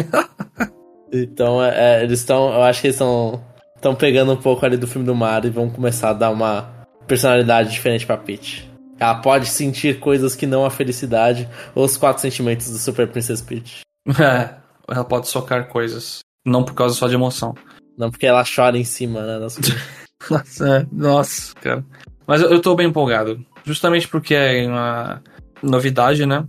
então, 1.12 1.62
é, 1.62 2.00
é, 2.00 2.02
eles 2.04 2.20
estão, 2.20 2.52
eu 2.52 2.62
acho 2.62 2.80
que 2.80 2.86
eles 2.86 2.96
estão 2.96 3.42
estão 3.82 3.96
pegando 3.96 4.32
um 4.32 4.36
pouco 4.36 4.64
ali 4.64 4.76
do 4.76 4.86
filme 4.86 5.04
do 5.04 5.14
Mario 5.14 5.48
e 5.48 5.50
vão 5.50 5.68
começar 5.68 6.10
a 6.10 6.12
dar 6.12 6.30
uma 6.30 6.86
personalidade 7.08 7.72
diferente 7.72 8.06
pra 8.06 8.16
Peach. 8.16 8.70
Ela 8.98 9.16
pode 9.16 9.46
sentir 9.46 9.98
coisas 9.98 10.36
que 10.36 10.46
não 10.46 10.64
a 10.64 10.70
felicidade 10.70 11.48
ou 11.74 11.84
os 11.84 11.96
quatro 11.96 12.22
sentimentos 12.22 12.70
do 12.70 12.78
Super 12.78 13.08
Princess 13.08 13.42
Peach. 13.42 13.80
É, 14.08 14.54
ela 14.88 15.04
pode 15.04 15.26
socar 15.26 15.68
coisas. 15.68 16.20
Não 16.46 16.64
por 16.64 16.74
causa 16.74 16.94
só 16.94 17.08
de 17.08 17.14
emoção. 17.14 17.54
Não 17.98 18.10
porque 18.10 18.26
ela 18.26 18.44
chora 18.44 18.78
em 18.78 18.84
cima, 18.84 19.22
né? 19.22 19.40
Das 19.40 19.58
nossa, 20.30 20.68
é, 20.68 20.86
nossa, 20.92 21.54
cara. 21.56 21.84
Mas 22.26 22.42
eu, 22.42 22.50
eu 22.50 22.60
tô 22.60 22.74
bem 22.74 22.88
empolgado. 22.88 23.44
Justamente 23.64 24.08
porque 24.08 24.34
é 24.34 24.66
uma 24.66 25.22
novidade, 25.62 26.26
né? 26.26 26.44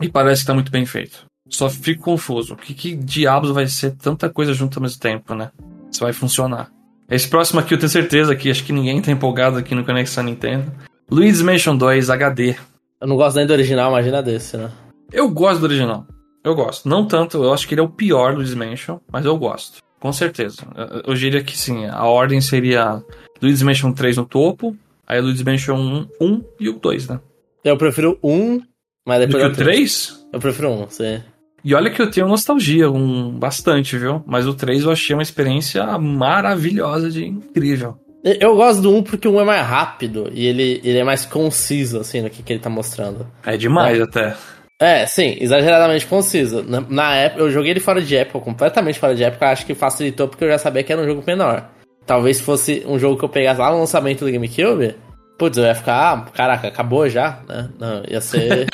E 0.00 0.08
parece 0.08 0.42
que 0.42 0.46
tá 0.46 0.54
muito 0.54 0.72
bem 0.72 0.86
feito. 0.86 1.24
Só 1.48 1.68
fico 1.68 2.04
confuso. 2.04 2.56
Que, 2.56 2.74
que 2.74 2.96
diabos 2.96 3.50
vai 3.50 3.66
ser 3.66 3.92
tanta 3.92 4.28
coisa 4.30 4.54
junto 4.54 4.78
ao 4.78 4.82
mesmo 4.82 4.98
tempo, 4.98 5.34
né? 5.34 5.50
Isso 5.90 6.00
vai 6.00 6.12
funcionar. 6.12 6.70
Esse 7.08 7.28
próximo 7.28 7.60
aqui 7.60 7.74
eu 7.74 7.78
tenho 7.78 7.90
certeza 7.90 8.34
que 8.34 8.50
acho 8.50 8.64
que 8.64 8.72
ninguém 8.72 9.00
tá 9.00 9.12
empolgado 9.12 9.58
aqui 9.58 9.74
no 9.74 9.84
Conexão 9.84 10.24
Nintendo. 10.24 10.72
Luigi's 11.10 11.42
Mansion 11.42 11.76
2 11.76 12.08
HD. 12.08 12.56
Eu 13.00 13.06
não 13.06 13.16
gosto 13.16 13.36
nem 13.36 13.46
do 13.46 13.52
original, 13.52 13.90
imagina 13.90 14.22
desse, 14.22 14.56
né? 14.56 14.70
Eu 15.12 15.28
gosto 15.28 15.60
do 15.60 15.66
original. 15.66 16.06
Eu 16.42 16.54
gosto. 16.54 16.88
Não 16.88 17.06
tanto, 17.06 17.42
eu 17.42 17.52
acho 17.52 17.68
que 17.68 17.74
ele 17.74 17.80
é 17.80 17.84
o 17.84 17.88
pior 17.88 18.32
do 18.32 18.38
Luigi's 18.38 18.54
Mansion, 18.54 18.98
mas 19.12 19.26
eu 19.26 19.36
gosto. 19.36 19.83
Com 20.04 20.12
certeza. 20.12 20.58
Eu, 21.06 21.14
diria 21.14 21.42
que 21.42 21.56
sim, 21.56 21.86
a 21.86 22.04
ordem 22.04 22.38
seria 22.38 23.02
Luigi's 23.40 23.62
Mansion 23.62 23.90
3 23.90 24.18
no 24.18 24.26
topo, 24.26 24.76
aí 25.06 25.18
Luigi's 25.18 25.42
Mansion 25.42 25.78
1, 25.78 26.08
1 26.20 26.44
e 26.60 26.68
o 26.68 26.74
2, 26.74 27.08
né? 27.08 27.20
Eu 27.64 27.78
prefiro 27.78 28.18
1, 28.22 28.60
mas 29.06 29.20
depois 29.20 29.42
Do 29.42 29.50
que 29.54 29.62
o 29.62 29.64
3? 29.64 30.26
Eu 30.30 30.38
prefiro 30.40 30.68
1, 30.72 30.90
sim. 30.90 31.22
E 31.64 31.74
olha 31.74 31.90
que 31.90 32.02
eu 32.02 32.10
tenho 32.10 32.28
nostalgia, 32.28 32.90
um 32.90 33.30
bastante, 33.30 33.96
viu? 33.96 34.22
Mas 34.26 34.46
o 34.46 34.52
3 34.52 34.84
eu 34.84 34.90
achei 34.90 35.16
uma 35.16 35.22
experiência 35.22 35.86
maravilhosa 35.96 37.10
de 37.10 37.24
incrível. 37.24 37.96
Eu 38.22 38.56
gosto 38.56 38.82
do 38.82 38.94
1 38.94 39.04
porque 39.04 39.26
o 39.26 39.36
1 39.36 39.40
é 39.40 39.44
mais 39.44 39.66
rápido 39.66 40.30
e 40.34 40.44
ele, 40.44 40.82
ele 40.84 40.98
é 40.98 41.04
mais 41.04 41.24
conciso, 41.24 41.98
assim, 41.98 42.20
no 42.20 42.28
que, 42.28 42.42
que 42.42 42.52
ele 42.52 42.60
tá 42.60 42.68
mostrando. 42.68 43.26
É 43.42 43.56
demais 43.56 43.98
é. 43.98 44.02
até. 44.02 44.36
É, 44.84 45.06
sim, 45.06 45.38
exageradamente 45.40 46.06
conciso. 46.06 46.62
Na, 46.62 46.82
na, 46.82 47.16
época, 47.16 47.40
eu 47.40 47.50
joguei 47.50 47.70
ele 47.70 47.80
fora 47.80 48.02
de 48.02 48.14
época, 48.14 48.38
completamente 48.40 48.98
fora 48.98 49.14
de 49.14 49.24
época, 49.24 49.48
acho 49.48 49.64
que 49.64 49.74
facilitou 49.74 50.28
porque 50.28 50.44
eu 50.44 50.48
já 50.50 50.58
sabia 50.58 50.82
que 50.82 50.92
era 50.92 51.00
um 51.00 51.06
jogo 51.06 51.24
menor. 51.26 51.70
Talvez 52.04 52.38
fosse 52.38 52.84
um 52.86 52.98
jogo 52.98 53.18
que 53.18 53.24
eu 53.24 53.30
pegasse 53.30 53.58
lá 53.58 53.70
no 53.70 53.78
lançamento 53.78 54.26
do 54.26 54.30
GameCube, 54.30 54.94
putz, 55.38 55.56
eu 55.56 55.64
ia 55.64 55.74
ficar, 55.74 56.12
ah, 56.12 56.30
caraca, 56.30 56.68
acabou 56.68 57.08
já, 57.08 57.40
né? 57.48 57.70
Não, 57.78 58.02
ia 58.06 58.20
ser. 58.20 58.66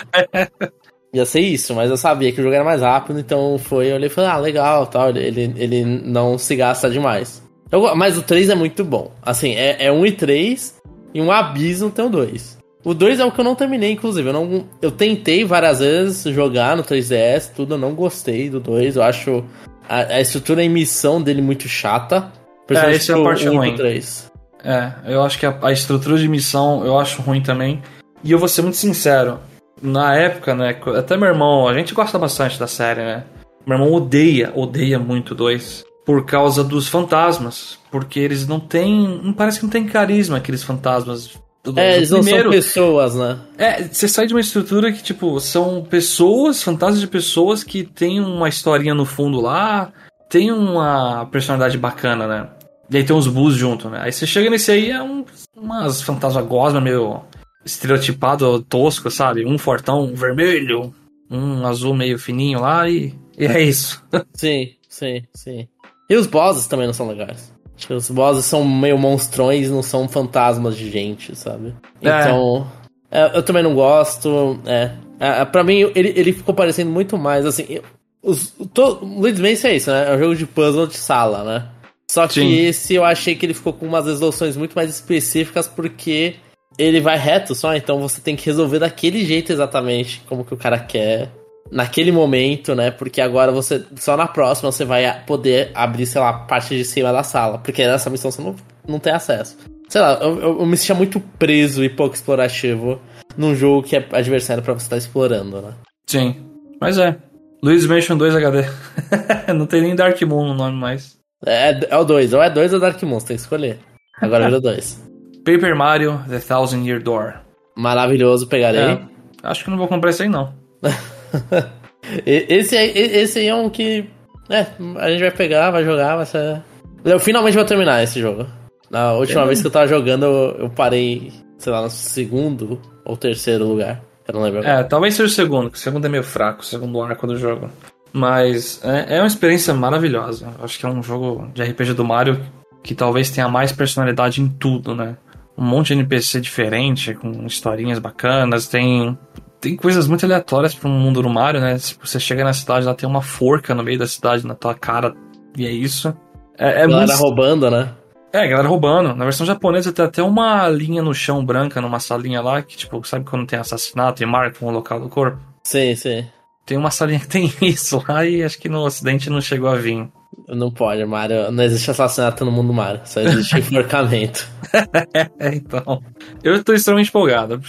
ia 1.14 1.24
ser 1.24 1.40
isso, 1.42 1.76
mas 1.76 1.88
eu 1.88 1.96
sabia 1.96 2.32
que 2.32 2.40
o 2.40 2.42
jogo 2.42 2.56
era 2.56 2.64
mais 2.64 2.82
rápido, 2.82 3.20
então 3.20 3.56
foi, 3.56 3.92
eu 3.92 3.94
olhei 3.94 4.08
e 4.08 4.10
falei, 4.10 4.30
ah, 4.30 4.36
legal, 4.36 4.88
tal, 4.88 5.10
ele, 5.10 5.54
ele 5.56 5.84
não 5.84 6.36
se 6.36 6.56
gasta 6.56 6.90
demais. 6.90 7.40
Eu, 7.70 7.94
mas 7.94 8.18
o 8.18 8.22
3 8.22 8.50
é 8.50 8.56
muito 8.56 8.84
bom. 8.84 9.12
Assim, 9.22 9.54
é, 9.54 9.86
é 9.86 9.92
1 9.92 10.06
e 10.06 10.12
3 10.12 10.80
e 11.14 11.22
um 11.22 11.30
abismo 11.30 11.88
tem 11.88 12.04
o 12.04 12.08
2. 12.08 12.59
O 12.82 12.94
2 12.94 13.20
é 13.20 13.24
o 13.24 13.30
que 13.30 13.40
eu 13.40 13.44
não 13.44 13.54
terminei, 13.54 13.92
inclusive. 13.92 14.28
Eu, 14.28 14.32
não, 14.32 14.66
eu 14.80 14.90
tentei 14.90 15.44
várias 15.44 15.80
vezes 15.80 16.34
jogar 16.34 16.76
no 16.76 16.82
3DS, 16.82 17.52
tudo, 17.54 17.74
eu 17.74 17.78
não 17.78 17.94
gostei 17.94 18.48
do 18.48 18.58
2. 18.58 18.96
Eu 18.96 19.02
acho 19.02 19.44
a, 19.88 20.14
a 20.14 20.20
estrutura 20.20 20.62
e 20.62 20.68
missão 20.68 21.20
dele 21.20 21.42
muito 21.42 21.68
chata. 21.68 22.32
É, 22.68 22.94
essa 22.94 23.12
é 23.12 23.20
a 23.20 23.22
parte 23.22 23.46
ruim. 23.46 23.76
3. 23.76 24.30
É, 24.64 24.92
eu 25.06 25.22
acho 25.22 25.38
que 25.38 25.46
a, 25.46 25.58
a, 25.62 25.72
estrutura 25.72 26.18
de 26.18 26.28
missão 26.28 26.84
eu 26.84 26.98
acho 26.98 27.20
ruim 27.22 27.42
também. 27.42 27.82
E 28.22 28.30
eu 28.30 28.38
vou 28.38 28.48
ser 28.48 28.62
muito 28.62 28.76
sincero. 28.76 29.40
Na 29.82 30.14
época, 30.14 30.54
né, 30.54 30.78
até 30.96 31.16
meu 31.16 31.28
irmão, 31.28 31.66
a 31.66 31.74
gente 31.74 31.94
gosta 31.94 32.18
bastante 32.18 32.58
da 32.58 32.66
série, 32.66 33.00
né? 33.00 33.24
Meu 33.66 33.78
irmão 33.78 33.92
odeia, 33.92 34.52
odeia 34.54 34.98
muito 34.98 35.32
o 35.32 35.34
2 35.34 35.84
por 36.04 36.24
causa 36.24 36.62
dos 36.62 36.88
fantasmas. 36.88 37.78
Porque 37.90 38.20
eles 38.20 38.46
não 38.46 38.60
têm. 38.60 39.34
Parece 39.36 39.58
que 39.58 39.64
não 39.64 39.70
tem 39.70 39.86
carisma 39.86 40.36
aqueles 40.36 40.62
fantasmas. 40.62 41.38
É, 41.76 41.96
eles 41.96 42.10
não 42.10 42.22
são 42.22 42.50
pessoas, 42.50 43.14
né? 43.14 43.38
É, 43.58 43.82
você 43.82 44.08
sai 44.08 44.26
de 44.26 44.32
uma 44.32 44.40
estrutura 44.40 44.90
que, 44.92 45.02
tipo, 45.02 45.38
são 45.40 45.82
pessoas, 45.82 46.62
fantasmas 46.62 47.00
de 47.00 47.06
pessoas 47.06 47.62
que 47.62 47.84
tem 47.84 48.18
uma 48.18 48.48
historinha 48.48 48.94
no 48.94 49.04
fundo 49.04 49.40
lá, 49.40 49.92
tem 50.28 50.50
uma 50.50 51.26
personalidade 51.26 51.76
bacana, 51.76 52.26
né? 52.26 52.48
E 52.90 52.96
aí 52.96 53.04
tem 53.04 53.14
uns 53.14 53.26
bus 53.26 53.54
junto, 53.54 53.90
né? 53.90 54.00
Aí 54.02 54.12
você 54.12 54.26
chega 54.26 54.48
nesse 54.48 54.72
aí, 54.72 54.90
é 54.90 55.02
um, 55.02 55.24
umas 55.54 56.00
fantasmas 56.00 56.46
gosma 56.46 56.80
meio 56.80 57.20
estereotipado, 57.64 58.62
tosco, 58.62 59.10
sabe? 59.10 59.44
Um 59.44 59.58
fortão 59.58 60.14
vermelho, 60.14 60.94
um 61.30 61.66
azul 61.66 61.94
meio 61.94 62.18
fininho 62.18 62.60
lá 62.60 62.88
e, 62.88 63.14
e 63.38 63.44
é 63.44 63.62
isso. 63.62 64.02
Sim, 64.34 64.70
sim, 64.88 65.22
sim. 65.34 65.68
E 66.08 66.16
os 66.16 66.26
bosses 66.26 66.66
também 66.66 66.86
não 66.86 66.94
são 66.94 67.06
legais. 67.06 67.52
Os 67.88 68.10
bosses 68.10 68.44
são 68.44 68.64
meio 68.64 68.98
monstrões, 68.98 69.70
não 69.70 69.82
são 69.82 70.08
fantasmas 70.08 70.76
de 70.76 70.90
gente, 70.90 71.36
sabe? 71.36 71.74
É. 72.02 72.20
Então, 72.20 72.66
é, 73.10 73.36
eu 73.36 73.42
também 73.42 73.62
não 73.62 73.74
gosto. 73.74 74.58
É, 74.66 74.92
é, 75.18 75.44
pra 75.44 75.64
mim, 75.64 75.90
ele, 75.94 76.12
ele 76.16 76.32
ficou 76.32 76.54
parecendo 76.54 76.90
muito 76.90 77.16
mais 77.18 77.46
assim. 77.46 77.80
Os, 78.22 78.54
to, 78.72 78.98
Luigi's 79.02 79.40
Mansion 79.40 79.68
é 79.68 79.76
isso, 79.76 79.90
né? 79.90 80.12
É 80.12 80.16
um 80.16 80.18
jogo 80.18 80.36
de 80.36 80.46
puzzle 80.46 80.86
de 80.86 80.96
sala, 80.96 81.44
né? 81.44 81.68
Só 82.10 82.26
que 82.26 82.34
Sim. 82.34 82.52
esse 82.52 82.94
eu 82.94 83.04
achei 83.04 83.34
que 83.36 83.46
ele 83.46 83.54
ficou 83.54 83.72
com 83.72 83.86
umas 83.86 84.04
resoluções 84.04 84.56
muito 84.56 84.74
mais 84.74 84.90
específicas 84.90 85.68
porque 85.68 86.34
ele 86.76 87.00
vai 87.00 87.16
reto 87.16 87.54
só, 87.54 87.74
então 87.74 88.00
você 88.00 88.20
tem 88.20 88.34
que 88.34 88.46
resolver 88.46 88.80
daquele 88.80 89.24
jeito 89.24 89.52
exatamente 89.52 90.22
como 90.28 90.44
que 90.44 90.52
o 90.52 90.56
cara 90.56 90.78
quer 90.78 91.30
naquele 91.70 92.10
momento, 92.10 92.74
né? 92.74 92.90
Porque 92.90 93.20
agora 93.20 93.52
você. 93.52 93.84
Só 93.96 94.16
na 94.16 94.26
próxima 94.26 94.72
você 94.72 94.84
vai 94.84 95.24
poder 95.26 95.70
abrir, 95.74 96.06
sei 96.06 96.20
lá, 96.20 96.32
parte 96.32 96.76
de 96.76 96.84
cima 96.84 97.12
da 97.12 97.22
sala. 97.22 97.58
Porque 97.58 97.86
nessa 97.86 98.10
missão 98.10 98.30
você 98.30 98.42
não, 98.42 98.56
não 98.86 98.98
tem 98.98 99.12
acesso. 99.12 99.56
Sei 99.88 100.00
lá, 100.00 100.18
eu, 100.20 100.40
eu, 100.40 100.60
eu 100.60 100.66
me 100.66 100.76
sentia 100.76 100.94
muito 100.94 101.20
preso 101.38 101.82
e 101.84 101.88
pouco 101.88 102.14
explorativo 102.14 103.00
num 103.36 103.54
jogo 103.54 103.86
que 103.86 103.96
é 103.96 104.06
adversário 104.12 104.62
para 104.62 104.74
você 104.74 104.84
estar 104.84 104.96
tá 104.96 104.98
explorando, 104.98 105.60
né? 105.60 105.72
Sim. 106.06 106.36
Mas 106.80 106.98
é. 106.98 107.16
Luigi's 107.62 107.86
Mansion 107.86 108.16
2 108.16 108.36
HD. 108.36 108.64
não 109.54 109.66
tem 109.66 109.82
nem 109.82 109.94
Dark 109.94 110.20
Moon 110.22 110.48
no 110.48 110.54
nome 110.54 110.76
mais. 110.76 111.18
É, 111.44 111.88
é 111.90 111.96
o 111.96 112.04
2. 112.04 112.32
Ou 112.34 112.42
é 112.42 112.50
2 112.50 112.74
ou 112.74 112.80
Dark 112.80 113.02
Moon, 113.02 113.20
você 113.20 113.28
tem 113.28 113.36
que 113.36 113.42
escolher. 113.42 113.78
Agora 114.20 114.46
virou 114.46 114.60
2. 114.62 115.10
Paper 115.44 115.76
Mario 115.76 116.20
The 116.28 116.38
Thousand 116.38 116.84
Year 116.84 117.02
Door. 117.02 117.40
Maravilhoso, 117.76 118.46
pegarei. 118.46 118.80
É, 118.80 119.00
acho 119.42 119.64
que 119.64 119.70
não 119.70 119.78
vou 119.78 119.88
comprar 119.88 120.10
esse 120.10 120.22
aí 120.22 120.28
não. 120.28 120.54
esse, 122.26 122.76
aí, 122.76 122.90
esse 122.96 123.38
aí 123.38 123.48
é 123.48 123.54
um 123.54 123.68
que. 123.68 124.04
É, 124.48 124.66
a 124.98 125.10
gente 125.10 125.20
vai 125.20 125.30
pegar, 125.30 125.70
vai 125.70 125.84
jogar, 125.84 126.16
vai 126.16 126.26
ser. 126.26 126.62
Eu 127.04 127.18
finalmente 127.20 127.56
vou 127.56 127.64
terminar 127.64 128.02
esse 128.02 128.20
jogo. 128.20 128.46
Na 128.90 129.12
última 129.12 129.46
vez 129.46 129.60
que 129.60 129.66
eu 129.66 129.70
tava 129.70 129.86
jogando, 129.86 130.24
eu, 130.24 130.56
eu, 130.64 130.70
parei, 130.70 131.32
sei 131.58 131.72
lá, 131.72 131.82
no 131.82 131.90
segundo 131.90 132.80
ou 133.04 133.16
terceiro 133.16 133.64
lugar. 133.64 134.02
Eu 134.26 134.34
não 134.34 134.42
lembro. 134.42 134.66
É, 134.66 134.82
talvez 134.82 135.14
seja 135.14 135.28
o 135.28 135.32
segundo, 135.32 135.62
porque 135.64 135.78
o 135.78 135.80
segundo 135.80 136.04
é 136.04 136.08
meio 136.08 136.24
fraco, 136.24 136.62
o 136.62 136.64
segundo 136.64 137.00
arco 137.00 137.26
do 137.26 137.38
jogo. 137.38 137.70
Mas 138.12 138.80
é, 138.84 139.16
é 139.16 139.20
uma 139.20 139.26
experiência 139.28 139.72
maravilhosa. 139.72 140.48
Acho 140.60 140.78
que 140.78 140.84
é 140.84 140.88
um 140.88 141.02
jogo 141.02 141.48
de 141.54 141.62
RPG 141.62 141.94
do 141.94 142.04
Mario 142.04 142.40
que 142.82 142.94
talvez 142.94 143.30
tenha 143.30 143.48
mais 143.48 143.72
personalidade 143.72 144.42
em 144.42 144.48
tudo, 144.48 144.94
né? 144.94 145.16
Um 145.56 145.64
monte 145.64 145.88
de 145.88 145.94
NPC 145.94 146.40
diferente, 146.40 147.14
com 147.14 147.46
historinhas 147.46 147.98
bacanas, 147.98 148.66
tem 148.66 149.16
tem 149.60 149.76
coisas 149.76 150.08
muito 150.08 150.24
aleatórias 150.24 150.74
para 150.74 150.88
um 150.88 150.98
mundo 150.98 151.22
no 151.22 151.28
Mario, 151.28 151.60
né? 151.60 151.78
Tipo, 151.78 152.06
você 152.06 152.18
chega 152.18 152.42
na 152.42 152.52
cidade, 152.52 152.86
lá 152.86 152.94
tem 152.94 153.08
uma 153.08 153.22
forca 153.22 153.74
no 153.74 153.82
meio 153.82 153.98
da 153.98 154.06
cidade 154.06 154.46
na 154.46 154.54
tua 154.54 154.74
cara, 154.74 155.14
e 155.56 155.66
é 155.66 155.70
isso. 155.70 156.14
É, 156.58 156.82
é 156.82 156.86
galera 156.86 157.06
muito... 157.06 157.16
roubando, 157.16 157.70
né? 157.70 157.90
É, 158.32 158.46
galera 158.46 158.68
roubando. 158.68 159.14
Na 159.14 159.24
versão 159.24 159.44
japonesa 159.44 159.92
tem 159.92 160.04
até 160.04 160.22
uma 160.22 160.68
linha 160.68 161.02
no 161.02 161.12
chão 161.12 161.44
branca, 161.44 161.80
numa 161.80 162.00
salinha 162.00 162.40
lá, 162.40 162.62
que, 162.62 162.76
tipo, 162.76 163.06
sabe 163.06 163.24
quando 163.24 163.46
tem 163.46 163.58
assassinato 163.58 164.22
e 164.22 164.26
marca 164.26 164.64
um 164.64 164.70
local 164.70 165.00
do 165.00 165.08
corpo? 165.08 165.38
Sim, 165.64 165.94
sim. 165.94 166.26
Tem 166.64 166.78
uma 166.78 166.90
salinha 166.90 167.20
que 167.20 167.28
tem 167.28 167.52
isso 167.60 168.02
lá 168.08 168.24
e 168.24 168.42
acho 168.42 168.58
que 168.58 168.68
no 168.68 168.80
ocidente 168.80 169.28
não 169.28 169.40
chegou 169.40 169.68
a 169.68 169.76
vir. 169.76 170.08
Não 170.48 170.70
pode, 170.70 171.04
Mario. 171.04 171.50
Não 171.50 171.64
existe 171.64 171.90
assassinato 171.90 172.44
no 172.44 172.52
mundo 172.52 172.72
Mario. 172.72 173.00
Só 173.04 173.20
existe 173.20 173.58
enforcamento. 173.58 174.48
é, 175.38 175.54
então. 175.54 176.02
Eu 176.42 176.62
tô 176.62 176.72
extremamente 176.72 177.08
empolgado. 177.08 177.60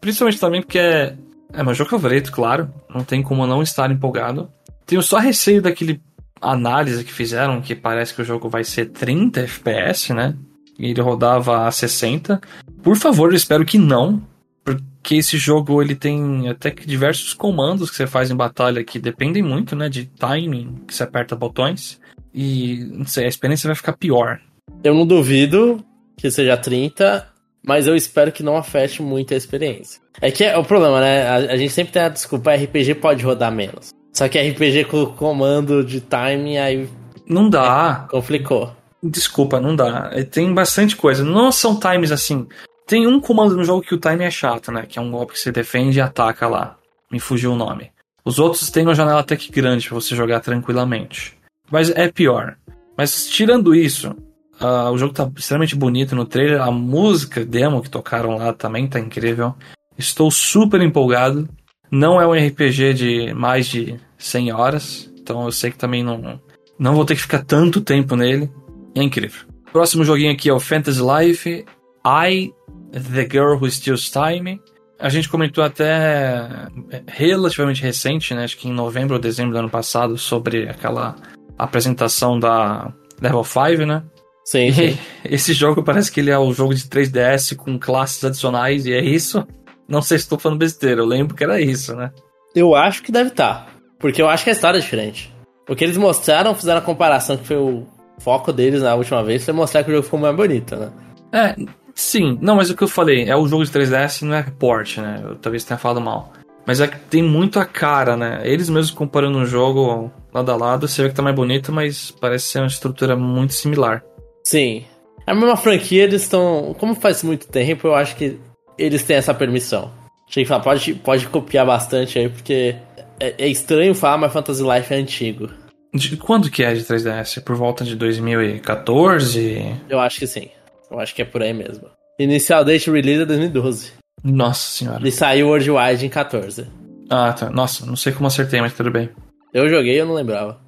Principalmente 0.00 0.40
também 0.40 0.62
porque 0.62 0.78
é 0.78 1.16
É 1.56 1.62
meu 1.62 1.74
jogo 1.74 1.90
favorito, 1.90 2.32
claro. 2.32 2.72
Não 2.92 3.04
tem 3.04 3.22
como 3.22 3.46
não 3.46 3.62
estar 3.62 3.90
empolgado. 3.90 4.50
Tenho 4.86 5.02
só 5.02 5.18
receio 5.18 5.62
daquele 5.62 6.00
análise 6.40 7.04
que 7.04 7.12
fizeram, 7.12 7.60
que 7.60 7.74
parece 7.74 8.12
que 8.14 8.22
o 8.22 8.24
jogo 8.24 8.48
vai 8.48 8.64
ser 8.64 8.86
30 8.86 9.40
FPS, 9.40 10.12
né? 10.12 10.34
E 10.78 10.90
ele 10.90 11.00
rodava 11.00 11.66
a 11.66 11.70
60. 11.70 12.40
Por 12.82 12.96
favor, 12.96 13.30
eu 13.30 13.36
espero 13.36 13.64
que 13.64 13.78
não. 13.78 14.22
Porque 14.64 15.16
esse 15.16 15.36
jogo 15.36 15.80
ele 15.80 15.94
tem 15.94 16.48
até 16.48 16.70
que 16.70 16.86
diversos 16.86 17.34
comandos 17.34 17.90
que 17.90 17.96
você 17.96 18.06
faz 18.06 18.30
em 18.30 18.36
batalha 18.36 18.82
que 18.82 18.98
dependem 18.98 19.42
muito, 19.42 19.76
né? 19.76 19.88
De 19.88 20.06
timing, 20.06 20.82
que 20.86 20.94
você 20.94 21.02
aperta 21.02 21.36
botões. 21.36 22.00
E 22.32 22.88
não 22.92 23.06
sei, 23.06 23.26
a 23.26 23.28
experiência 23.28 23.68
vai 23.68 23.76
ficar 23.76 23.92
pior. 23.92 24.40
Eu 24.82 24.94
não 24.94 25.06
duvido 25.06 25.84
que 26.16 26.30
seja 26.30 26.56
30, 26.56 27.26
mas 27.66 27.86
eu 27.86 27.96
espero 27.96 28.30
que 28.30 28.42
não 28.42 28.56
afete 28.56 29.02
muito 29.02 29.32
a 29.32 29.36
experiência. 29.36 30.00
É 30.20 30.30
que 30.30 30.44
é 30.44 30.56
o 30.56 30.64
problema, 30.64 31.00
né? 31.00 31.26
A, 31.26 31.34
a 31.36 31.56
gente 31.56 31.72
sempre 31.72 31.92
tem 31.92 32.02
a 32.02 32.08
desculpa, 32.08 32.54
RPG 32.54 32.96
pode 32.96 33.24
rodar 33.24 33.50
menos. 33.50 33.92
Só 34.12 34.28
que 34.28 34.38
RPG 34.38 34.84
com 34.84 35.06
comando 35.06 35.84
de 35.84 36.00
time 36.00 36.56
aí. 36.56 36.88
Não 37.26 37.50
dá. 37.50 38.04
É, 38.04 38.10
complicou. 38.10 38.74
Desculpa, 39.02 39.60
não 39.60 39.74
dá. 39.74 40.10
É, 40.12 40.22
tem 40.22 40.52
bastante 40.54 40.94
coisa. 40.94 41.24
Não 41.24 41.50
são 41.50 41.78
times 41.78 42.12
assim. 42.12 42.46
Tem 42.86 43.06
um 43.06 43.18
comando 43.18 43.56
no 43.56 43.64
jogo 43.64 43.82
que 43.82 43.94
o 43.94 44.00
time 44.00 44.24
é 44.24 44.30
chato, 44.30 44.70
né? 44.70 44.86
Que 44.86 44.98
é 44.98 45.02
um 45.02 45.10
golpe 45.10 45.32
que 45.32 45.40
você 45.40 45.50
defende 45.50 45.98
e 45.98 46.02
ataca 46.02 46.46
lá. 46.46 46.76
Me 47.10 47.18
fugiu 47.18 47.52
o 47.52 47.56
nome. 47.56 47.90
Os 48.24 48.38
outros 48.38 48.70
têm 48.70 48.84
uma 48.84 48.94
janela 48.94 49.20
até 49.20 49.36
que 49.36 49.50
grande 49.50 49.88
para 49.88 49.94
você 49.94 50.14
jogar 50.14 50.40
tranquilamente. 50.40 51.36
Mas 51.70 51.90
é 51.90 52.08
pior. 52.08 52.56
Mas 52.96 53.26
tirando 53.26 53.74
isso, 53.74 54.14
Uh, 54.60 54.90
o 54.92 54.98
jogo 54.98 55.12
tá 55.12 55.30
extremamente 55.36 55.74
bonito 55.74 56.14
no 56.14 56.24
trailer. 56.24 56.60
A 56.60 56.70
música 56.70 57.44
demo 57.44 57.82
que 57.82 57.90
tocaram 57.90 58.36
lá 58.36 58.52
também 58.52 58.86
tá 58.86 58.98
incrível. 59.00 59.54
Estou 59.98 60.30
super 60.30 60.80
empolgado. 60.80 61.48
Não 61.90 62.20
é 62.20 62.26
um 62.26 62.32
RPG 62.32 62.94
de 62.94 63.34
mais 63.34 63.66
de 63.66 63.96
100 64.18 64.52
horas. 64.52 65.12
Então 65.18 65.44
eu 65.44 65.52
sei 65.52 65.70
que 65.70 65.78
também 65.78 66.02
não, 66.02 66.40
não 66.78 66.94
vou 66.94 67.04
ter 67.04 67.14
que 67.14 67.22
ficar 67.22 67.44
tanto 67.44 67.80
tempo 67.80 68.16
nele. 68.16 68.50
É 68.94 69.02
incrível. 69.02 69.46
Próximo 69.72 70.04
joguinho 70.04 70.32
aqui 70.32 70.48
é 70.48 70.52
o 70.52 70.60
Fantasy 70.60 71.00
Life. 71.00 71.64
I, 72.06 72.52
The 72.92 73.28
Girl 73.30 73.56
Who 73.56 73.70
Steals 73.70 74.10
Time. 74.10 74.60
A 74.98 75.08
gente 75.08 75.28
comentou 75.28 75.64
até 75.64 76.68
relativamente 77.08 77.82
recente, 77.82 78.32
né? 78.34 78.44
Acho 78.44 78.56
que 78.56 78.68
em 78.68 78.72
novembro 78.72 79.14
ou 79.14 79.20
dezembro 79.20 79.52
do 79.52 79.58
ano 79.58 79.70
passado, 79.70 80.16
sobre 80.16 80.68
aquela 80.68 81.16
apresentação 81.58 82.38
da 82.38 82.92
Level 83.20 83.44
5, 83.44 83.84
né? 83.84 84.02
Sim, 84.44 84.72
sim. 84.72 84.98
Esse 85.24 85.52
jogo 85.52 85.82
parece 85.82 86.12
que 86.12 86.20
ele 86.20 86.30
é 86.30 86.38
o 86.38 86.42
um 86.42 86.52
jogo 86.52 86.74
de 86.74 86.82
3DS 86.82 87.56
com 87.56 87.78
classes 87.78 88.22
adicionais, 88.24 88.86
e 88.86 88.92
é 88.92 89.02
isso? 89.02 89.46
Não 89.88 90.02
sei 90.02 90.18
se 90.18 90.24
estou 90.24 90.38
falando 90.38 90.58
besteira, 90.58 91.00
eu 91.00 91.06
lembro 91.06 91.34
que 91.34 91.44
era 91.44 91.60
isso, 91.60 91.94
né? 91.94 92.10
Eu 92.54 92.74
acho 92.74 93.02
que 93.02 93.10
deve 93.10 93.30
estar. 93.30 93.64
Tá, 93.64 93.66
porque 93.98 94.20
eu 94.20 94.28
acho 94.28 94.44
que 94.44 94.50
a 94.50 94.52
história 94.52 94.78
é 94.78 94.80
diferente. 94.80 95.32
O 95.68 95.74
que 95.74 95.82
eles 95.82 95.96
mostraram, 95.96 96.54
fizeram 96.54 96.78
a 96.78 96.82
comparação, 96.82 97.36
que 97.36 97.46
foi 97.46 97.56
o 97.56 97.86
foco 98.18 98.52
deles 98.52 98.82
na 98.82 98.94
última 98.94 99.22
vez, 99.24 99.44
foi 99.44 99.54
mostrar 99.54 99.82
que 99.82 99.90
o 99.90 99.94
jogo 99.94 100.04
ficou 100.04 100.20
mais 100.20 100.36
bonito, 100.36 100.76
né? 100.76 100.90
É, 101.32 101.56
sim. 101.94 102.38
Não, 102.40 102.56
mas 102.56 102.70
o 102.70 102.76
que 102.76 102.84
eu 102.84 102.88
falei, 102.88 103.28
é 103.28 103.36
o 103.36 103.46
jogo 103.46 103.64
de 103.64 103.70
3DS, 103.70 104.22
não 104.22 104.34
é 104.34 104.42
port, 104.42 104.98
né? 104.98 105.20
Eu 105.24 105.36
talvez 105.36 105.64
tenha 105.64 105.78
falado 105.78 106.00
mal. 106.00 106.32
Mas 106.66 106.80
é 106.80 106.86
que 106.86 106.98
tem 106.98 107.22
muito 107.22 107.58
a 107.58 107.64
cara, 107.64 108.16
né? 108.16 108.40
Eles 108.44 108.70
mesmos 108.70 108.90
comparando 108.90 109.38
o 109.38 109.46
jogo 109.46 110.10
lado 110.32 110.50
a 110.50 110.56
lado, 110.56 110.88
você 110.88 111.02
vê 111.02 111.08
que 111.08 111.14
tá 111.14 111.22
mais 111.22 111.36
bonito, 111.36 111.72
mas 111.72 112.10
parece 112.10 112.46
ser 112.46 112.58
uma 112.60 112.66
estrutura 112.66 113.16
muito 113.16 113.52
similar. 113.52 114.02
Sim. 114.44 114.84
É 115.26 115.32
a 115.32 115.34
mesma 115.34 115.56
franquia, 115.56 116.04
eles 116.04 116.22
estão. 116.22 116.74
Como 116.78 116.94
faz 116.94 117.22
muito 117.22 117.48
tempo, 117.48 117.88
eu 117.88 117.94
acho 117.94 118.14
que 118.16 118.38
eles 118.78 119.02
têm 119.02 119.16
essa 119.16 119.32
permissão. 119.32 119.90
Achei 120.28 120.44
que 120.44 120.48
falar, 120.48 120.62
pode, 120.62 120.94
pode 120.94 121.26
copiar 121.28 121.66
bastante 121.66 122.18
aí, 122.18 122.28
porque 122.28 122.76
é, 123.20 123.34
é, 123.38 123.48
estranho 123.48 123.94
falar, 123.94 124.18
mas 124.18 124.32
Fantasy 124.32 124.62
Life 124.62 124.92
é 124.92 124.96
antigo. 124.96 125.48
De 125.92 126.16
quando 126.16 126.50
que 126.50 126.62
é 126.62 126.74
de 126.74 126.82
3DS? 126.82 127.42
Por 127.42 127.54
volta 127.56 127.84
de 127.84 127.94
2014? 127.94 129.80
Eu 129.88 130.00
acho 130.00 130.18
que 130.18 130.26
sim. 130.26 130.48
Eu 130.90 130.98
acho 130.98 131.14
que 131.14 131.22
é 131.22 131.24
por 131.24 131.42
aí 131.42 131.52
mesmo. 131.52 131.88
Inicial 132.18 132.64
date 132.64 132.90
release 132.90 133.22
é 133.22 133.26
2012. 133.26 133.92
Nossa 134.22 134.78
senhora. 134.78 135.00
Ele 135.00 135.10
saiu 135.10 135.48
Worldwide 135.48 136.06
em 136.06 136.08
14. 136.08 136.66
Ah, 137.08 137.32
tá. 137.32 137.50
Nossa, 137.50 137.86
não 137.86 137.96
sei 137.96 138.12
como 138.12 138.26
acertei, 138.26 138.60
mas 138.60 138.74
tudo 138.74 138.90
bem. 138.90 139.10
Eu 139.52 139.68
joguei 139.68 140.00
eu 140.00 140.06
não 140.06 140.14
lembrava. 140.14 140.60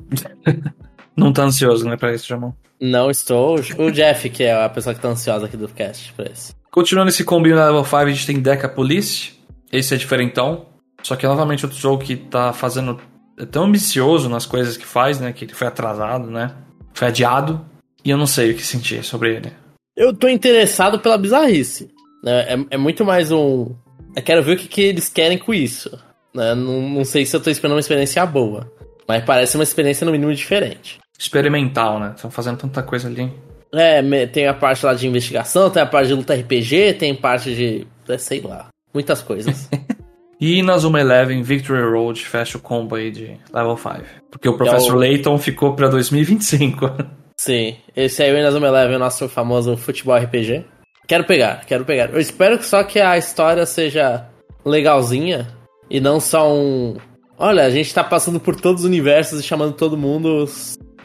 não 1.16 1.32
tá 1.32 1.42
ansioso, 1.42 1.88
né, 1.88 1.96
pra 1.96 2.14
isso, 2.14 2.28
Jamon? 2.28 2.52
Não 2.80 3.10
estou. 3.10 3.56
O 3.78 3.90
Jeff, 3.90 4.28
que 4.30 4.44
é 4.44 4.64
a 4.64 4.68
pessoa 4.68 4.94
que 4.94 5.00
tá 5.00 5.08
ansiosa 5.08 5.46
aqui 5.46 5.56
do 5.56 5.68
cast 5.68 6.12
pra 6.12 6.26
esse. 6.30 6.54
Continuando 6.70 7.08
esse 7.08 7.24
combinho 7.24 7.56
na 7.56 7.66
Level 7.66 7.84
5, 7.84 7.96
a 7.96 8.10
gente 8.10 8.26
tem 8.26 8.40
Deca 8.40 8.68
Police. 8.68 9.32
Esse 9.72 9.94
é 9.94 9.96
diferentão. 9.96 10.66
Só 11.02 11.16
que 11.16 11.24
é 11.24 11.28
novamente 11.28 11.64
outro 11.64 11.78
jogo 11.78 12.02
que 12.02 12.16
tá 12.16 12.52
fazendo. 12.52 13.00
É 13.38 13.46
tão 13.46 13.64
ambicioso 13.64 14.28
nas 14.28 14.46
coisas 14.46 14.76
que 14.76 14.86
faz, 14.86 15.20
né? 15.20 15.32
Que 15.32 15.44
ele 15.44 15.54
foi 15.54 15.66
atrasado, 15.66 16.30
né? 16.30 16.54
Foi 16.92 17.08
adiado. 17.08 17.64
E 18.04 18.10
eu 18.10 18.18
não 18.18 18.26
sei 18.26 18.52
o 18.52 18.54
que 18.54 18.62
sentir 18.62 19.02
sobre 19.04 19.36
ele. 19.36 19.52
Eu 19.96 20.14
tô 20.14 20.28
interessado 20.28 20.98
pela 20.98 21.18
bizarrice. 21.18 21.90
Né? 22.22 22.54
É, 22.54 22.74
é 22.74 22.76
muito 22.76 23.04
mais 23.04 23.32
um. 23.32 23.74
Eu 24.14 24.22
quero 24.22 24.42
ver 24.42 24.52
o 24.52 24.56
que, 24.58 24.68
que 24.68 24.82
eles 24.82 25.08
querem 25.08 25.38
com 25.38 25.52
isso. 25.52 25.98
Né? 26.34 26.54
Não, 26.54 26.82
não 26.82 27.04
sei 27.04 27.24
se 27.24 27.34
eu 27.34 27.40
tô 27.40 27.50
esperando 27.50 27.74
uma 27.74 27.80
experiência 27.80 28.24
boa. 28.26 28.70
Mas 29.08 29.24
parece 29.24 29.56
uma 29.56 29.64
experiência 29.64 30.04
no 30.04 30.12
mínimo 30.12 30.34
diferente 30.34 30.98
experimental, 31.18 31.98
né? 31.98 32.12
Estão 32.14 32.30
fazendo 32.30 32.58
tanta 32.58 32.82
coisa 32.82 33.08
ali. 33.08 33.32
É, 33.72 34.26
tem 34.26 34.46
a 34.46 34.54
parte 34.54 34.86
lá 34.86 34.94
de 34.94 35.06
investigação, 35.06 35.70
tem 35.70 35.82
a 35.82 35.86
parte 35.86 36.08
de 36.08 36.14
luta 36.14 36.34
RPG, 36.34 36.94
tem 36.94 37.14
parte 37.14 37.54
de. 37.54 37.86
É, 38.08 38.18
sei 38.18 38.40
lá, 38.40 38.68
muitas 38.94 39.22
coisas. 39.22 39.68
e 40.40 40.62
na 40.62 40.78
Zuma 40.78 41.00
Eleven, 41.00 41.42
Victory 41.42 41.82
Road 41.82 42.24
fecha 42.24 42.58
o 42.58 42.60
combo 42.60 42.94
aí 42.94 43.10
de 43.10 43.36
level 43.52 43.76
5. 43.76 44.04
Porque 44.30 44.48
o 44.48 44.56
Professor 44.56 44.92
é 44.92 44.94
o... 44.94 44.98
Layton 44.98 45.38
ficou 45.38 45.74
pra 45.74 45.88
2025. 45.88 46.90
Sim, 47.36 47.76
esse 47.94 48.22
aí 48.22 48.32
o 48.32 48.50
Zuma 48.50 48.68
Eleven, 48.68 48.98
nosso 48.98 49.28
famoso 49.28 49.76
futebol 49.76 50.16
RPG. 50.16 50.64
Quero 51.06 51.24
pegar, 51.24 51.64
quero 51.66 51.84
pegar. 51.84 52.10
Eu 52.12 52.20
espero 52.20 52.62
só 52.62 52.82
que 52.82 52.98
a 52.98 53.16
história 53.18 53.64
seja 53.66 54.26
legalzinha 54.64 55.46
e 55.90 56.00
não 56.00 56.18
só 56.18 56.52
um. 56.52 56.96
Olha, 57.38 57.64
a 57.64 57.70
gente 57.70 57.92
tá 57.92 58.02
passando 58.02 58.40
por 58.40 58.56
todos 58.56 58.82
os 58.82 58.86
universos 58.86 59.40
e 59.40 59.42
chamando 59.42 59.74
todo 59.74 59.96
mundo 59.96 60.48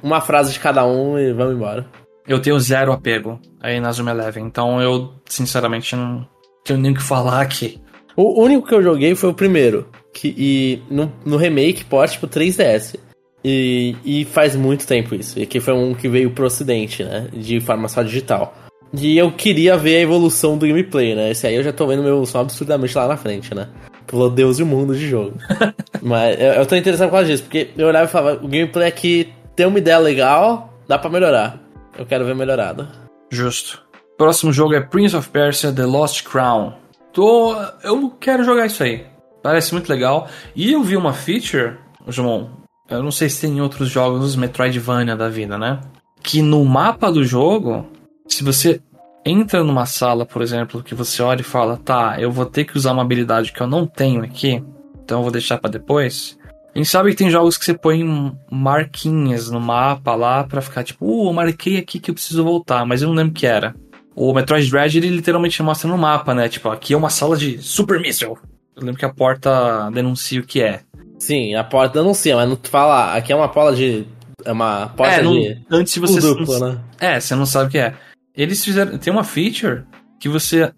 uma 0.02 0.22
frase 0.22 0.54
de 0.54 0.60
cada 0.60 0.86
um 0.86 1.18
e 1.18 1.34
vamos 1.34 1.56
embora. 1.56 1.86
Eu 2.28 2.42
tenho 2.42 2.60
zero 2.60 2.92
apego 2.92 3.40
aí 3.60 3.80
na 3.80 3.92
Zoom 3.92 4.10
Eleven, 4.10 4.46
então 4.46 4.82
eu, 4.82 5.14
sinceramente, 5.26 5.96
não 5.96 6.28
tenho 6.64 6.80
nem 6.80 6.92
o 6.92 6.96
que 6.96 7.02
falar 7.02 7.42
aqui. 7.42 7.82
O 8.16 8.42
único 8.44 8.68
que 8.68 8.74
eu 8.74 8.84
joguei 8.84 9.16
foi 9.16 9.30
o 9.30 9.34
primeiro, 9.34 9.88
que, 10.14 10.34
e 10.38 10.84
no, 10.90 11.12
no 11.26 11.38
remake 11.38 11.86
pode 11.86 12.14
tipo 12.14 12.28
3DS. 12.28 12.98
E, 13.44 13.96
e 14.06 14.26
faz 14.26 14.56
muito 14.56 14.86
tempo 14.86 15.16
isso. 15.16 15.40
E 15.40 15.48
que 15.48 15.60
foi 15.60 15.74
um 15.74 15.96
que 15.96 16.08
veio 16.08 16.30
pro 16.30 16.46
ocidente, 16.46 17.04
né? 17.04 17.28
De 17.34 17.60
forma 17.60 17.88
só 17.88 18.04
digital. 18.04 18.54
E 18.94 19.18
eu 19.18 19.32
queria 19.32 19.78
ver 19.78 19.98
a 19.98 20.02
evolução 20.02 20.58
do 20.58 20.68
gameplay, 20.68 21.16
né? 21.16 21.32
Esse 21.32 21.48
aí 21.48 21.56
eu 21.56 21.64
já 21.64 21.72
tô 21.72 21.88
vendo 21.88 22.02
uma 22.02 22.10
evolução 22.10 22.42
absurdamente 22.42 22.96
lá 22.96 23.08
na 23.08 23.18
frente, 23.18 23.56
né? 23.56 23.70
Pelo 24.06 24.30
Deus 24.30 24.60
e 24.60 24.64
o 24.64 24.66
mundo 24.66 24.94
de 24.94 25.08
jogo. 25.08 25.34
Mas 26.02 26.40
eu, 26.40 26.48
eu 26.54 26.66
tô 26.66 26.76
interessado 26.76 27.08
por 27.08 27.16
causa 27.16 27.28
disso, 27.30 27.44
porque 27.44 27.70
eu 27.78 27.88
olhava 27.88 28.06
e 28.06 28.12
falava, 28.12 28.46
o 28.46 28.48
gameplay 28.48 28.88
aqui 28.88 29.34
tem 29.56 29.66
uma 29.66 29.80
ideia 29.80 29.98
legal, 29.98 30.74
dá 30.88 30.98
para 30.98 31.10
melhorar. 31.10 31.60
Eu 31.98 32.06
quero 32.06 32.26
ver 32.26 32.36
melhorado. 32.36 32.88
Justo. 33.30 33.82
Próximo 34.18 34.54
jogo 34.54 34.74
é 34.74 34.82
Prince 34.82 35.16
of 35.16 35.30
Persia 35.30 35.72
The 35.72 35.86
Lost 35.86 36.24
Crown. 36.24 36.74
Tô. 37.12 37.56
Eu 37.84 38.10
quero 38.20 38.44
jogar 38.44 38.66
isso 38.66 38.84
aí. 38.84 39.06
Parece 39.42 39.74
muito 39.74 39.90
legal. 39.90 40.28
E 40.56 40.72
eu 40.72 40.84
vi 40.84 40.96
uma 40.96 41.14
feature, 41.14 41.78
João. 42.08 42.62
Eu 42.90 43.02
não 43.02 43.12
sei 43.12 43.30
se 43.30 43.42
tem 43.42 43.58
em 43.58 43.62
outros 43.62 43.90
jogos, 43.90 44.24
os 44.24 44.36
Metroidvania 44.36 45.16
da 45.16 45.30
vida, 45.30 45.58
né? 45.58 45.80
Que 46.22 46.42
no 46.42 46.64
mapa 46.66 47.12
do 47.12 47.24
jogo, 47.24 47.88
se 48.28 48.44
você 48.44 48.82
entra 49.26 49.64
numa 49.64 49.86
sala, 49.86 50.26
por 50.26 50.42
exemplo, 50.42 50.84
que 50.84 50.94
você 50.94 51.22
olha 51.22 51.42
e 51.42 51.44
fala, 51.44 51.78
tá, 51.78 52.18
eu 52.20 52.32
vou 52.32 52.46
ter 52.46 52.66
que 52.66 52.78
usar 52.78 52.92
uma 52.92 53.02
habilidade 53.02 53.52
que 53.52 53.62
eu 53.62 53.68
não 53.68 53.86
tenho 53.86 54.24
aqui, 54.24 54.64
então 55.04 55.20
eu 55.20 55.24
vou 55.24 55.32
deixar 55.32 55.58
para 55.58 55.72
depois. 55.72 56.38
A 56.74 56.78
gente 56.78 56.90
sabe 56.90 57.10
que 57.12 57.18
tem 57.18 57.30
jogos 57.30 57.58
que 57.58 57.66
você 57.66 57.74
põe 57.74 58.02
marquinhas 58.50 59.50
no 59.50 59.60
mapa 59.60 60.16
lá 60.16 60.44
pra 60.44 60.62
ficar 60.62 60.84
tipo, 60.84 61.06
uh, 61.06 61.30
eu 61.30 61.34
marquei 61.34 61.78
aqui 61.78 62.00
que 62.00 62.10
eu 62.10 62.16
preciso 62.16 62.44
voltar, 62.44 62.86
mas 62.86 63.02
eu 63.02 63.10
não 63.10 63.16
lembro 63.16 63.32
o 63.32 63.36
que 63.36 63.46
era. 63.46 63.76
O 64.16 64.34
Metroid 64.34 64.70
Dread, 64.70 64.98
ele 64.98 65.10
literalmente 65.10 65.62
mostra 65.62 65.90
no 65.90 65.98
mapa, 65.98 66.34
né? 66.34 66.48
Tipo, 66.48 66.70
aqui 66.70 66.94
é 66.94 66.98
uma 66.98 67.10
sala 67.10 67.36
de 67.36 67.58
Super 67.62 68.00
Missile. 68.00 68.36
Eu 68.76 68.84
lembro 68.84 68.98
que 68.98 69.06
a 69.06 69.14
porta 69.14 69.90
denuncia 69.92 70.40
o 70.40 70.44
que 70.44 70.62
é. 70.62 70.82
Sim, 71.20 71.56
a 71.56 71.64
porta 71.64 72.00
denuncia, 72.00 72.36
mas 72.36 72.50
não 72.50 72.58
fala, 72.64 73.16
aqui 73.16 73.32
é 73.32 73.36
uma 73.36 73.50
porta 73.50 73.76
de. 73.76 74.06
É 74.44 74.52
uma 74.52 74.88
porta 74.88 75.16
é, 75.16 75.22
não, 75.22 75.34
de. 75.34 75.62
Antes 75.70 75.98
você. 75.98 76.20
Duplo, 76.20 76.60
não, 76.60 76.74
né? 76.74 76.80
É, 77.00 77.20
você 77.20 77.36
não 77.36 77.46
sabe 77.46 77.68
o 77.68 77.72
que 77.72 77.78
é. 77.78 77.94
Eles 78.36 78.64
fizeram. 78.64 78.98
Tem 78.98 79.12
uma 79.12 79.24
feature 79.24 79.84
que 80.20 80.30
você 80.30 80.72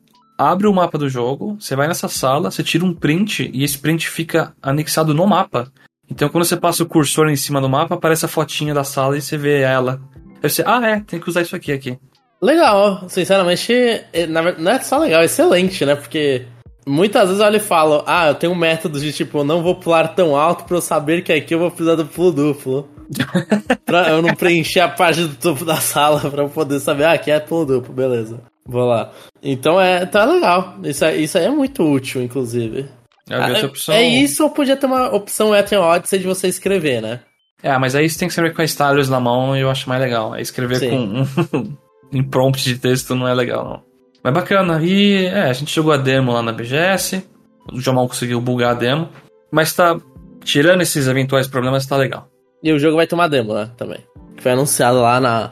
abre 0.44 0.68
o 0.68 0.74
mapa 0.74 0.98
do 0.98 1.10
jogo, 1.10 1.58
você 1.60 1.76
vai 1.76 1.88
nessa 1.88 2.08
sala, 2.08 2.52
você 2.52 2.64
tira 2.64 2.86
um 2.86 2.94
print 2.94 3.50
e 3.54 3.64
esse 3.64 3.78
print 3.78 4.10
fica 4.10 4.54
anexado 4.62 5.14
no 5.14 5.26
mapa. 5.26 5.72
Então 6.10 6.30
quando 6.30 6.46
você 6.46 6.58
passa 6.58 6.84
o 6.84 6.86
cursor 6.86 7.30
em 7.30 7.36
cima 7.36 7.62
do 7.62 7.70
mapa, 7.70 7.96
aparece 7.96 8.26
a 8.26 8.30
fotinha 8.30 8.74
da 8.74 8.84
sala 8.84 9.18
e 9.18 9.22
você 9.22 9.38
vê 9.38 9.62
ela. 9.62 10.02
Aí 10.42 10.50
você, 10.50 10.64
ah 10.66 10.86
é, 10.86 11.00
tem 11.00 11.20
que 11.20 11.30
usar 11.30 11.42
isso 11.42 11.56
aqui 11.56 11.72
aqui. 11.72 11.98
Legal, 12.42 13.08
sinceramente, 13.08 13.72
é, 13.72 14.28
não 14.28 14.72
é 14.72 14.80
só 14.82 14.98
legal, 14.98 15.22
é 15.22 15.26
excelente, 15.26 15.86
né? 15.86 15.96
Porque 15.96 16.46
muitas 16.86 17.24
vezes 17.28 17.40
eu 17.40 17.48
olho 17.48 17.56
e 17.56 17.62
falo, 17.62 18.04
ah, 18.06 18.28
eu 18.28 18.36
tenho 18.36 18.52
um 18.52 18.56
método 18.56 19.00
de 19.00 19.14
tipo, 19.14 19.46
não 19.46 19.64
vou 19.64 19.76
pular 19.76 20.10
tão 20.10 20.36
alto 20.36 20.66
pra 20.66 20.76
eu 20.76 20.82
saber 20.82 21.24
que 21.24 21.32
aqui 21.32 21.56
eu 21.56 21.60
vou 21.60 21.72
precisar 21.72 21.96
do 21.96 22.06
pulo 22.06 22.34
duplo. 22.34 22.90
pra 23.86 24.10
eu 24.10 24.22
não 24.22 24.36
preencher 24.36 24.82
a 24.82 24.90
parte 24.90 25.22
do 25.22 25.36
topo 25.36 25.64
da 25.64 25.78
sala 25.78 26.20
pra 26.30 26.44
eu 26.44 26.50
poder 26.50 26.82
saber, 26.82 27.06
ah, 27.06 27.14
aqui 27.14 27.32
é 27.32 27.40
pulo 27.40 27.66
duplo, 27.66 27.94
beleza. 27.94 28.42
Vou 28.66 28.86
lá. 28.86 29.12
Então 29.42 29.80
é, 29.80 30.06
tá 30.06 30.26
legal. 30.26 30.76
Isso, 30.84 31.06
isso 31.06 31.38
aí 31.38 31.46
é 31.46 31.50
muito 31.50 31.84
útil, 31.84 32.22
inclusive. 32.22 32.86
É, 33.30 33.36
Ah, 33.36 33.50
é- 33.50 33.66
opção... 33.66 33.96
é 33.96 34.04
isso 34.04 34.44
ou 34.44 34.50
podia 34.50 34.76
ter 34.78 34.86
uma 34.86 35.14
opção 35.14 35.56
Ethan 35.56 35.80
Odyssey 35.82 36.20
de 36.20 36.26
você 36.26 36.48
escrever, 36.48 37.02
né? 37.02 37.20
É, 37.62 37.78
mas 37.78 37.96
aí 37.96 38.10
você 38.10 38.20
tem 38.20 38.28
que 38.28 38.32
escrever 38.34 38.54
com 38.54 38.62
a 38.62 38.66
stylus 38.66 39.08
na 39.10 39.20
mão 39.20 39.56
e 39.56 39.62
eu 39.62 39.70
acho 39.70 39.88
mais 39.88 40.02
legal. 40.02 40.34
Aí 40.34 40.42
escrever 40.42 40.76
Sim. 40.80 41.26
com 41.52 41.78
um 42.18 42.24
prompt 42.24 42.64
de 42.64 42.78
texto 42.78 43.16
não 43.16 43.28
é 43.28 43.34
legal, 43.34 43.64
não. 43.64 43.82
Mas 44.24 44.34
bacana. 44.34 44.82
E 44.84 45.26
é, 45.26 45.44
a 45.44 45.54
gente 45.54 45.74
jogou 45.74 45.94
a 45.94 45.98
demo 45.98 46.32
lá 46.32 46.42
na 46.42 46.52
BGS. 46.52 47.24
O 47.72 47.80
Jamal 47.80 48.08
conseguiu 48.08 48.42
bugar 48.42 48.72
a 48.72 48.74
demo. 48.74 49.10
Mas 49.52 49.74
tá. 49.74 49.98
Tirando 50.44 50.82
esses 50.82 51.08
eventuais 51.08 51.48
problemas, 51.48 51.86
tá 51.86 51.96
legal. 51.96 52.28
E 52.62 52.72
o 52.74 52.80
jogo 52.80 52.98
vai 52.98 53.08
uma 53.14 53.30
demo, 53.30 53.54
né? 53.54 53.72
Também. 53.78 54.00
Que 54.36 54.44
foi 54.44 54.52
anunciado 54.52 55.00
lá 55.02 55.20
na, 55.22 55.52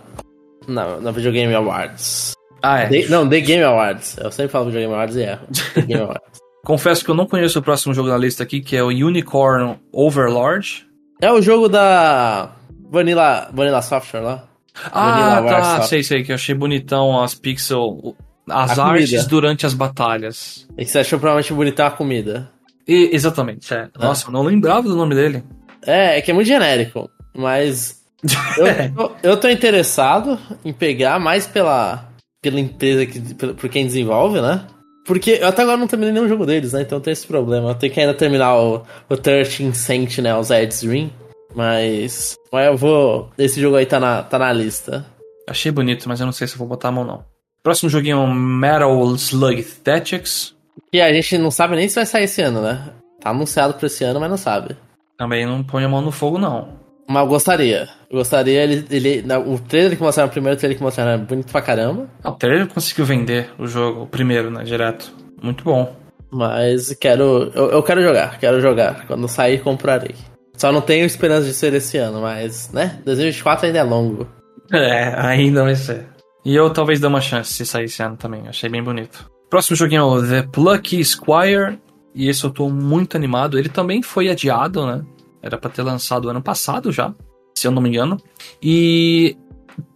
na, 0.68 0.99
na 0.99 1.12
Video 1.12 1.32
Game 1.32 1.53
Awards. 1.53 2.34
Ah, 2.62 2.80
é. 2.82 2.88
The- 2.88 3.07
não, 3.09 3.28
The 3.28 3.39
Game 3.41 3.64
Awards. 3.64 4.18
Eu 4.18 4.32
sempre 4.32 4.51
falo 4.51 4.66
Video 4.66 4.82
Game 4.82 4.93
Awards 4.93 5.16
e 5.16 5.22
erro. 5.22 5.47
The 5.74 5.82
Game 5.82 6.01
Awards. 6.03 6.41
Confesso 6.64 7.03
que 7.03 7.09
eu 7.09 7.16
não 7.16 7.26
conheço 7.26 7.57
o 7.59 7.62
próximo 7.62 7.93
jogo 7.93 8.09
na 8.09 8.18
lista 8.18 8.43
aqui, 8.43 8.62
que 8.62 8.76
é 8.78 8.84
o 8.84 8.88
Unicorn 8.89 9.80
Overlord. 9.91 10.86
É 11.22 11.32
o 11.32 11.41
jogo 11.41 11.68
da 11.68 12.51
Vanilla, 12.89 13.49
Vanilla 13.53 13.82
Software 13.82 14.22
lá. 14.22 14.43
Ah, 14.91 15.12
Vanilla 15.12 15.36
tá. 15.49 15.57
Warsoft. 15.57 15.89
Sei, 15.89 16.03
sei, 16.03 16.24
que 16.24 16.32
eu 16.32 16.36
achei 16.36 16.53
bonitão 16.55 17.22
as 17.22 17.34
pixel. 17.34 18.16
As 18.49 18.78
A 18.78 18.86
artes 18.86 19.09
comida. 19.12 19.28
durante 19.30 19.66
as 19.66 19.74
batalhas. 19.74 20.68
E 20.78 20.86
você 20.86 20.99
achou 20.99 21.20
provavelmente 21.20 21.53
bonitão 21.53 21.86
a 21.86 21.91
comida. 21.91 22.49
E- 22.88 23.09
exatamente, 23.14 23.72
é. 23.74 23.88
Nossa, 23.97 24.28
eu 24.28 24.32
não 24.32 24.43
lembrava 24.43 24.84
do 24.84 24.95
nome 24.95 25.16
dele. 25.16 25.43
É, 25.86 26.18
é 26.18 26.22
que 26.22 26.32
é 26.32 26.34
muito 26.34 26.47
genérico. 26.47 27.09
Mas 27.36 28.01
eu, 28.57 28.68
eu, 28.68 29.16
eu 29.24 29.38
tô 29.38 29.47
interessado 29.49 30.38
em 30.66 30.74
pegar 30.74 31.20
mais 31.20 31.45
pela, 31.47 32.09
pela 32.42 32.60
empresa, 32.60 33.06
que, 33.06 33.20
por 33.54 33.70
quem 33.70 33.86
desenvolve, 33.86 34.42
né? 34.42 34.66
Porque 35.06 35.39
eu 35.42 35.48
até 35.48 35.62
agora 35.62 35.78
não 35.78 35.88
terminei 35.88 36.14
nenhum 36.14 36.28
jogo 36.28 36.46
deles, 36.46 36.74
né? 36.74 36.82
Então 36.82 37.00
tem 37.00 37.14
esse 37.14 37.26
problema. 37.26 37.70
Eu 37.70 37.76
tenho 37.76 37.94
que 37.94 38.00
ainda 38.00 38.14
terminar 38.14 38.56
o, 38.56 38.84
o 39.10 39.18
13 39.18 39.74
Sentinels 39.74 40.52
Edge 40.52 40.86
Dream. 40.86 41.10
Mas, 41.56 42.38
mas 42.52 42.68
eu 42.68 42.78
vou. 42.78 43.30
Esse 43.38 43.60
jogo 43.60 43.76
aí 43.76 43.86
tá 43.86 44.00
na, 44.00 44.24
tá 44.24 44.39
na 44.39 44.54
lista. 44.54 45.06
Achei 45.50 45.72
bonito, 45.72 46.08
mas 46.08 46.20
eu 46.20 46.26
não 46.26 46.34
sei 46.34 46.48
se 46.48 46.54
eu 46.54 46.60
vou 46.60 46.68
botar 46.68 46.89
a 46.89 46.92
mão, 46.92 47.04
não. 47.04 47.26
Próximo 47.64 47.89
joguinho 47.89 48.18
é 48.18 48.20
o 48.20 48.34
Metal 48.34 49.16
Slug 49.16 49.64
Tactics. 49.84 50.56
E 50.94 51.02
a 51.02 51.12
gente 51.12 51.38
não 51.38 51.52
sabe 51.52 51.76
nem 51.76 51.89
se 51.89 51.96
vai 51.96 52.06
sair 52.06 52.24
esse 52.24 52.42
ano, 52.42 52.62
né? 52.62 52.94
Tá 53.20 53.32
anunciado 53.32 53.74
pra 53.74 53.88
esse 53.88 54.04
ano, 54.04 54.20
mas 54.20 54.30
não 54.30 54.38
sabe. 54.38 54.76
Também 55.18 55.46
não 55.46 55.64
põe 55.64 55.84
a 55.84 55.89
mão 55.89 56.02
no 56.02 56.12
fogo, 56.12 56.38
não. 56.39 56.81
Mas 57.12 57.24
eu 57.24 57.28
gostaria. 57.28 57.89
Eu 58.09 58.18
gostaria, 58.18 58.64
ele. 58.64 58.86
ele 58.89 59.24
o 59.45 59.59
trailer 59.59 59.97
que 59.97 60.03
mostraram, 60.03 60.30
o 60.30 60.32
primeiro 60.32 60.57
trailer 60.57 60.78
que 60.78 60.84
mostraram 60.84 61.12
é 61.12 61.18
bonito 61.18 61.51
pra 61.51 61.62
caramba. 61.62 62.09
Ah, 62.24 62.30
o 62.30 62.36
trailer 62.36 62.68
conseguiu 62.68 63.05
vender 63.05 63.49
o 63.59 63.68
jogo, 63.68 64.03
o 64.03 64.07
primeiro, 64.07 64.49
né, 64.49 64.64
direto. 64.64 65.14
Muito 65.41 65.64
bom. 65.64 65.95
Mas 66.32 66.95
quero. 66.99 67.51
Eu, 67.53 67.72
eu 67.72 67.84
quero 67.84 68.01
jogar, 68.01 68.39
quero 68.39 68.62
jogar. 68.62 69.05
Quando 69.05 69.28
sair, 69.28 69.62
comprarei. 69.62 70.16
Só 70.55 70.72
não 70.72 70.82
tenho 70.82 71.05
esperança 71.05 71.47
de 71.47 71.53
ser 71.53 71.74
esse 71.74 71.97
ano, 71.97 72.22
mas, 72.22 72.72
né? 72.72 72.99
2024 73.05 73.66
ainda 73.66 73.80
é 73.80 73.84
longo. 73.84 74.28
É, 74.72 75.14
ainda 75.20 75.64
vai 75.64 75.76
ser. 75.76 76.07
E 76.45 76.55
eu 76.55 76.70
talvez 76.70 76.99
dê 76.99 77.07
uma 77.07 77.20
chance 77.20 77.53
se 77.53 77.66
sair 77.66 77.86
esse 77.86 78.01
ano 78.01 78.16
também, 78.16 78.47
achei 78.47 78.70
bem 78.70 78.82
bonito. 78.82 79.30
Próximo 79.49 79.76
joguinho 79.76 79.99
é 79.99 80.03
o 80.03 80.22
The 80.26 80.43
Plucky 80.43 81.03
Squire. 81.03 81.78
E 82.16 82.30
esse 82.30 82.43
eu 82.43 82.49
tô 82.49 82.70
muito 82.70 83.18
animado. 83.18 83.57
Ele 83.57 83.70
também 83.70 84.01
foi 84.01 84.30
adiado, 84.30 84.86
né? 84.86 85.01
Era 85.42 85.58
pra 85.58 85.70
ter 85.70 85.82
lançado 85.82 86.30
ano 86.30 86.42
passado 86.42 86.92
já, 86.92 87.14
se 87.56 87.68
eu 87.68 87.72
não 87.72 87.82
me 87.82 87.89
engano. 87.89 88.18
E 88.62 89.38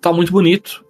tá 0.01 0.11
muito 0.11 0.31
bonito. 0.31 0.83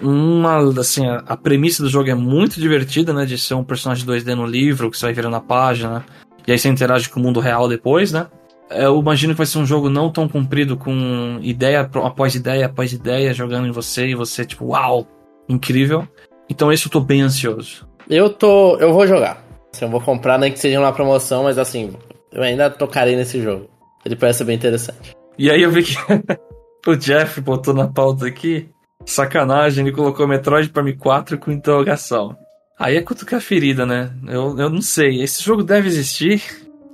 Uma, 0.00 0.58
assim, 0.80 1.06
a, 1.06 1.18
a 1.18 1.36
premissa 1.36 1.82
do 1.82 1.88
jogo 1.88 2.10
é 2.10 2.14
muito 2.14 2.60
divertida, 2.60 3.12
né? 3.12 3.24
De 3.24 3.38
ser 3.38 3.54
um 3.54 3.62
personagem 3.62 4.04
2D 4.04 4.34
no 4.34 4.44
livro, 4.44 4.90
que 4.90 4.98
você 4.98 5.06
vai 5.06 5.14
virando 5.14 5.36
a 5.36 5.40
página. 5.40 6.04
E 6.46 6.50
aí 6.50 6.58
você 6.58 6.68
interage 6.68 7.08
com 7.08 7.20
o 7.20 7.22
mundo 7.22 7.38
real 7.38 7.68
depois, 7.68 8.10
né? 8.10 8.26
Eu 8.70 8.98
imagino 8.98 9.32
que 9.34 9.38
vai 9.38 9.46
ser 9.46 9.58
um 9.58 9.66
jogo 9.66 9.88
não 9.88 10.10
tão 10.10 10.28
comprido, 10.28 10.76
com 10.76 11.38
ideia 11.42 11.82
após 11.82 12.34
ideia 12.34 12.66
após 12.66 12.92
ideia 12.92 13.34
jogando 13.34 13.66
em 13.66 13.70
você 13.70 14.08
e 14.08 14.14
você, 14.14 14.44
tipo, 14.44 14.66
uau, 14.66 15.06
incrível. 15.48 16.08
Então 16.48 16.72
esse 16.72 16.86
eu 16.86 16.90
tô 16.90 17.00
bem 17.00 17.22
ansioso. 17.22 17.86
Eu 18.08 18.30
tô. 18.30 18.76
Eu 18.78 18.92
vou 18.92 19.06
jogar. 19.06 19.44
Assim, 19.72 19.84
eu 19.84 19.90
vou 19.90 20.00
comprar, 20.00 20.38
nem 20.38 20.50
que 20.50 20.58
seja 20.58 20.80
uma 20.80 20.92
promoção, 20.92 21.44
mas 21.44 21.58
assim, 21.58 21.92
eu 22.32 22.42
ainda 22.42 22.70
tocarei 22.70 23.16
nesse 23.16 23.40
jogo. 23.40 23.68
Ele 24.04 24.16
parece 24.16 24.44
bem 24.44 24.56
interessante. 24.56 25.14
E 25.38 25.50
aí 25.50 25.62
eu 25.62 25.70
vi 25.70 25.82
que 25.82 25.94
o 26.86 26.96
Jeff 26.96 27.40
botou 27.40 27.72
na 27.72 27.86
pauta 27.86 28.26
aqui, 28.26 28.68
sacanagem, 29.06 29.86
ele 29.86 29.94
colocou 29.94 30.26
Metroid 30.26 30.68
Prime 30.70 30.94
4 30.94 31.38
com 31.38 31.52
interrogação. 31.52 32.36
Aí 32.78 32.96
é 32.96 33.02
cutucar 33.02 33.38
a 33.38 33.42
ferida, 33.42 33.86
né? 33.86 34.12
Eu, 34.26 34.58
eu 34.58 34.68
não 34.68 34.82
sei, 34.82 35.22
esse 35.22 35.42
jogo 35.42 35.62
deve 35.62 35.88
existir 35.88 36.42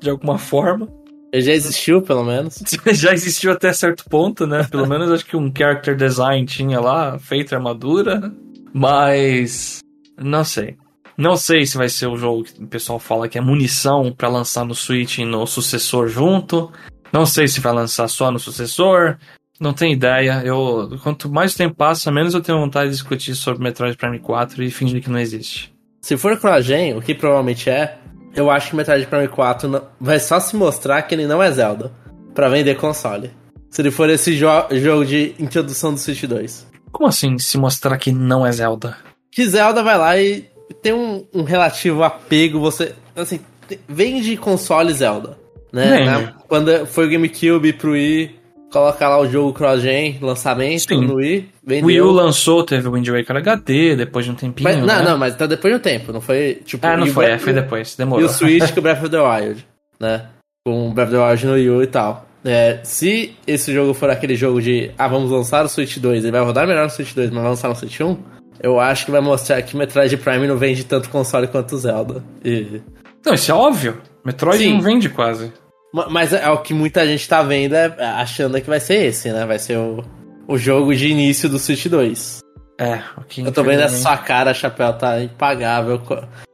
de 0.00 0.10
alguma 0.10 0.38
forma. 0.38 0.88
Ele 1.32 1.42
já 1.42 1.52
existiu, 1.52 2.02
pelo 2.02 2.24
menos. 2.24 2.62
Já 2.94 3.12
existiu 3.12 3.52
até 3.52 3.70
certo 3.70 4.04
ponto, 4.08 4.46
né? 4.46 4.66
Pelo 4.70 4.86
menos 4.86 5.10
acho 5.10 5.26
que 5.26 5.36
um 5.36 5.52
character 5.54 5.94
design 5.94 6.46
tinha 6.46 6.80
lá, 6.80 7.18
feito 7.18 7.54
armadura. 7.54 8.32
Mas. 8.72 9.80
Não 10.16 10.42
sei. 10.42 10.78
Não 11.18 11.36
sei 11.36 11.66
se 11.66 11.76
vai 11.76 11.88
ser 11.88 12.06
o 12.06 12.16
jogo 12.16 12.44
que 12.44 12.62
o 12.62 12.66
pessoal 12.68 12.98
fala 13.00 13.28
que 13.28 13.36
é 13.36 13.40
munição 13.40 14.12
pra 14.16 14.28
lançar 14.28 14.64
no 14.64 14.74
Switch 14.74 15.18
e 15.18 15.24
no 15.24 15.44
sucessor 15.46 16.06
junto. 16.08 16.70
Não 17.12 17.26
sei 17.26 17.48
se 17.48 17.60
vai 17.60 17.72
lançar 17.72 18.06
só 18.08 18.30
no 18.30 18.38
sucessor. 18.38 19.16
Não 19.58 19.72
tenho 19.72 19.92
ideia. 19.94 20.40
Eu, 20.44 20.96
quanto 21.02 21.28
mais 21.28 21.54
tempo 21.54 21.74
passa, 21.74 22.12
menos 22.12 22.34
eu 22.34 22.40
tenho 22.40 22.60
vontade 22.60 22.90
de 22.90 22.94
discutir 22.96 23.34
sobre 23.34 23.62
Metroid 23.64 23.96
Prime 23.96 24.20
4 24.20 24.62
e 24.62 24.70
fingir 24.70 25.02
que 25.02 25.10
não 25.10 25.18
existe. 25.18 25.74
Se 26.00 26.16
for 26.16 26.38
CrossGen, 26.38 26.96
o 26.96 27.02
que 27.02 27.12
provavelmente 27.14 27.68
é, 27.68 27.98
eu 28.36 28.48
acho 28.48 28.70
que 28.70 28.76
Metroid 28.76 29.04
Prime 29.08 29.26
4 29.26 29.68
não- 29.68 29.82
vai 30.00 30.20
só 30.20 30.38
se 30.38 30.54
mostrar 30.54 31.02
que 31.02 31.12
ele 31.16 31.26
não 31.26 31.42
é 31.42 31.50
Zelda. 31.50 31.92
Pra 32.32 32.48
vender 32.48 32.76
console. 32.76 33.32
Se 33.68 33.82
ele 33.82 33.90
for 33.90 34.08
esse 34.08 34.36
jo- 34.36 34.46
jogo 34.80 35.04
de 35.04 35.34
introdução 35.40 35.92
do 35.92 35.98
Switch 35.98 36.22
2. 36.22 36.68
Como 36.92 37.08
assim 37.08 37.36
se 37.38 37.58
mostrar 37.58 37.98
que 37.98 38.12
não 38.12 38.46
é 38.46 38.52
Zelda? 38.52 38.96
Que 39.32 39.44
Zelda 39.44 39.82
vai 39.82 39.98
lá 39.98 40.16
e 40.16 40.48
tem 40.82 40.92
um, 40.92 41.24
um 41.34 41.42
relativo 41.42 42.02
apego, 42.02 42.60
você. 42.60 42.94
Assim, 43.16 43.40
te- 43.68 43.80
vende 43.88 44.36
console 44.36 44.92
Zelda. 44.92 45.36
Né? 45.72 46.04
Na- 46.04 46.32
Quando 46.48 46.86
foi 46.86 47.06
o 47.06 47.10
GameCube 47.10 47.72
pro 47.74 47.92
Wii, 47.92 48.36
coloca 48.72 49.06
lá 49.08 49.18
o 49.20 49.28
jogo 49.28 49.52
CrossGen, 49.52 50.18
lançamento 50.22 50.88
Sim. 50.88 51.04
no 51.06 51.16
Wii, 51.16 51.48
vendeu. 51.64 51.84
O 51.84 51.86
Wii 51.88 52.00
U 52.00 52.10
lançou, 52.10 52.64
teve 52.64 52.88
o 52.88 52.92
Wind 52.92 53.06
Waker 53.08 53.36
HD, 53.36 53.96
depois 53.96 54.24
de 54.24 54.30
um 54.30 54.34
tempinho. 54.34 54.64
Mas- 54.68 54.78
não, 54.78 54.86
né? 54.86 55.02
não, 55.02 55.18
mas 55.18 55.36
tá 55.36 55.46
depois 55.46 55.74
de 55.74 55.78
um 55.78 55.82
tempo, 55.82 56.12
não 56.12 56.20
foi 56.20 56.62
tipo. 56.64 56.86
Ah, 56.86 56.96
não 56.96 57.06
e 57.06 57.10
foi, 57.10 57.26
Breath- 57.26 57.40
é, 57.40 57.44
foi 57.44 57.52
depois, 57.52 57.92
E 57.94 57.98
demorou. 57.98 58.24
o 58.26 58.28
Switch 58.28 58.72
com 58.72 58.80
o 58.80 58.82
Breath 58.82 59.00
of 59.02 59.10
the 59.10 59.20
Wild, 59.20 59.66
né? 60.00 60.26
Com 60.66 60.88
o 60.88 60.92
Breath 60.92 61.08
of 61.08 61.16
the 61.18 61.22
Wild 61.30 61.46
no 61.46 61.52
Wii 61.54 61.70
U 61.70 61.82
e 61.82 61.86
tal. 61.86 62.26
É, 62.44 62.78
se 62.84 63.34
esse 63.46 63.74
jogo 63.74 63.92
for 63.92 64.08
aquele 64.08 64.36
jogo 64.36 64.62
de, 64.62 64.90
ah, 64.96 65.08
vamos 65.08 65.30
lançar 65.30 65.64
o 65.64 65.68
Switch 65.68 65.98
2, 65.98 66.22
ele 66.22 66.30
vai 66.32 66.40
rodar 66.42 66.66
melhor 66.66 66.84
no 66.84 66.90
Switch 66.90 67.12
2, 67.12 67.30
mas 67.30 67.40
vai 67.42 67.50
lançar 67.50 67.68
no 67.68 67.74
Switch 67.74 68.00
1, 68.00 68.16
eu 68.62 68.78
acho 68.80 69.04
que 69.06 69.10
vai 69.10 69.20
mostrar 69.20 69.60
que 69.62 69.76
Metroid 69.76 70.16
Prime 70.16 70.46
não 70.46 70.56
vende 70.56 70.84
tanto 70.84 71.08
console 71.10 71.46
quanto 71.48 71.74
o 71.74 71.78
Zelda. 71.78 72.22
E- 72.44 72.80
Não, 73.24 73.34
isso 73.34 73.50
é 73.50 73.54
óbvio. 73.54 74.00
Metroid 74.24 74.58
Sim. 74.62 74.74
não 74.74 74.80
vende 74.82 75.08
quase. 75.08 75.52
Ma- 75.92 76.08
Mas 76.10 76.32
é 76.32 76.48
o 76.50 76.58
que 76.58 76.74
muita 76.74 77.06
gente 77.06 77.28
tá 77.28 77.42
vendo, 77.42 77.74
é, 77.74 77.86
achando 78.16 78.60
que 78.60 78.68
vai 78.68 78.80
ser 78.80 79.06
esse, 79.06 79.30
né? 79.32 79.44
Vai 79.46 79.58
ser 79.58 79.76
o, 79.78 80.04
o 80.46 80.58
jogo 80.58 80.94
de 80.94 81.08
início 81.08 81.48
do 81.48 81.58
Switch 81.58 81.86
2. 81.86 82.40
É, 82.80 83.00
o 83.16 83.22
que 83.22 83.40
Eu 83.40 83.50
tô 83.50 83.64
vendo 83.64 83.80
essa 83.80 83.96
sua 83.96 84.16
cara, 84.16 84.54
chapéu, 84.54 84.92
tá 84.92 85.20
impagável. 85.20 86.00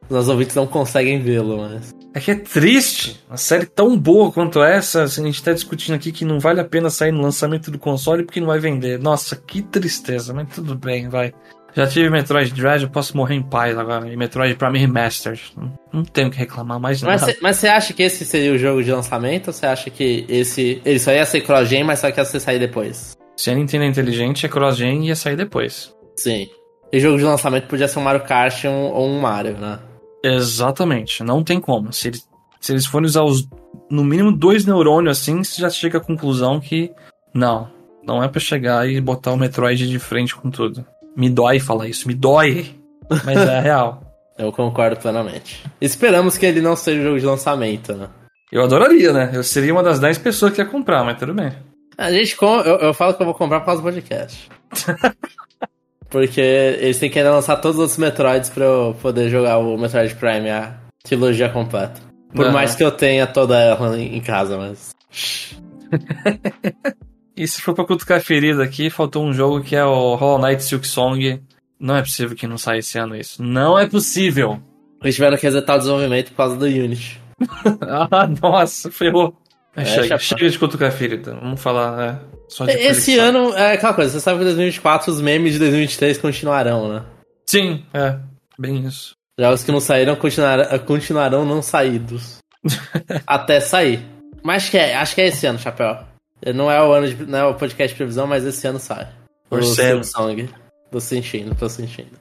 Os 0.09 0.29
ouvintes 0.29 0.55
não 0.55 0.67
conseguem 0.67 1.21
vê-lo, 1.21 1.59
mas. 1.59 1.93
É 2.15 2.21
que 2.21 2.31
é 2.31 2.35
triste. 2.37 3.21
Uma 3.29 3.37
série 3.37 3.67
tão 3.67 3.99
boa 3.99 4.31
quanto 4.31 4.63
essa, 4.63 5.03
assim, 5.03 5.23
a 5.23 5.27
gente 5.27 5.43
tá 5.43 5.53
discutindo 5.53 5.97
aqui 5.97 6.13
que 6.13 6.25
não 6.25 6.39
vale 6.39 6.61
a 6.61 6.65
pena 6.65 6.89
sair 6.89 7.11
no 7.11 7.21
lançamento 7.21 7.71
do 7.71 7.79
console 7.79 8.23
porque 8.25 8.39
não 8.41 8.47
vai 8.47 8.59
vender. 8.61 8.99
Nossa, 9.01 9.35
que 9.37 9.61
tristeza, 9.63 10.33
mas 10.33 10.49
tudo 10.55 10.77
bem, 10.77 11.09
vai. 11.09 11.35
Já 11.77 11.89
tive 11.89 12.09
Metroid 12.09 12.53
Dread, 12.53 12.85
eu 12.85 12.91
posso 12.91 13.17
morrer 13.17 13.35
em 13.35 13.43
paz 13.43 13.77
agora. 13.77 14.09
E 14.09 14.17
Metroid 14.17 14.55
Prime 14.55 14.79
Remastered. 14.79 15.43
Não, 15.57 15.73
não 15.93 16.05
tenho 16.05 16.29
o 16.29 16.31
que 16.31 16.39
reclamar 16.39 16.79
mais 16.79 17.03
nada. 17.03 17.35
Mas 17.43 17.57
você 17.57 17.67
acha 17.67 17.93
que 17.93 18.03
esse 18.03 18.25
seria 18.25 18.53
o 18.53 18.59
jogo 18.59 18.83
de 18.83 18.93
lançamento? 18.93 19.49
Ou 19.49 19.53
você 19.53 19.67
acha 19.67 19.91
que 19.91 20.25
esse. 20.29 20.81
Ele 20.85 20.99
só 20.99 21.13
ia 21.13 21.27
ser 21.27 21.41
cross-gen, 21.41 21.83
mas 21.83 21.99
só 21.99 22.11
que 22.11 22.21
ia 22.21 22.25
ser 22.25 22.39
sair 22.39 22.61
depois? 22.61 23.17
Se 23.37 23.51
a 23.51 23.55
Nintendo 23.55 23.85
é 23.85 23.89
inteligente, 23.89 24.47
é 24.47 24.49
cross-gen 24.49 25.05
e 25.05 25.09
ia 25.09 25.17
sair 25.17 25.37
depois. 25.37 25.93
Sim. 26.17 26.49
E 26.93 27.01
jogo 27.01 27.19
de 27.19 27.25
lançamento 27.25 27.67
podia 27.67 27.89
ser 27.89 27.99
um 27.99 28.03
Mario 28.03 28.23
Kart 28.23 28.65
ou 28.67 28.71
um, 28.71 28.93
ou 28.93 29.09
um 29.09 29.21
Mario, 29.21 29.59
né? 29.59 29.81
Exatamente, 30.25 31.25
não 31.25 31.43
tem 31.43 31.61
como. 31.61 31.93
Se 31.93 32.09
eles, 32.09 32.29
se 32.61 32.73
eles 32.73 32.87
forem 32.87 33.07
usar 33.07 33.25
os, 33.25 33.49
no 33.91 34.05
mínimo 34.05 34.31
dois 34.31 34.65
neurônios 34.65 35.19
assim, 35.19 35.43
você 35.43 35.61
já 35.61 35.69
chega 35.69 35.99
à 35.99 36.01
conclusão 36.01 36.61
que 36.61 36.93
não, 37.35 37.69
não 38.07 38.23
é 38.23 38.29
pra 38.29 38.41
chegar 38.41 38.89
e 38.89 39.01
botar 39.01 39.33
o 39.33 39.37
Metroid 39.37 39.89
de 39.89 39.99
frente 39.99 40.37
com 40.37 40.51
tudo. 40.51 40.87
Me 41.17 41.29
dói 41.31 41.61
falar 41.61 41.89
isso, 41.89 42.09
me 42.09 42.15
dói, 42.15 42.75
mas 43.25 43.39
é 43.39 43.61
real. 43.61 44.03
Eu 44.37 44.51
concordo 44.51 44.97
plenamente. 44.97 45.65
Esperamos 45.81 46.37
que 46.37 46.45
ele 46.45 46.61
não 46.61 46.75
seja 46.75 47.01
o 47.01 47.05
jogo 47.05 47.21
de 47.21 47.27
lançamento, 47.27 47.93
né? 47.95 48.09
Eu 48.51 48.65
adoraria, 48.65 49.13
né? 49.13 49.31
Eu 49.33 49.45
seria 49.45 49.73
uma 49.73 49.83
das 49.83 50.01
10 50.01 50.19
pessoas 50.19 50.53
que 50.53 50.61
ia 50.61 50.67
comprar, 50.67 51.05
mas 51.05 51.19
tudo 51.19 51.33
bem. 51.33 51.53
A 51.97 52.11
gente 52.11 52.37
com... 52.37 52.61
eu, 52.61 52.79
eu 52.79 52.95
falo 52.95 53.15
que 53.15 53.23
eu 53.23 53.27
vou 53.27 53.35
comprar 53.35 53.61
por 53.61 53.67
causa 53.67 53.81
do 53.81 53.85
podcast. 53.85 54.51
Porque 56.11 56.41
eles 56.41 56.99
têm 56.99 57.11
que 57.11 57.19
ainda 57.19 57.33
lançar 57.33 57.57
todos 57.57 57.79
os 57.79 57.97
Metroids 57.97 58.51
pra 58.51 58.65
eu 58.65 58.97
poder 59.01 59.29
jogar 59.29 59.59
o 59.59 59.77
Metroid 59.77 60.15
Prime, 60.17 60.51
a 60.51 60.79
trilogia 61.03 61.49
completa. 61.49 62.01
Por 62.33 62.47
Aham. 62.47 62.53
mais 62.53 62.75
que 62.75 62.83
eu 62.83 62.91
tenha 62.91 63.27
toda 63.27 63.59
ela 63.61 64.01
em 64.01 64.21
casa, 64.21 64.57
mas. 64.57 64.95
E 67.37 67.47
se 67.49 67.61
for 67.61 67.75
pra 67.75 67.85
cutucar 67.85 68.21
ferida 68.21 68.63
aqui, 68.63 68.89
faltou 68.89 69.25
um 69.25 69.33
jogo 69.33 69.63
que 69.63 69.75
é 69.75 69.85
o 69.85 70.15
Hollow 70.15 70.39
Knight 70.39 70.63
Silk 70.63 70.87
Song. 70.87 71.43
Não 71.79 71.97
é 71.97 72.03
possível 72.03 72.37
que 72.37 72.47
não 72.47 72.57
saia 72.57 72.79
esse 72.79 72.97
ano 72.99 73.17
isso. 73.17 73.43
Não 73.43 73.79
é 73.79 73.87
possível! 73.87 74.63
Eles 75.03 75.17
tiveram 75.17 75.37
que 75.37 75.43
resetar 75.43 75.77
o 75.77 75.79
desenvolvimento 75.79 76.31
por 76.31 76.37
causa 76.37 76.57
do 76.57 76.65
Unity. 76.65 77.21
ah, 77.83 78.29
nossa, 78.41 78.91
ferrou. 78.91 79.37
É, 79.77 79.85
chega, 79.85 80.19
chega 80.19 80.49
de 80.49 80.59
cutucar 80.59 80.93
ferida. 80.93 81.35
Vamos 81.35 81.61
falar, 81.61 82.01
é, 82.03 82.19
só 82.49 82.65
de 82.65 82.73
Esse 82.73 83.17
sai. 83.17 83.27
ano 83.27 83.53
é 83.55 83.73
aquela 83.73 83.93
coisa, 83.93 84.13
você 84.13 84.21
sabe 84.21 84.39
que 84.39 84.43
em 84.45 84.47
2024 84.47 85.13
os 85.13 85.21
memes 85.21 85.55
de 85.55 85.59
2023 85.59 86.19
continuarão, 86.19 86.89
né? 86.89 87.03
Sim, 87.45 87.85
é. 87.93 88.17
Bem 88.57 88.87
isso. 88.87 89.15
Jogos 89.39 89.65
que 89.65 89.73
não 89.73 89.81
saíram 89.81 90.15
continuarão, 90.15 90.79
continuarão 90.79 91.45
não 91.45 91.61
saídos. 91.61 92.39
Até 93.27 93.59
sair. 93.59 94.01
Mas 94.45 94.69
que, 94.69 94.79
é, 94.79 94.95
acho 94.95 95.15
que 95.15 95.21
é 95.21 95.27
esse 95.27 95.45
ano, 95.45 95.59
Chapéu. 95.59 96.14
Não 96.55 96.71
é 96.71 96.83
o 96.83 96.93
ano 96.93 97.09
de, 97.09 97.27
não 97.27 97.39
é 97.39 97.45
o 97.47 97.55
podcast 97.55 97.95
de 97.95 97.97
previsão, 97.97 98.27
mas 98.27 98.45
esse 98.45 98.67
ano 98.67 98.79
sai. 98.79 99.09
O 99.51 99.57
Torcendo. 99.57 100.05
Samsung. 100.05 100.49
Tô 100.91 101.01
sentindo, 101.01 101.55
tô 101.55 101.69
sentindo. 101.69 102.13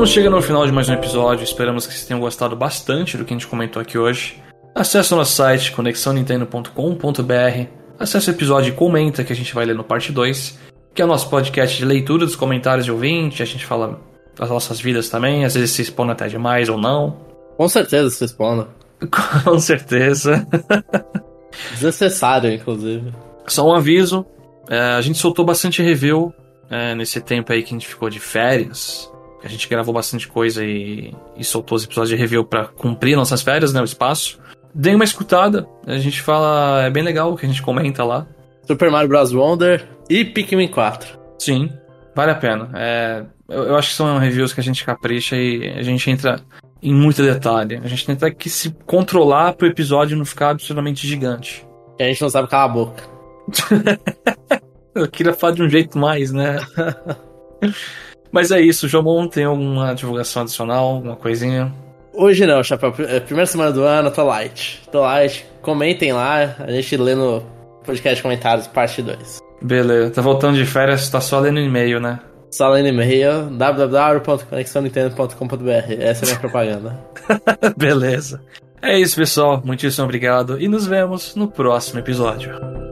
Estamos 0.00 0.14
chegando 0.14 0.36
ao 0.36 0.40
final 0.40 0.64
de 0.64 0.72
mais 0.72 0.88
um 0.88 0.94
episódio. 0.94 1.44
Esperamos 1.44 1.86
que 1.86 1.92
vocês 1.92 2.06
tenham 2.06 2.22
gostado 2.22 2.56
bastante 2.56 3.18
do 3.18 3.24
que 3.26 3.34
a 3.34 3.36
gente 3.36 3.46
comentou 3.46 3.82
aqui 3.82 3.98
hoje. 3.98 4.42
Acesse 4.74 5.12
o 5.12 5.16
nosso 5.18 5.34
site 5.34 5.72
conexãonintendo.com.br. 5.72 7.66
Acesse 7.98 8.30
o 8.30 8.32
episódio 8.32 8.70
e 8.70 8.74
comenta 8.74 9.22
que 9.22 9.30
a 9.30 9.36
gente 9.36 9.54
vai 9.54 9.66
ler 9.66 9.74
no 9.74 9.84
parte 9.84 10.10
2, 10.10 10.58
que 10.94 11.02
é 11.02 11.04
o 11.04 11.08
nosso 11.08 11.28
podcast 11.28 11.76
de 11.76 11.84
leitura 11.84 12.24
dos 12.24 12.34
comentários 12.34 12.86
de 12.86 12.90
ouvinte. 12.90 13.42
A 13.42 13.44
gente 13.44 13.66
fala 13.66 14.00
das 14.38 14.48
nossas 14.48 14.80
vidas 14.80 15.10
também, 15.10 15.44
às 15.44 15.52
vezes 15.52 15.72
se 15.72 15.82
expõe 15.82 16.08
até 16.08 16.28
demais 16.28 16.70
ou 16.70 16.78
não. 16.78 17.18
Com 17.58 17.68
certeza 17.68 18.08
se 18.08 18.22
responda. 18.22 18.68
Com 19.44 19.58
certeza. 19.58 20.48
Desnecessário, 21.72 22.50
inclusive. 22.50 23.12
Só 23.46 23.68
um 23.68 23.74
aviso: 23.74 24.24
é, 24.66 24.80
a 24.80 25.00
gente 25.02 25.18
soltou 25.18 25.44
bastante 25.44 25.82
review 25.82 26.32
é, 26.70 26.94
nesse 26.94 27.20
tempo 27.20 27.52
aí 27.52 27.62
que 27.62 27.74
a 27.74 27.76
gente 27.78 27.86
ficou 27.86 28.08
de 28.08 28.18
férias. 28.18 29.09
A 29.42 29.48
gente 29.48 29.68
gravou 29.68 29.94
bastante 29.94 30.28
coisa 30.28 30.64
e, 30.64 31.14
e 31.36 31.44
soltou 31.44 31.76
os 31.76 31.84
episódios 31.84 32.10
de 32.10 32.16
review 32.16 32.44
pra 32.44 32.66
cumprir 32.66 33.16
nossas 33.16 33.42
férias, 33.42 33.72
né? 33.72 33.80
O 33.80 33.84
espaço. 33.84 34.38
Dê 34.74 34.94
uma 34.94 35.04
escutada, 35.04 35.66
a 35.86 35.98
gente 35.98 36.22
fala, 36.22 36.84
é 36.84 36.90
bem 36.90 37.02
legal 37.02 37.32
o 37.32 37.36
que 37.36 37.44
a 37.44 37.48
gente 37.48 37.62
comenta 37.62 38.04
lá. 38.04 38.26
Super 38.66 38.90
Mario 38.90 39.08
Bros. 39.08 39.32
Wonder 39.32 39.84
e 40.08 40.24
Pikmin 40.24 40.68
4. 40.68 41.18
Sim, 41.38 41.72
vale 42.14 42.30
a 42.30 42.36
pena. 42.36 42.70
É, 42.74 43.24
eu, 43.48 43.64
eu 43.64 43.76
acho 43.76 43.88
que 43.88 43.94
são 43.96 44.18
reviews 44.18 44.52
que 44.52 44.60
a 44.60 44.62
gente 44.62 44.84
capricha 44.84 45.36
e 45.36 45.68
a 45.76 45.82
gente 45.82 46.08
entra 46.08 46.40
em 46.82 46.94
muito 46.94 47.22
detalhe. 47.22 47.80
A 47.82 47.88
gente 47.88 48.06
tenta 48.06 48.30
que 48.30 48.48
se 48.48 48.70
controlar 48.86 49.54
pro 49.54 49.66
episódio 49.66 50.16
não 50.16 50.24
ficar 50.24 50.50
absolutamente 50.50 51.06
gigante. 51.06 51.66
Que 51.96 52.04
a 52.04 52.06
gente 52.06 52.22
não 52.22 52.30
sabe 52.30 52.48
calar 52.48 52.66
a 52.66 52.72
boca. 52.72 53.02
Eu 54.94 55.08
queria 55.08 55.32
falar 55.32 55.54
de 55.54 55.62
um 55.62 55.68
jeito 55.68 55.98
mais, 55.98 56.32
né? 56.32 56.58
Mas 58.32 58.50
é 58.50 58.60
isso, 58.60 58.88
Jomon 58.88 59.28
tem 59.28 59.44
alguma 59.44 59.94
divulgação 59.94 60.42
adicional, 60.42 60.86
alguma 60.86 61.16
coisinha? 61.16 61.72
Hoje 62.12 62.46
não, 62.46 62.62
Chapéu. 62.62 62.94
É, 62.98 63.20
Primeira 63.20 63.46
semana 63.46 63.72
do 63.72 63.82
ano, 63.82 64.10
tô 64.10 64.24
light. 64.24 64.82
Tô 64.90 65.00
light. 65.00 65.46
Comentem 65.62 66.12
lá, 66.12 66.56
a 66.58 66.70
gente 66.70 66.96
lê 66.96 67.14
no 67.14 67.42
podcast 67.84 68.22
comentários, 68.22 68.66
parte 68.66 69.00
2. 69.02 69.38
Beleza, 69.62 70.10
tá 70.10 70.22
voltando 70.22 70.56
de 70.56 70.64
férias, 70.64 71.08
tá 71.10 71.20
só 71.20 71.38
lendo 71.38 71.60
e-mail, 71.60 72.00
né? 72.00 72.18
Só 72.50 72.68
lendo 72.68 72.88
e-mail, 72.88 73.50
www.conexãonintendo.com.br. 73.50 75.92
Essa 75.98 76.24
é 76.24 76.26
a 76.26 76.28
minha 76.28 76.40
propaganda. 76.40 76.98
Beleza. 77.76 78.40
É 78.82 78.98
isso, 78.98 79.16
pessoal. 79.16 79.62
Muitíssimo 79.64 80.04
obrigado 80.04 80.60
e 80.60 80.66
nos 80.66 80.86
vemos 80.86 81.36
no 81.36 81.46
próximo 81.48 82.00
episódio. 82.00 82.89